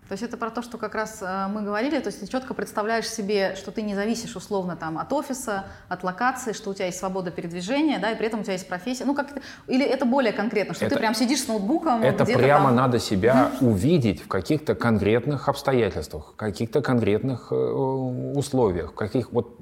То 0.09 0.13
есть 0.13 0.23
это 0.23 0.37
про 0.37 0.49
то, 0.49 0.61
что 0.61 0.77
как 0.77 0.95
раз 0.95 1.19
э, 1.21 1.47
мы 1.47 1.61
говорили, 1.61 1.97
то 1.99 2.07
есть 2.07 2.19
ты 2.19 2.27
четко 2.27 2.53
представляешь 2.53 3.07
себе, 3.07 3.55
что 3.55 3.71
ты 3.71 3.81
не 3.81 3.95
зависишь 3.95 4.35
условно 4.35 4.75
там 4.75 4.97
от 4.97 5.11
офиса, 5.13 5.65
от 5.87 6.03
локации, 6.03 6.51
что 6.51 6.71
у 6.71 6.73
тебя 6.73 6.87
есть 6.87 6.99
свобода 6.99 7.31
передвижения, 7.31 7.99
да, 7.99 8.11
и 8.11 8.15
при 8.15 8.27
этом 8.27 8.41
у 8.41 8.43
тебя 8.43 8.53
есть 8.53 8.67
профессия. 8.67 9.05
Ну 9.05 9.15
как 9.15 9.31
это, 9.31 9.41
или 9.67 9.85
это 9.85 10.05
более 10.05 10.33
конкретно, 10.33 10.73
что 10.73 10.85
это, 10.85 10.95
ты 10.95 10.99
прям 10.99 11.15
сидишь 11.15 11.43
с 11.43 11.47
ноутбуком. 11.47 12.03
Это 12.03 12.25
прямо 12.25 12.65
там... 12.65 12.75
надо 12.75 12.99
себя 12.99 13.51
увидеть 13.61 14.21
в 14.21 14.27
каких-то 14.27 14.75
конкретных 14.75 15.47
обстоятельствах, 15.47 16.33
в 16.33 16.35
каких-то 16.35 16.81
конкретных 16.81 17.51
э, 17.51 17.55
условиях, 17.55 18.93
каких 18.93 19.31
вот 19.31 19.57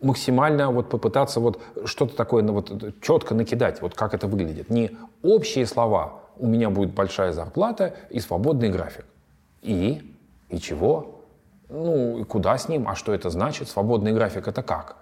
максимально 0.00 0.70
вот 0.70 0.88
попытаться 0.88 1.40
вот 1.40 1.60
что-то 1.84 2.14
такое 2.14 2.42
ну, 2.42 2.52
вот 2.52 3.00
четко 3.00 3.34
накидать, 3.34 3.82
вот 3.82 3.94
как 3.94 4.14
это 4.14 4.28
выглядит. 4.28 4.70
Не 4.70 4.96
общие 5.22 5.66
слова, 5.66 6.20
у 6.36 6.46
меня 6.46 6.70
будет 6.70 6.94
большая 6.94 7.32
зарплата 7.32 7.94
и 8.10 8.20
свободный 8.20 8.68
график. 8.68 9.04
И? 9.64 10.14
И 10.50 10.58
чего? 10.58 11.22
Ну, 11.68 12.18
и 12.18 12.24
куда 12.24 12.56
с 12.56 12.68
ним? 12.68 12.86
А 12.86 12.94
что 12.94 13.12
это 13.12 13.30
значит? 13.30 13.68
Свободный 13.68 14.12
график 14.12 14.46
это 14.46 14.62
как? 14.62 14.96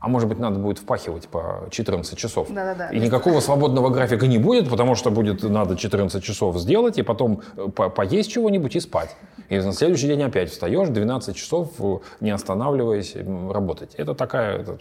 А 0.00 0.08
может 0.08 0.28
быть, 0.28 0.38
надо 0.38 0.58
будет 0.58 0.78
впахивать 0.78 1.26
по 1.28 1.66
14 1.70 2.16
часов. 2.16 2.48
Да, 2.50 2.64
да, 2.64 2.74
да. 2.74 2.88
И 2.90 3.00
никакого 3.00 3.40
свободного 3.40 3.90
графика 3.90 4.26
не 4.28 4.38
будет, 4.38 4.68
потому 4.68 4.94
что 4.94 5.10
будет 5.10 5.42
надо 5.42 5.76
14 5.76 6.22
часов 6.22 6.56
сделать, 6.58 6.98
и 6.98 7.02
потом 7.02 7.42
э, 7.56 7.68
по 7.68 7.88
поесть 7.88 8.30
чего-нибудь 8.30 8.76
и 8.76 8.80
спать. 8.80 9.16
И 9.48 9.56
на 9.58 9.72
следующий 9.72 10.06
день 10.06 10.22
опять 10.22 10.50
встаешь, 10.50 10.88
12 10.88 11.34
часов, 11.34 11.72
э, 11.80 11.98
не 12.20 12.30
останавливаясь, 12.30 13.16
работать. 13.50 13.94
Это 13.96 14.14
такая 14.14 14.58
это, 14.58 14.78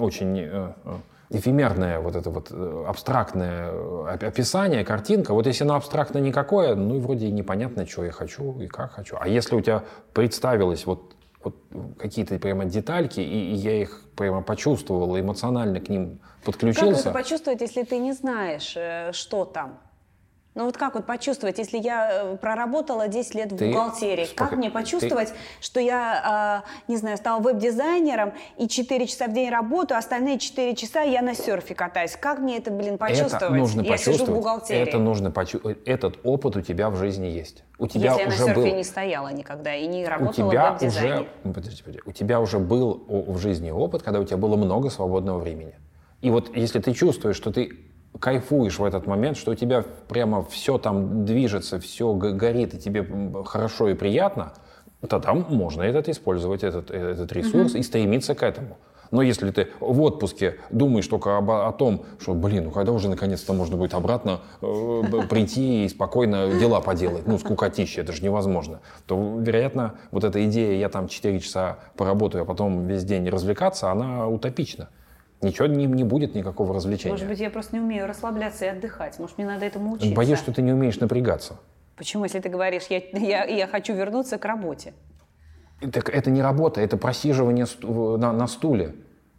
очень 0.00 0.38
э, 0.38 0.72
эфемерное, 1.30 2.00
вот 2.00 2.16
это 2.16 2.30
вот 2.30 2.48
э, 2.50 2.84
абстрактное 2.86 3.70
э, 3.70 4.26
описание, 4.26 4.84
картинка, 4.84 5.34
вот 5.34 5.46
если 5.46 5.64
она 5.64 5.76
абстрактно 5.76 6.18
никакое, 6.18 6.74
ну 6.74 6.96
и 6.96 7.00
вроде 7.00 7.30
непонятно, 7.30 7.86
что 7.86 8.04
я 8.04 8.12
хочу 8.12 8.58
и 8.60 8.66
как 8.66 8.92
хочу. 8.92 9.16
А 9.20 9.28
если 9.28 9.54
у 9.54 9.60
тебя 9.60 9.84
представилось 10.14 10.86
вот, 10.86 11.14
вот 11.42 11.56
какие-то 11.98 12.38
прямо 12.38 12.64
детальки, 12.64 13.20
и, 13.20 13.52
и 13.52 13.54
я 13.54 13.82
их 13.82 14.02
прямо 14.16 14.42
почувствовал, 14.42 15.18
эмоционально 15.18 15.80
к 15.80 15.88
ним 15.88 16.20
подключился. 16.44 17.04
Как 17.04 17.06
это 17.06 17.10
почувствовать, 17.10 17.60
если 17.60 17.82
ты 17.82 17.98
не 17.98 18.12
знаешь, 18.12 18.74
э, 18.76 19.12
что 19.12 19.44
там? 19.44 19.78
Ну 20.58 20.64
вот 20.64 20.76
как 20.76 20.96
вот 20.96 21.06
почувствовать, 21.06 21.58
если 21.58 21.78
я 21.78 22.10
э, 22.10 22.36
проработала 22.36 23.06
10 23.06 23.34
лет 23.36 23.52
в 23.52 23.56
ты... 23.56 23.68
бухгалтерии, 23.68 24.24
Спок... 24.24 24.48
как 24.48 24.58
мне 24.58 24.70
почувствовать, 24.70 25.28
ты... 25.28 25.34
что 25.60 25.78
я, 25.78 26.64
э, 26.66 26.90
не 26.90 26.96
знаю, 26.96 27.16
стала 27.16 27.40
веб-дизайнером 27.40 28.32
и 28.56 28.66
4 28.66 29.06
часа 29.06 29.28
в 29.28 29.32
день 29.32 29.50
работаю, 29.50 29.98
остальные 29.98 30.40
4 30.40 30.74
часа 30.74 31.02
я 31.02 31.22
на 31.22 31.36
серфе 31.36 31.76
катаюсь. 31.76 32.16
Как 32.16 32.40
мне 32.40 32.58
это, 32.58 32.72
блин, 32.72 32.98
почувствовать? 32.98 33.34
Это 33.34 33.52
нужно 33.52 33.82
я 33.82 33.92
почувствовать. 33.92 34.20
сижу 34.20 34.32
в 34.32 34.34
бухгалтерии. 34.34 34.82
Это 34.82 34.98
нужно 34.98 35.30
почувствовать. 35.30 35.78
Этот 35.86 36.18
опыт 36.24 36.56
у 36.56 36.60
тебя 36.60 36.90
в 36.90 36.96
жизни 36.96 37.26
есть. 37.26 37.62
У 37.78 37.86
тебя 37.86 38.14
Если 38.14 38.26
уже 38.26 38.36
я 38.36 38.40
на 38.40 38.46
серфе 38.46 38.70
был... 38.70 38.76
не 38.78 38.84
стояла 38.84 39.28
никогда 39.28 39.76
и 39.76 39.86
не 39.86 40.04
работала 40.08 40.48
у 40.48 40.50
тебя 40.50 40.72
в. 40.72 40.82
Уже... 40.82 41.28
Подожди, 41.44 41.82
подожди. 41.84 42.02
У 42.04 42.10
тебя 42.10 42.40
уже 42.40 42.58
был 42.58 43.04
в 43.06 43.38
жизни 43.38 43.70
опыт, 43.70 44.02
когда 44.02 44.18
у 44.18 44.24
тебя 44.24 44.38
было 44.38 44.56
много 44.56 44.90
свободного 44.90 45.38
времени. 45.38 45.76
И 46.20 46.30
вот 46.30 46.56
если 46.56 46.80
ты 46.80 46.94
чувствуешь, 46.94 47.36
что 47.36 47.52
ты 47.52 47.87
кайфуешь 48.20 48.78
в 48.78 48.84
этот 48.84 49.06
момент, 49.06 49.36
что 49.36 49.52
у 49.52 49.54
тебя 49.54 49.84
прямо 50.08 50.42
все 50.44 50.78
там 50.78 51.24
движется, 51.24 51.78
все 51.80 52.12
горит, 52.14 52.74
и 52.74 52.78
тебе 52.78 53.06
хорошо 53.44 53.88
и 53.88 53.94
приятно, 53.94 54.52
тогда 55.08 55.34
можно 55.34 55.82
этот 55.82 56.08
использовать, 56.08 56.64
этот, 56.64 56.90
этот 56.90 57.32
ресурс, 57.32 57.74
mm-hmm. 57.74 57.78
и 57.78 57.82
стремиться 57.82 58.34
к 58.34 58.42
этому. 58.42 58.76
Но 59.10 59.22
если 59.22 59.50
ты 59.50 59.68
в 59.80 60.00
отпуске 60.02 60.56
думаешь 60.70 61.06
только 61.06 61.38
об, 61.38 61.50
о 61.50 61.72
том, 61.72 62.04
что, 62.20 62.34
блин, 62.34 62.64
ну 62.64 62.70
когда 62.70 62.92
уже 62.92 63.08
наконец-то 63.08 63.52
можно 63.52 63.76
будет 63.76 63.94
обратно 63.94 64.40
э, 64.60 65.02
прийти 65.28 65.86
и 65.86 65.88
спокойно 65.88 66.48
дела 66.58 66.80
поделать, 66.80 67.26
ну, 67.26 67.38
скукотища, 67.38 68.02
это 68.02 68.12
же 68.12 68.22
невозможно, 68.22 68.80
то, 69.06 69.38
вероятно, 69.38 69.94
вот 70.10 70.24
эта 70.24 70.44
идея, 70.46 70.78
я 70.78 70.88
там 70.88 71.08
4 71.08 71.40
часа 71.40 71.78
поработаю, 71.96 72.42
а 72.42 72.44
потом 72.44 72.86
весь 72.86 73.04
день 73.04 73.28
развлекаться, 73.28 73.90
она 73.90 74.28
утопична. 74.28 74.88
Ничего 75.40 75.66
не, 75.66 75.86
не 75.86 76.04
будет 76.04 76.34
никакого 76.34 76.74
развлечения. 76.74 77.12
Может 77.12 77.28
быть, 77.28 77.38
я 77.38 77.50
просто 77.50 77.76
не 77.76 77.80
умею 77.80 78.06
расслабляться 78.06 78.64
и 78.64 78.68
отдыхать. 78.68 79.18
Может, 79.18 79.38
мне 79.38 79.46
надо 79.46 79.64
этому 79.64 79.92
учиться. 79.92 80.14
Боюсь, 80.14 80.38
что 80.38 80.52
ты 80.52 80.62
не 80.62 80.72
умеешь 80.72 80.98
напрягаться. 80.98 81.58
Почему, 81.96 82.24
если 82.24 82.40
ты 82.40 82.48
говоришь, 82.48 82.84
я, 82.90 83.02
я, 83.12 83.44
я 83.44 83.66
хочу 83.66 83.94
вернуться 83.94 84.38
к 84.38 84.44
работе? 84.44 84.94
Так 85.92 86.08
это 86.10 86.30
не 86.30 86.42
работа, 86.42 86.80
это 86.80 86.96
просиживание 86.96 87.66
на, 87.82 88.32
на 88.32 88.46
стуле. 88.48 88.94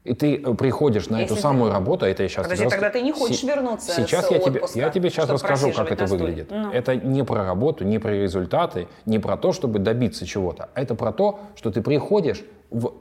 И 0.06 0.14
ты 0.14 0.41
э, 0.41 0.54
приходишь 0.54 1.10
на 1.10 1.20
Если 1.20 1.34
эту 1.34 1.41
самую 1.41 1.72
работу, 1.72 2.06
а 2.06 2.10
это 2.10 2.24
я 2.24 2.30
сейчас... 2.30 2.45
Подожди, 2.45 2.64
рас... 2.64 2.74
тогда 2.74 2.89
ты 2.89 3.02
не 3.02 3.12
хочешь 3.12 3.43
вернуться 3.43 3.91
Сейчас 3.91 4.32
я 4.32 4.39
тебе, 4.39 4.62
я 4.74 4.89
тебе 4.89 5.10
сейчас 5.10 5.30
расскажу, 5.30 5.72
как 5.74 5.91
это 5.91 6.06
выглядит. 6.06 6.50
Ну. 6.50 6.72
Это 6.72 6.95
не 6.95 7.24
про 7.26 7.43
работу, 7.43 7.84
не 7.84 8.00
про 8.00 8.12
результаты, 8.12 8.88
не 9.06 9.20
про 9.20 9.36
то, 9.36 9.52
чтобы 9.52 9.80
добиться 9.80 10.26
чего-то. 10.26 10.70
Это 10.74 10.95
про 10.95 11.12
то, 11.12 11.41
что 11.56 11.72
ты 11.72 11.82
приходишь 11.82 12.43
в 12.72 12.93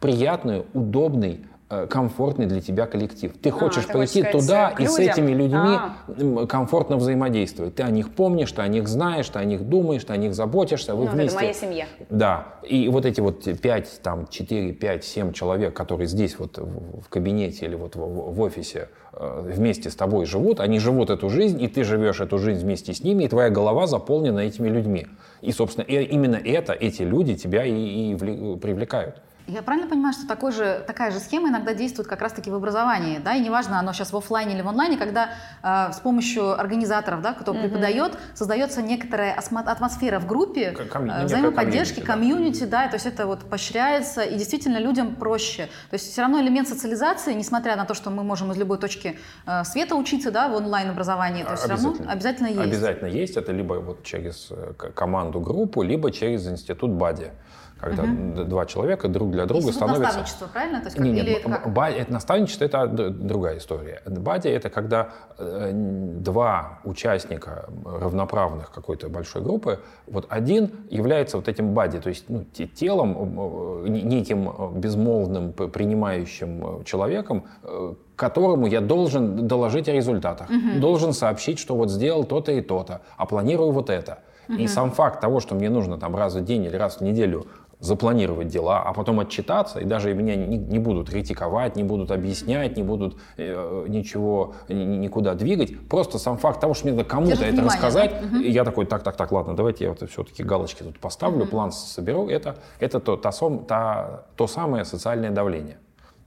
приятный, 0.00 0.64
удобный, 0.72 1.44
комфортный 1.88 2.46
для 2.46 2.60
тебя 2.60 2.86
коллектив. 2.86 3.32
Ты 3.40 3.50
а, 3.50 3.52
хочешь 3.52 3.84
ты 3.84 3.92
пойти 3.92 4.22
хочешь 4.22 4.44
туда 4.44 4.70
и 4.70 4.86
с 4.86 4.98
этими 4.98 5.30
людьми 5.30 5.78
а. 5.78 6.46
комфортно 6.46 6.96
взаимодействовать. 6.96 7.76
Ты 7.76 7.84
о 7.84 7.90
них 7.90 8.12
помнишь, 8.12 8.50
ты 8.50 8.62
о 8.62 8.66
них 8.66 8.88
знаешь, 8.88 9.28
ты 9.28 9.38
о 9.38 9.44
них 9.44 9.68
думаешь, 9.68 10.02
ты 10.02 10.12
о 10.12 10.16
них 10.16 10.34
заботишься, 10.34 10.96
вы 10.96 11.04
ну, 11.04 11.12
вместе. 11.12 11.36
Это 11.36 11.44
моя 11.44 11.54
семья. 11.54 11.86
Да. 12.08 12.54
И 12.68 12.88
вот 12.88 13.06
эти 13.06 13.20
вот 13.20 13.44
5, 13.44 14.00
там, 14.02 14.26
4, 14.26 14.72
5, 14.72 15.04
7 15.04 15.32
человек, 15.32 15.72
которые 15.72 16.08
здесь 16.08 16.38
вот 16.40 16.58
в 16.58 17.08
кабинете 17.08 17.66
или 17.66 17.76
вот 17.76 17.94
в, 17.94 18.00
в 18.00 18.40
офисе 18.40 18.88
э, 19.12 19.42
вместе 19.54 19.90
с 19.90 19.94
тобой 19.94 20.26
живут, 20.26 20.58
они 20.58 20.80
живут 20.80 21.08
эту 21.08 21.30
жизнь, 21.30 21.62
и 21.62 21.68
ты 21.68 21.84
живешь 21.84 22.20
эту 22.20 22.38
жизнь 22.38 22.64
вместе 22.64 22.92
с 22.92 23.04
ними, 23.04 23.24
и 23.24 23.28
твоя 23.28 23.48
голова 23.48 23.86
заполнена 23.86 24.40
этими 24.40 24.68
людьми. 24.68 25.06
И, 25.40 25.52
собственно, 25.52 25.84
именно 25.84 26.40
это, 26.44 26.72
эти 26.72 27.02
люди 27.02 27.36
тебя 27.36 27.64
и, 27.64 28.12
и 28.12 28.16
привлекают. 28.16 29.22
Я 29.50 29.62
правильно 29.62 29.88
понимаю, 29.88 30.12
что 30.12 30.26
такой 30.28 30.52
же, 30.52 30.84
такая 30.86 31.10
же 31.10 31.18
схема 31.18 31.48
иногда 31.48 31.74
действует 31.74 32.08
как 32.08 32.20
раз-таки 32.20 32.50
в 32.50 32.54
образовании, 32.54 33.18
да, 33.18 33.34
и 33.34 33.40
неважно, 33.40 33.78
оно 33.80 33.92
сейчас 33.92 34.12
в 34.12 34.16
офлайне 34.16 34.54
или 34.54 34.62
в 34.62 34.68
онлайне, 34.68 34.96
когда 34.96 35.30
э, 35.62 35.92
с 35.92 35.98
помощью 35.98 36.58
организаторов, 36.58 37.20
да, 37.20 37.32
кто 37.32 37.52
mm-hmm. 37.52 37.62
преподает, 37.62 38.18
создается 38.34 38.80
некоторая 38.80 39.34
атмосфера 39.34 40.20
в 40.20 40.26
группе, 40.26 40.72
Ком- 40.92 41.10
э, 41.10 41.24
взаимоподдержки, 41.24 42.00
комьюнити, 42.00 42.64
да. 42.64 42.84
да, 42.84 42.88
то 42.88 42.94
есть 42.94 43.06
это 43.06 43.26
вот 43.26 43.40
поощряется, 43.40 44.22
и 44.22 44.36
действительно 44.36 44.78
людям 44.78 45.16
проще. 45.16 45.66
То 45.90 45.94
есть 45.94 46.12
все 46.12 46.22
равно 46.22 46.40
элемент 46.40 46.68
социализации, 46.68 47.32
несмотря 47.32 47.76
на 47.76 47.84
то, 47.84 47.94
что 47.94 48.10
мы 48.10 48.22
можем 48.22 48.52
из 48.52 48.56
любой 48.56 48.78
точки 48.78 49.18
э, 49.46 49.64
света 49.64 49.96
учиться, 49.96 50.30
да, 50.30 50.48
в 50.48 50.54
онлайн-образовании, 50.54 51.42
то 51.42 51.50
есть 51.52 51.62
все 51.62 51.70
равно 51.70 51.96
обязательно 52.06 52.46
есть. 52.46 52.60
Обязательно 52.60 53.08
есть, 53.08 53.36
это 53.36 53.50
либо 53.50 53.74
вот 53.74 54.04
через 54.04 54.48
э, 54.50 54.74
команду, 54.94 55.40
группу, 55.40 55.82
либо 55.82 56.12
через 56.12 56.46
институт 56.46 56.92
БАДИ 56.92 57.32
когда 57.80 58.02
угу. 58.02 58.44
два 58.44 58.66
человека 58.66 59.08
друг 59.08 59.30
для 59.30 59.46
друга 59.46 59.72
становятся... 59.72 60.02
наставничество, 60.02 60.46
правильно? 60.46 60.80
То 60.80 60.86
есть, 60.86 60.96
как... 60.96 61.06
нет, 61.06 61.14
нет, 61.14 61.26
Или 61.26 61.36
это, 61.36 61.48
как? 61.48 61.72
Ба... 61.72 61.90
это 61.90 62.12
наставничество 62.12 62.64
это 62.64 62.86
другая 62.86 63.58
история. 63.58 64.02
Бади 64.06 64.48
это 64.48 64.70
когда 64.70 65.10
э, 65.38 65.70
два 65.72 66.80
участника 66.84 67.68
равноправных 67.84 68.70
какой-то 68.70 69.08
большой 69.08 69.42
группы, 69.42 69.80
вот 70.06 70.26
один 70.28 70.70
является 70.90 71.36
вот 71.36 71.48
этим 71.48 71.72
бади, 71.72 71.98
то 72.00 72.08
есть 72.08 72.26
ну, 72.28 72.44
телом, 72.44 73.84
неким 73.86 74.78
безмолвным 74.78 75.52
принимающим 75.52 76.84
человеком, 76.84 77.44
э, 77.62 77.94
которому 78.16 78.66
я 78.66 78.80
должен 78.80 79.48
доложить 79.48 79.88
о 79.88 79.92
результатах, 79.92 80.50
угу. 80.50 80.80
должен 80.80 81.12
сообщить, 81.12 81.58
что 81.58 81.74
вот 81.74 81.90
сделал 81.90 82.24
то-то 82.24 82.52
и 82.52 82.60
то-то, 82.60 83.00
а 83.16 83.26
планирую 83.26 83.72
вот 83.72 83.88
это. 83.88 84.18
Угу. 84.50 84.58
И 84.58 84.66
сам 84.66 84.90
факт 84.90 85.20
того, 85.20 85.40
что 85.40 85.54
мне 85.54 85.70
нужно 85.70 85.96
там 85.98 86.16
раз 86.16 86.34
в 86.34 86.44
день 86.44 86.64
или 86.64 86.76
раз 86.76 86.96
в 86.96 87.00
неделю 87.00 87.46
запланировать 87.80 88.48
дела, 88.48 88.82
а 88.82 88.92
потом 88.92 89.20
отчитаться, 89.20 89.80
и 89.80 89.84
даже 89.84 90.12
меня 90.12 90.36
не, 90.36 90.58
не 90.58 90.78
будут 90.78 91.08
критиковать, 91.08 91.76
не 91.76 91.82
будут 91.82 92.10
объяснять, 92.10 92.76
не 92.76 92.82
будут 92.82 93.16
э, 93.38 93.86
ничего 93.88 94.54
никуда 94.68 95.34
двигать. 95.34 95.88
Просто 95.88 96.18
сам 96.18 96.36
факт 96.36 96.60
того, 96.60 96.74
что 96.74 96.86
мне 96.86 96.96
надо 96.96 97.08
кому-то 97.08 97.32
это 97.32 97.44
внимание, 97.44 97.64
рассказать, 97.64 98.14
да? 98.32 98.38
и 98.38 98.50
я 98.50 98.64
такой, 98.64 98.84
так, 98.84 99.02
так, 99.02 99.16
так, 99.16 99.32
ладно, 99.32 99.56
давайте 99.56 99.84
я 99.84 99.90
вот 99.90 100.08
все-таки 100.10 100.42
галочки 100.42 100.82
тут 100.82 100.98
поставлю, 100.98 101.42
угу. 101.42 101.50
план 101.50 101.72
соберу. 101.72 102.28
Это, 102.28 102.56
это 102.80 103.00
то, 103.00 103.16
та, 103.16 103.30
та, 103.66 104.24
то 104.36 104.46
самое 104.46 104.84
социальное 104.84 105.30
давление. 105.30 105.78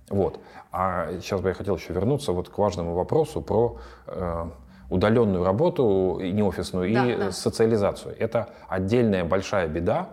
Вот. 0.10 0.40
А 0.72 1.10
сейчас 1.22 1.42
бы 1.42 1.50
я 1.50 1.54
хотел 1.54 1.76
еще 1.76 1.94
вернуться 1.94 2.32
вот 2.32 2.50
к 2.50 2.58
важному 2.58 2.96
вопросу 2.96 3.42
про 3.42 3.78
э, 4.08 4.46
удаленную 4.90 5.44
работу, 5.44 6.20
не 6.20 6.42
офисную, 6.42 6.92
да, 6.94 7.06
и 7.06 7.16
да. 7.16 7.32
социализацию. 7.32 8.16
Это 8.18 8.50
отдельная 8.68 9.24
большая 9.24 9.68
беда, 9.68 10.10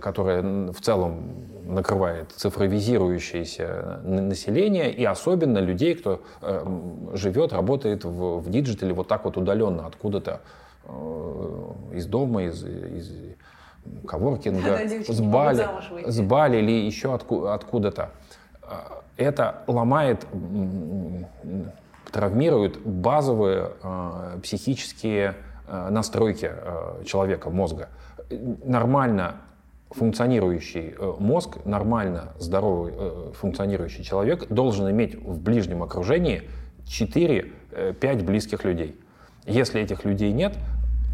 которая 0.00 0.72
в 0.72 0.80
целом 0.80 1.46
накрывает 1.64 2.30
цифровизирующееся 2.32 4.00
население 4.04 4.92
и 4.92 5.04
особенно 5.04 5.58
людей, 5.58 5.94
кто 5.94 6.22
э, 6.42 6.64
живет, 7.14 7.52
работает 7.52 8.04
в, 8.04 8.38
в 8.38 8.50
digital'е 8.50 8.92
вот 8.92 9.08
так 9.08 9.24
вот 9.24 9.36
удаленно 9.36 9.86
откуда-то 9.86 10.40
э, 10.84 11.72
из 11.94 12.06
дома, 12.06 12.44
из, 12.44 12.64
из 12.64 13.12
коворкинга, 14.06 14.78
с 15.06 15.20
Бали, 15.20 15.66
с 16.06 16.20
Бали 16.20 16.58
или 16.58 16.86
еще 16.86 17.12
отку, 17.14 17.46
откуда-то. 17.46 18.10
Это 19.16 19.62
ломает, 19.66 20.26
травмирует 22.12 22.80
базовые 22.80 23.70
э, 23.82 24.38
психические 24.42 25.34
настройки 25.68 26.52
человека, 27.04 27.50
мозга 27.50 27.88
нормально 28.30 29.36
функционирующий 29.90 30.94
э, 30.98 31.14
мозг, 31.18 31.58
нормально 31.64 32.32
здоровый 32.38 32.92
э, 32.96 33.32
функционирующий 33.34 34.04
человек 34.04 34.48
должен 34.48 34.90
иметь 34.90 35.14
в 35.14 35.40
ближнем 35.40 35.82
окружении 35.82 36.42
4-5 36.86 37.50
э, 37.72 38.14
близких 38.22 38.64
людей. 38.64 38.96
Если 39.46 39.80
этих 39.80 40.04
людей 40.04 40.32
нет, 40.32 40.58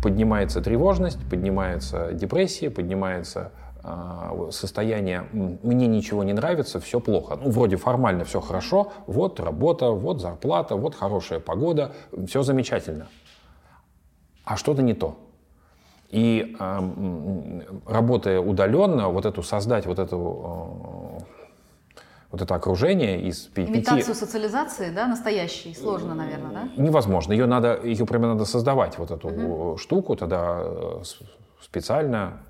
поднимается 0.03 0.61
тревожность, 0.61 1.19
поднимается 1.29 2.13
депрессия, 2.13 2.71
поднимается 2.71 3.53
состояние 4.53 5.27
«мне 5.33 5.89
ничего 5.89 6.23
не 6.23 6.33
нравится, 6.33 6.79
все 6.79 7.01
плохо». 7.01 7.37
Ну, 7.43 7.51
вроде 7.51 7.77
формально 7.77 8.25
все 8.25 8.41
хорошо, 8.41 8.93
вот 9.09 9.41
работа, 9.41 9.91
вот 9.91 10.21
зарплата, 10.21 10.77
вот 10.77 10.95
хорошая 10.95 11.41
погода, 11.41 11.91
все 12.29 12.45
замечательно. 12.45 13.09
А 14.45 14.57
что-то 14.57 14.83
не 14.83 14.95
то. 14.95 15.19
И 16.13 16.55
э, 16.59 17.61
работая 17.87 18.39
удаленно, 18.39 19.09
вот 19.09 19.25
эту 19.25 19.43
создать 19.43 19.87
вот 19.87 19.99
эту 19.99 21.19
э, 21.19 21.43
вот 22.31 22.43
это 22.43 22.55
окружение 22.55 23.23
из 23.23 23.41
пяти... 23.41 23.71
Имитацию 23.71 24.15
социализации, 24.15 24.91
да, 24.91 25.07
настоящей, 25.07 25.75
сложно, 25.75 26.15
наверное, 26.15 26.53
да? 26.53 26.83
Невозможно. 26.83 27.33
Ее 27.33 27.47
надо, 27.47 27.81
ее 27.83 28.05
прямо 28.05 28.29
надо 28.29 28.45
создавать, 28.45 28.99
вот 28.99 29.11
эту 29.11 29.29
угу. 29.29 29.79
штуку, 29.79 30.15
тогда 30.15 30.61
э, 30.63 31.03
специально 31.63 32.43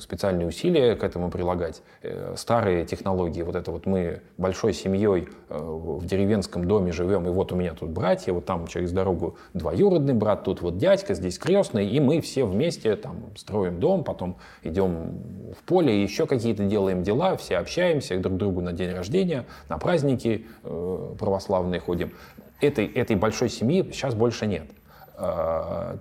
специальные 0.00 0.46
усилия 0.46 0.94
к 0.96 1.04
этому 1.04 1.30
прилагать. 1.30 1.82
Э, 2.02 2.34
старые 2.36 2.84
технологии, 2.84 3.42
вот 3.42 3.56
это 3.56 3.70
вот 3.70 3.86
мы 3.86 4.20
большой 4.36 4.72
семьей 4.72 5.28
э, 5.48 5.58
в 5.58 6.04
деревенском 6.04 6.66
доме 6.66 6.92
живем, 6.92 7.26
и 7.26 7.30
вот 7.30 7.52
у 7.52 7.56
меня 7.56 7.74
тут 7.74 7.90
братья, 7.90 8.32
вот 8.32 8.44
там 8.44 8.66
через 8.66 8.92
дорогу 8.92 9.36
двоюродный 9.54 10.14
брат, 10.14 10.44
тут 10.44 10.62
вот 10.62 10.78
дядька, 10.78 11.14
здесь 11.14 11.38
крестный, 11.38 11.88
и 11.88 12.00
мы 12.00 12.20
все 12.20 12.44
вместе 12.44 12.96
там 12.96 13.16
строим 13.36 13.80
дом, 13.80 14.04
потом 14.04 14.36
идем 14.62 15.20
в 15.58 15.62
поле, 15.64 16.02
еще 16.02 16.26
какие-то 16.26 16.64
делаем 16.64 17.02
дела, 17.02 17.36
все 17.36 17.58
общаемся 17.58 18.18
друг 18.18 18.34
к 18.34 18.38
другу 18.38 18.60
на 18.60 18.72
день 18.72 18.92
рождения, 18.92 19.46
на 19.68 19.78
праздники 19.78 20.46
э, 20.64 21.14
православные 21.18 21.80
ходим. 21.80 22.12
Этой, 22.60 22.86
этой 22.86 23.14
большой 23.14 23.48
семьи 23.48 23.88
сейчас 23.92 24.14
больше 24.14 24.46
нет. 24.46 24.64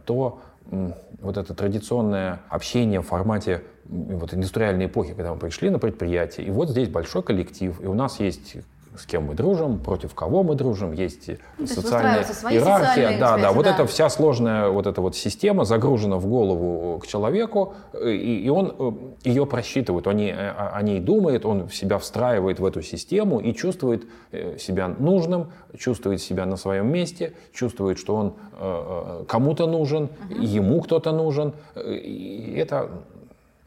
То 0.05 0.39
вот 0.69 1.37
это 1.37 1.53
традиционное 1.53 2.41
общение 2.49 3.01
в 3.01 3.07
формате 3.07 3.63
вот 3.85 4.33
индустриальной 4.33 4.87
эпохи, 4.87 5.13
когда 5.13 5.33
мы 5.33 5.39
пришли 5.39 5.69
на 5.69 5.79
предприятие, 5.79 6.47
и 6.47 6.51
вот 6.51 6.69
здесь 6.69 6.89
большой 6.89 7.23
коллектив, 7.23 7.79
и 7.81 7.85
у 7.85 7.93
нас 7.93 8.19
есть 8.19 8.57
с 8.97 9.05
кем 9.05 9.25
мы 9.25 9.35
дружим, 9.35 9.79
против 9.79 10.13
кого 10.13 10.43
мы 10.43 10.55
дружим, 10.55 10.91
есть 10.91 11.29
ну, 11.57 11.67
социальная 11.67 12.23
иерархия. 12.23 13.19
Да, 13.19 13.37
да, 13.37 13.51
вот 13.51 13.65
да. 13.65 13.73
эта 13.73 13.85
вся 13.85 14.09
сложная 14.09 14.69
вот 14.69 14.87
эта 14.87 15.01
вот 15.01 15.15
система 15.15 15.65
загружена 15.65 16.17
в 16.17 16.25
голову 16.25 16.99
к 16.99 17.07
человеку, 17.07 17.75
и, 17.93 18.41
и 18.45 18.49
он 18.49 18.75
э, 19.23 19.29
ее 19.29 19.45
просчитывает, 19.45 20.07
он 20.07 20.15
о, 20.15 20.81
ней 20.81 20.99
думает, 20.99 21.45
он 21.45 21.69
себя 21.69 21.97
встраивает 21.97 22.59
в 22.59 22.65
эту 22.65 22.81
систему 22.81 23.39
и 23.39 23.53
чувствует 23.53 24.07
э, 24.31 24.57
себя 24.57 24.87
нужным, 24.87 25.51
чувствует 25.77 26.21
себя 26.21 26.45
на 26.45 26.57
своем 26.57 26.91
месте, 26.91 27.33
чувствует, 27.53 27.99
что 27.99 28.15
он 28.15 28.33
э, 28.53 29.25
кому-то 29.27 29.67
нужен, 29.67 30.03
угу. 30.03 30.41
ему 30.41 30.81
кто-то 30.81 31.11
нужен. 31.11 31.53
И 31.75 32.55
это, 32.57 32.89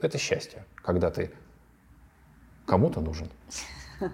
это 0.00 0.18
счастье, 0.18 0.64
когда 0.76 1.10
ты 1.10 1.30
кому-то 2.66 3.00
нужен. 3.00 3.28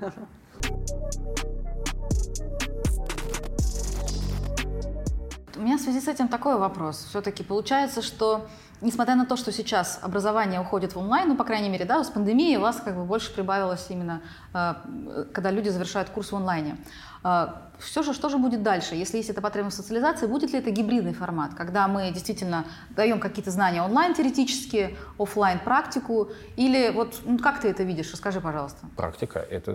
У 5.57 5.61
меня 5.61 5.79
в 5.79 5.81
связи 5.81 6.01
с 6.01 6.09
этим 6.09 6.29
такой 6.29 6.59
вопрос. 6.59 7.07
Все-таки 7.09 7.43
получается, 7.43 8.03
что 8.03 8.47
несмотря 8.81 9.15
на 9.15 9.25
то, 9.25 9.37
что 9.37 9.53
сейчас 9.53 9.99
образование 10.03 10.61
уходит 10.61 10.95
в 10.95 10.99
онлайн, 10.99 11.29
ну, 11.29 11.37
по 11.37 11.45
крайней 11.45 11.69
мере, 11.69 11.85
да, 11.85 12.05
с 12.05 12.11
пандемией 12.11 12.57
у 12.59 12.61
вас 12.61 12.81
как 12.85 12.95
бы 12.95 13.05
больше 13.05 13.33
прибавилось 13.33 13.87
именно, 13.89 14.21
э, 14.53 14.75
когда 15.33 15.51
люди 15.51 15.71
завершают 15.71 16.11
курс 16.11 16.33
в 16.33 16.37
онлайне. 16.37 16.77
Э, 17.27 17.49
все 17.79 18.03
же, 18.03 18.15
что 18.15 18.31
же 18.31 18.39
будет 18.39 18.63
дальше? 18.63 18.95
Если 18.95 19.19
есть 19.19 19.29
эта 19.29 19.43
потребность 19.43 19.77
социализации, 19.77 20.27
будет 20.27 20.51
ли 20.53 20.61
это 20.61 20.71
гибридный 20.71 21.13
формат, 21.13 21.53
когда 21.53 21.87
мы 21.89 22.11
действительно 22.11 22.65
даем 22.89 23.21
какие-то 23.21 23.51
знания 23.51 23.83
онлайн 23.83 24.15
теоретически, 24.15 24.97
офлайн 25.19 25.59
практику, 25.59 26.31
или 26.57 26.91
вот 26.91 27.21
ну, 27.27 27.39
как 27.39 27.61
ты 27.61 27.69
это 27.69 27.83
видишь? 27.83 28.11
Расскажи, 28.13 28.41
пожалуйста. 28.41 28.87
Практика 28.97 29.41
это 29.41 29.73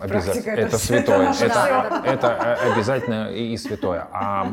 обязательно, 0.00 0.50
это, 0.50 0.60
это 0.60 0.78
святое, 0.78 1.32
это, 1.32 1.44
это, 1.44 2.02
это 2.04 2.26
э, 2.26 2.72
обязательно 2.72 3.30
и 3.32 3.56
святое. 3.56 4.06
А 4.12 4.46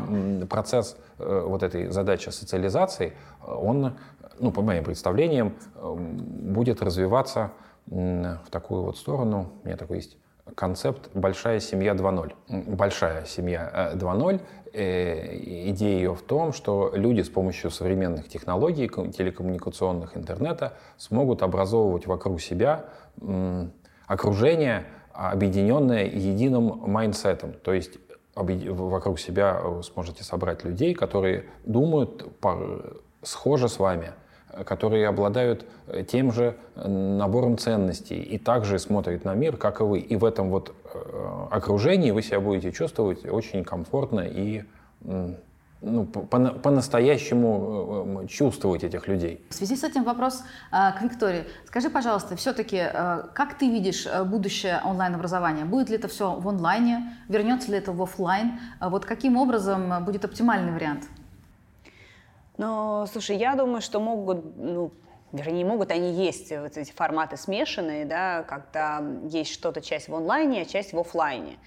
процесс 0.48 0.96
вот 1.18 1.62
этой 1.62 1.88
задачи 1.90 2.30
социализации, 2.30 3.12
он, 3.46 3.98
ну, 4.38 4.50
по 4.50 4.62
моим 4.62 4.84
представлениям, 4.84 5.56
будет 5.74 6.80
развиваться 6.80 7.52
в 7.86 8.46
такую 8.50 8.84
вот 8.84 8.96
сторону. 8.96 9.52
У 9.62 9.66
меня 9.66 9.76
такой 9.76 9.96
есть 9.96 10.16
концепт 10.54 11.10
«большая 11.14 11.60
семья 11.60 11.92
2.0». 11.92 12.34
«Большая 12.76 13.24
семья 13.24 13.92
2.0» 13.94 14.40
э, 14.72 15.38
идея 15.70 15.96
ее 15.96 16.14
в 16.14 16.22
том, 16.22 16.52
что 16.52 16.92
люди 16.94 17.22
с 17.22 17.28
помощью 17.28 17.70
современных 17.70 18.28
технологий, 18.28 18.88
телекоммуникационных, 18.88 20.16
интернета 20.16 20.74
смогут 20.96 21.42
образовывать 21.42 22.06
вокруг 22.06 22.40
себя 22.40 22.84
окружение, 24.06 24.84
объединенное 25.12 26.04
единым 26.04 26.78
mindset'ом. 26.86 27.52
То 27.52 27.72
есть 27.72 27.98
вокруг 28.34 29.18
себя 29.18 29.60
сможете 29.82 30.22
собрать 30.22 30.64
людей, 30.64 30.94
которые 30.94 31.46
думают 31.64 32.26
схоже 33.22 33.68
с 33.68 33.78
вами– 33.78 34.12
которые 34.64 35.08
обладают 35.08 35.64
э, 35.86 36.04
тем 36.04 36.32
же 36.32 36.56
э, 36.74 36.88
набором 36.88 37.58
ценностей 37.58 38.20
и 38.20 38.38
также 38.38 38.78
смотрят 38.78 39.24
на 39.24 39.34
мир, 39.34 39.56
как 39.56 39.80
и 39.80 39.84
вы. 39.84 40.00
И 40.00 40.16
в 40.16 40.24
этом 40.24 40.50
вот 40.50 40.74
э, 40.94 41.46
окружении 41.50 42.10
вы 42.10 42.22
себя 42.22 42.40
будете 42.40 42.72
чувствовать 42.72 43.26
очень 43.26 43.64
комфортно 43.64 44.20
и 44.20 44.62
ну, 45.80 46.06
по-настоящему 46.06 48.26
чувствовать 48.28 48.82
этих 48.82 49.06
людей. 49.06 49.46
В 49.50 49.54
связи 49.54 49.76
с 49.76 49.84
этим 49.84 50.02
вопрос 50.02 50.42
э, 50.72 50.92
к 50.98 51.02
Виктории. 51.02 51.44
Скажи, 51.66 51.88
пожалуйста, 51.88 52.34
все-таки, 52.34 52.78
э, 52.78 53.22
как 53.32 53.54
ты 53.54 53.70
видишь 53.70 54.08
будущее 54.26 54.80
онлайн-образования? 54.84 55.64
Будет 55.64 55.88
ли 55.88 55.96
это 55.96 56.08
все 56.08 56.34
в 56.34 56.48
онлайне? 56.48 57.16
Вернется 57.28 57.70
ли 57.70 57.78
это 57.78 57.92
в 57.92 58.02
офлайн? 58.02 58.58
Вот 58.80 59.04
каким 59.04 59.36
образом 59.36 60.04
будет 60.04 60.24
оптимальный 60.24 60.72
вариант? 60.72 61.04
Но, 62.58 63.06
слушай, 63.06 63.36
я 63.36 63.54
думаю, 63.54 63.80
что 63.80 64.00
могут, 64.00 64.56
ну, 64.56 64.92
вернее, 65.32 65.64
могут, 65.64 65.90
они 65.90 66.12
есть, 66.12 66.50
вот 66.50 66.76
эти 66.76 66.92
форматы 66.92 67.36
смешанные, 67.36 68.04
да, 68.04 68.42
когда 68.42 69.02
есть 69.24 69.52
что-то 69.52 69.80
часть 69.80 70.08
в 70.08 70.14
онлайне, 70.14 70.62
а 70.62 70.64
часть 70.64 70.92
в 70.92 70.98
офлайне. 70.98 71.58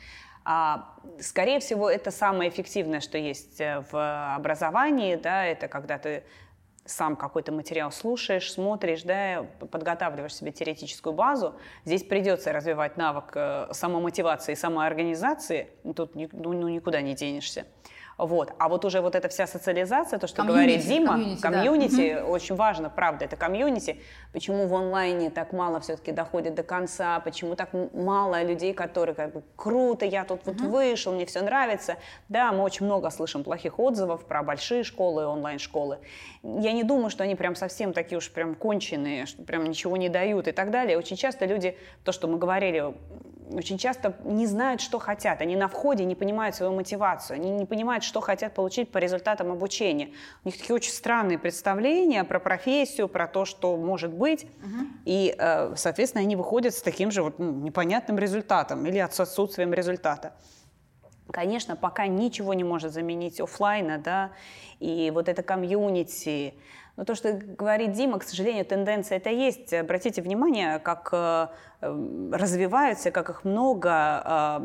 А, 0.44 0.96
скорее 1.20 1.60
всего, 1.60 1.90
это 1.90 2.12
самое 2.12 2.50
эффективное, 2.50 3.00
что 3.00 3.18
есть 3.18 3.62
э, 3.62 3.84
в 3.92 4.36
образовании, 4.36 5.16
да, 5.16 5.46
это 5.46 5.68
когда 5.68 5.98
ты 5.98 6.24
сам 6.86 7.16
какой-то 7.16 7.52
материал 7.52 7.92
слушаешь, 7.92 8.52
смотришь, 8.52 9.04
да, 9.04 9.46
подготавливаешь 9.60 10.36
себе 10.36 10.52
теоретическую 10.52 11.14
базу. 11.14 11.56
Здесь 11.86 12.04
придется 12.04 12.52
развивать 12.52 12.98
навык 12.98 13.32
э, 13.36 13.68
самомотивации 13.72 14.54
и 14.54 14.56
самоорганизации, 14.56 15.70
тут 15.96 16.16
ну, 16.16 16.54
никуда 16.70 17.02
не 17.02 17.14
денешься. 17.14 17.66
Вот. 18.22 18.54
А 18.60 18.70
вот 18.70 18.86
уже 18.86 19.02
вот 19.02 19.16
эта 19.16 19.30
вся 19.30 19.48
социализация, 19.48 20.20
то, 20.20 20.28
что 20.28 20.44
community, 20.44 20.64
говорит 20.64 20.86
Дима, 20.86 21.14
community, 21.14 21.42
community 21.42 22.14
да. 22.14 22.26
очень 22.26 22.56
важно, 22.56 22.92
правда, 22.92 23.26
это 23.26 23.36
community. 23.36 24.00
Почему 24.32 24.68
в 24.68 24.76
онлайне 24.76 25.32
так 25.32 25.54
мало 25.54 25.80
все-таки 25.80 26.12
доходит 26.12 26.54
до 26.54 26.62
конца, 26.62 27.20
почему 27.22 27.56
так 27.56 27.70
мало 27.94 28.44
людей, 28.44 28.76
которые 28.76 29.16
как 29.16 29.34
бы 29.34 29.42
круто, 29.56 30.06
я 30.06 30.24
тут 30.24 30.42
вот 30.46 30.62
вышел, 30.62 31.14
мне 31.14 31.26
все 31.26 31.42
нравится. 31.42 31.96
Да, 32.30 32.52
мы 32.52 32.62
очень 32.62 32.86
много 32.86 33.10
слышим 33.10 33.44
плохих 33.44 33.80
отзывов 33.80 34.24
про 34.26 34.44
большие 34.44 34.84
школы, 34.84 35.26
онлайн-школы. 35.26 35.98
Я 36.44 36.74
не 36.74 36.84
думаю, 36.84 37.10
что 37.10 37.24
они 37.24 37.34
прям 37.34 37.56
совсем 37.56 37.92
такие 37.92 38.20
уж 38.20 38.30
прям 38.30 38.54
конченые, 38.54 39.26
что 39.26 39.42
прям 39.42 39.64
ничего 39.64 39.98
не 39.98 40.10
дают 40.10 40.48
и 40.48 40.52
так 40.52 40.70
далее. 40.70 40.96
Очень 40.96 41.18
часто 41.18 41.48
люди, 41.48 41.76
то, 42.04 42.12
что 42.12 42.28
мы 42.28 42.38
говорили, 42.38 42.94
очень 43.56 43.78
часто 43.78 44.16
не 44.24 44.48
знают, 44.48 44.82
что 44.82 45.00
хотят. 45.00 45.42
Они 45.42 45.56
на 45.56 45.68
входе 45.68 46.06
не 46.06 46.16
понимают 46.16 46.56
свою 46.56 46.74
мотивацию, 46.74 47.36
они 47.36 47.52
не 47.52 47.66
понимают, 47.66 48.04
что 48.04 48.22
хотят 48.22 48.54
получить 48.54 48.92
по 48.92 48.98
результатам 48.98 49.52
обучения. 49.52 50.10
У 50.44 50.48
них 50.48 50.58
такие 50.58 50.76
очень 50.76 50.92
странные 50.92 51.38
представления 51.38 52.24
про 52.24 52.40
профессию, 52.40 53.08
про 53.08 53.28
то, 53.28 53.46
что 53.46 53.78
может 53.78 54.12
быть. 54.12 54.44
Угу. 54.44 54.86
И, 55.06 55.36
э, 55.38 55.74
соответственно, 55.76 56.24
они 56.24 56.36
выходят 56.36 56.74
с 56.74 56.82
таким 56.82 57.12
же 57.12 57.24
вот, 57.24 57.40
ну, 57.40 57.52
непонятным 57.52 58.18
результатом 58.18 58.86
или 58.86 59.00
с 59.00 59.20
отсутствием 59.20 59.74
результата. 59.74 60.34
Конечно, 61.32 61.76
пока 61.76 62.08
ничего 62.08 62.54
не 62.54 62.64
может 62.64 62.92
заменить 62.92 63.40
офлайна, 63.40 63.98
да, 63.98 64.32
и 64.80 65.12
вот 65.14 65.30
это 65.30 65.44
комьюнити, 65.44 66.56
но 66.98 67.06
то, 67.06 67.16
что 67.16 67.34
говорит 67.34 67.94
Дима, 67.94 68.20
к 68.20 68.24
сожалению, 68.24 68.66
тенденция 68.66 69.18
это 69.18 69.30
есть. 69.30 69.74
Обратите 69.74 70.22
внимание, 70.22 70.80
как 70.80 71.10
э, 71.14 71.48
развиваются, 71.82 73.12
как 73.12 73.30
их 73.30 73.44
много 73.44 74.24
э, 74.24 74.60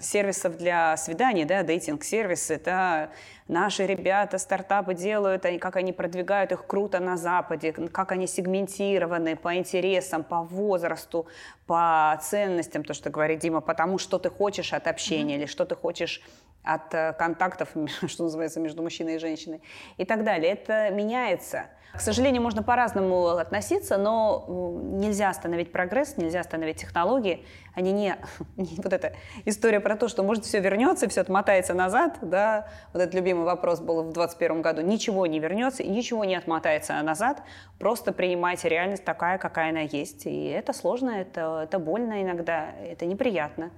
сервисов 0.00 0.56
для 0.56 0.96
свиданий, 0.96 1.44
да, 1.44 1.62
дейтинг-сервисы, 1.62 2.60
да, 2.64 3.10
наши 3.46 3.86
ребята, 3.86 4.38
стартапы 4.38 4.94
делают, 4.94 5.44
они, 5.44 5.58
как 5.58 5.76
они 5.76 5.92
продвигают 5.92 6.52
их 6.52 6.66
круто 6.66 6.98
на 6.98 7.16
Западе, 7.16 7.72
как 7.72 8.12
они 8.12 8.26
сегментированы 8.26 9.36
по 9.36 9.54
интересам, 9.56 10.24
по 10.24 10.42
возрасту, 10.42 11.26
по 11.66 12.18
ценностям, 12.22 12.84
то, 12.84 12.94
что 12.94 13.10
говорит 13.10 13.40
Дима, 13.40 13.60
потому 13.60 13.98
что 13.98 14.18
ты 14.18 14.30
хочешь 14.30 14.72
от 14.72 14.86
общения 14.86 15.34
mm-hmm. 15.34 15.38
или 15.38 15.46
что 15.46 15.64
ты 15.66 15.76
хочешь 15.76 16.22
от 16.62 16.94
э, 16.94 17.12
контактов, 17.18 17.68
что 18.06 18.24
называется, 18.24 18.60
между 18.60 18.82
мужчиной 18.82 19.16
и 19.16 19.18
женщиной 19.18 19.62
и 19.98 20.04
так 20.04 20.24
далее. 20.24 20.52
Это 20.52 20.90
меняется. 20.90 21.66
К 21.94 22.00
сожалению, 22.00 22.42
можно 22.42 22.64
по-разному 22.64 23.28
относиться, 23.28 23.96
но 23.98 24.44
нельзя 24.82 25.30
остановить 25.30 25.70
прогресс, 25.70 26.13
нельзя 26.16 26.40
остановить 26.40 26.76
технологии. 26.76 27.44
Они 27.74 27.92
не, 27.92 28.16
не 28.56 28.76
вот 28.76 28.92
эта 28.92 29.14
история 29.44 29.80
про 29.80 29.96
то, 29.96 30.08
что 30.08 30.22
может 30.22 30.44
все 30.44 30.60
вернется, 30.60 31.08
все 31.08 31.20
отмотается 31.20 31.74
назад, 31.74 32.18
да, 32.22 32.68
вот 32.92 33.02
этот 33.02 33.14
любимый 33.14 33.44
вопрос 33.44 33.80
был 33.80 34.02
в 34.02 34.12
2021 34.12 34.62
году, 34.62 34.82
ничего 34.82 35.26
не 35.26 35.38
вернется 35.38 35.82
и 35.82 35.88
ничего 35.88 36.24
не 36.24 36.36
отмотается 36.36 37.00
назад, 37.02 37.42
просто 37.78 38.12
принимайте 38.12 38.68
реальность 38.68 39.04
такая, 39.04 39.38
какая 39.38 39.70
она 39.70 39.80
есть. 39.80 40.26
И 40.26 40.46
это 40.46 40.72
сложно, 40.72 41.10
это, 41.10 41.62
это 41.64 41.78
больно 41.78 42.22
иногда, 42.22 42.70
это 42.82 43.06
неприятно, 43.06 43.70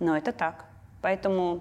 но 0.00 0.16
это 0.16 0.32
так. 0.32 0.64
Поэтому 1.00 1.60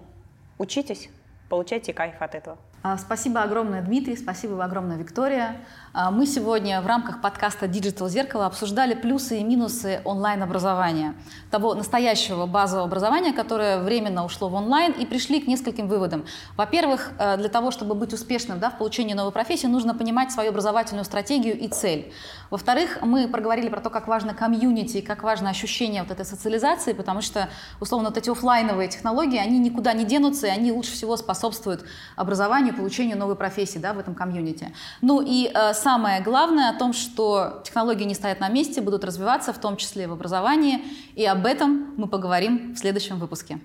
учитесь, 0.57 1.09
получайте 1.49 1.93
кайф 1.93 2.21
от 2.21 2.35
этого. 2.35 2.57
А, 2.83 2.97
спасибо 2.97 3.43
огромное, 3.43 3.83
Дмитрий, 3.83 4.17
спасибо 4.17 4.63
огромное, 4.63 4.97
Виктория. 4.97 5.57
А, 5.93 6.09
мы 6.09 6.25
сегодня 6.25 6.81
в 6.81 6.87
рамках 6.87 7.21
подкаста 7.21 7.67
Digital 7.67 8.09
Зеркало 8.09 8.47
обсуждали 8.47 8.95
плюсы 8.95 9.39
и 9.39 9.43
минусы 9.43 10.01
онлайн-образования, 10.03 11.13
того 11.51 11.75
настоящего 11.75 12.47
базового 12.47 12.85
образования, 12.85 13.33
которое 13.33 13.83
временно 13.83 14.25
ушло 14.25 14.49
в 14.49 14.55
онлайн, 14.55 14.93
и 14.93 15.05
пришли 15.05 15.41
к 15.41 15.47
нескольким 15.47 15.87
выводам. 15.87 16.25
Во-первых, 16.57 17.11
э, 17.19 17.37
для 17.37 17.49
того, 17.49 17.69
чтобы 17.69 17.93
быть 17.93 18.13
успешным 18.13 18.57
да, 18.57 18.71
в 18.71 18.79
получении 18.79 19.13
новой 19.13 19.31
профессии, 19.31 19.67
нужно 19.67 19.93
понимать 19.93 20.31
свою 20.31 20.49
образовательную 20.49 21.05
стратегию 21.05 21.59
и 21.59 21.67
цель. 21.67 22.11
Во-вторых, 22.49 22.99
мы 23.01 23.27
проговорили 23.27 23.69
про 23.69 23.81
то, 23.81 23.89
как 23.89 24.07
важно 24.07 24.33
комьюнити, 24.33 25.01
как 25.01 25.23
важно 25.23 25.49
ощущение 25.49 26.01
вот 26.01 26.11
этой 26.11 26.25
социализации, 26.25 26.93
потому 26.93 27.21
что, 27.21 27.47
условно, 27.79 28.09
вот 28.09 28.17
эти 28.17 28.29
офлайновые 28.29 28.87
технологии, 28.87 29.37
они 29.37 29.59
никуда 29.59 29.93
не 29.93 30.05
денутся, 30.05 30.47
и 30.47 30.49
они 30.49 30.71
лучше 30.71 30.93
всего 30.93 31.15
способствуют 31.17 31.83
образованию, 32.15 32.70
получению 32.73 33.17
новой 33.17 33.35
профессии 33.35 33.79
да, 33.79 33.93
в 33.93 33.99
этом 33.99 34.15
комьюнити. 34.15 34.73
Ну 35.01 35.21
и 35.21 35.51
э, 35.53 35.73
самое 35.73 36.21
главное 36.21 36.69
о 36.69 36.77
том, 36.77 36.93
что 36.93 37.61
технологии 37.63 38.03
не 38.05 38.15
стоят 38.15 38.39
на 38.39 38.49
месте, 38.49 38.81
будут 38.81 39.03
развиваться, 39.03 39.53
в 39.53 39.59
том 39.59 39.77
числе 39.77 40.07
в 40.07 40.13
образовании, 40.13 40.83
и 41.15 41.25
об 41.25 41.45
этом 41.45 41.93
мы 41.97 42.07
поговорим 42.07 42.73
в 42.73 42.77
следующем 42.77 43.19
выпуске. 43.19 43.59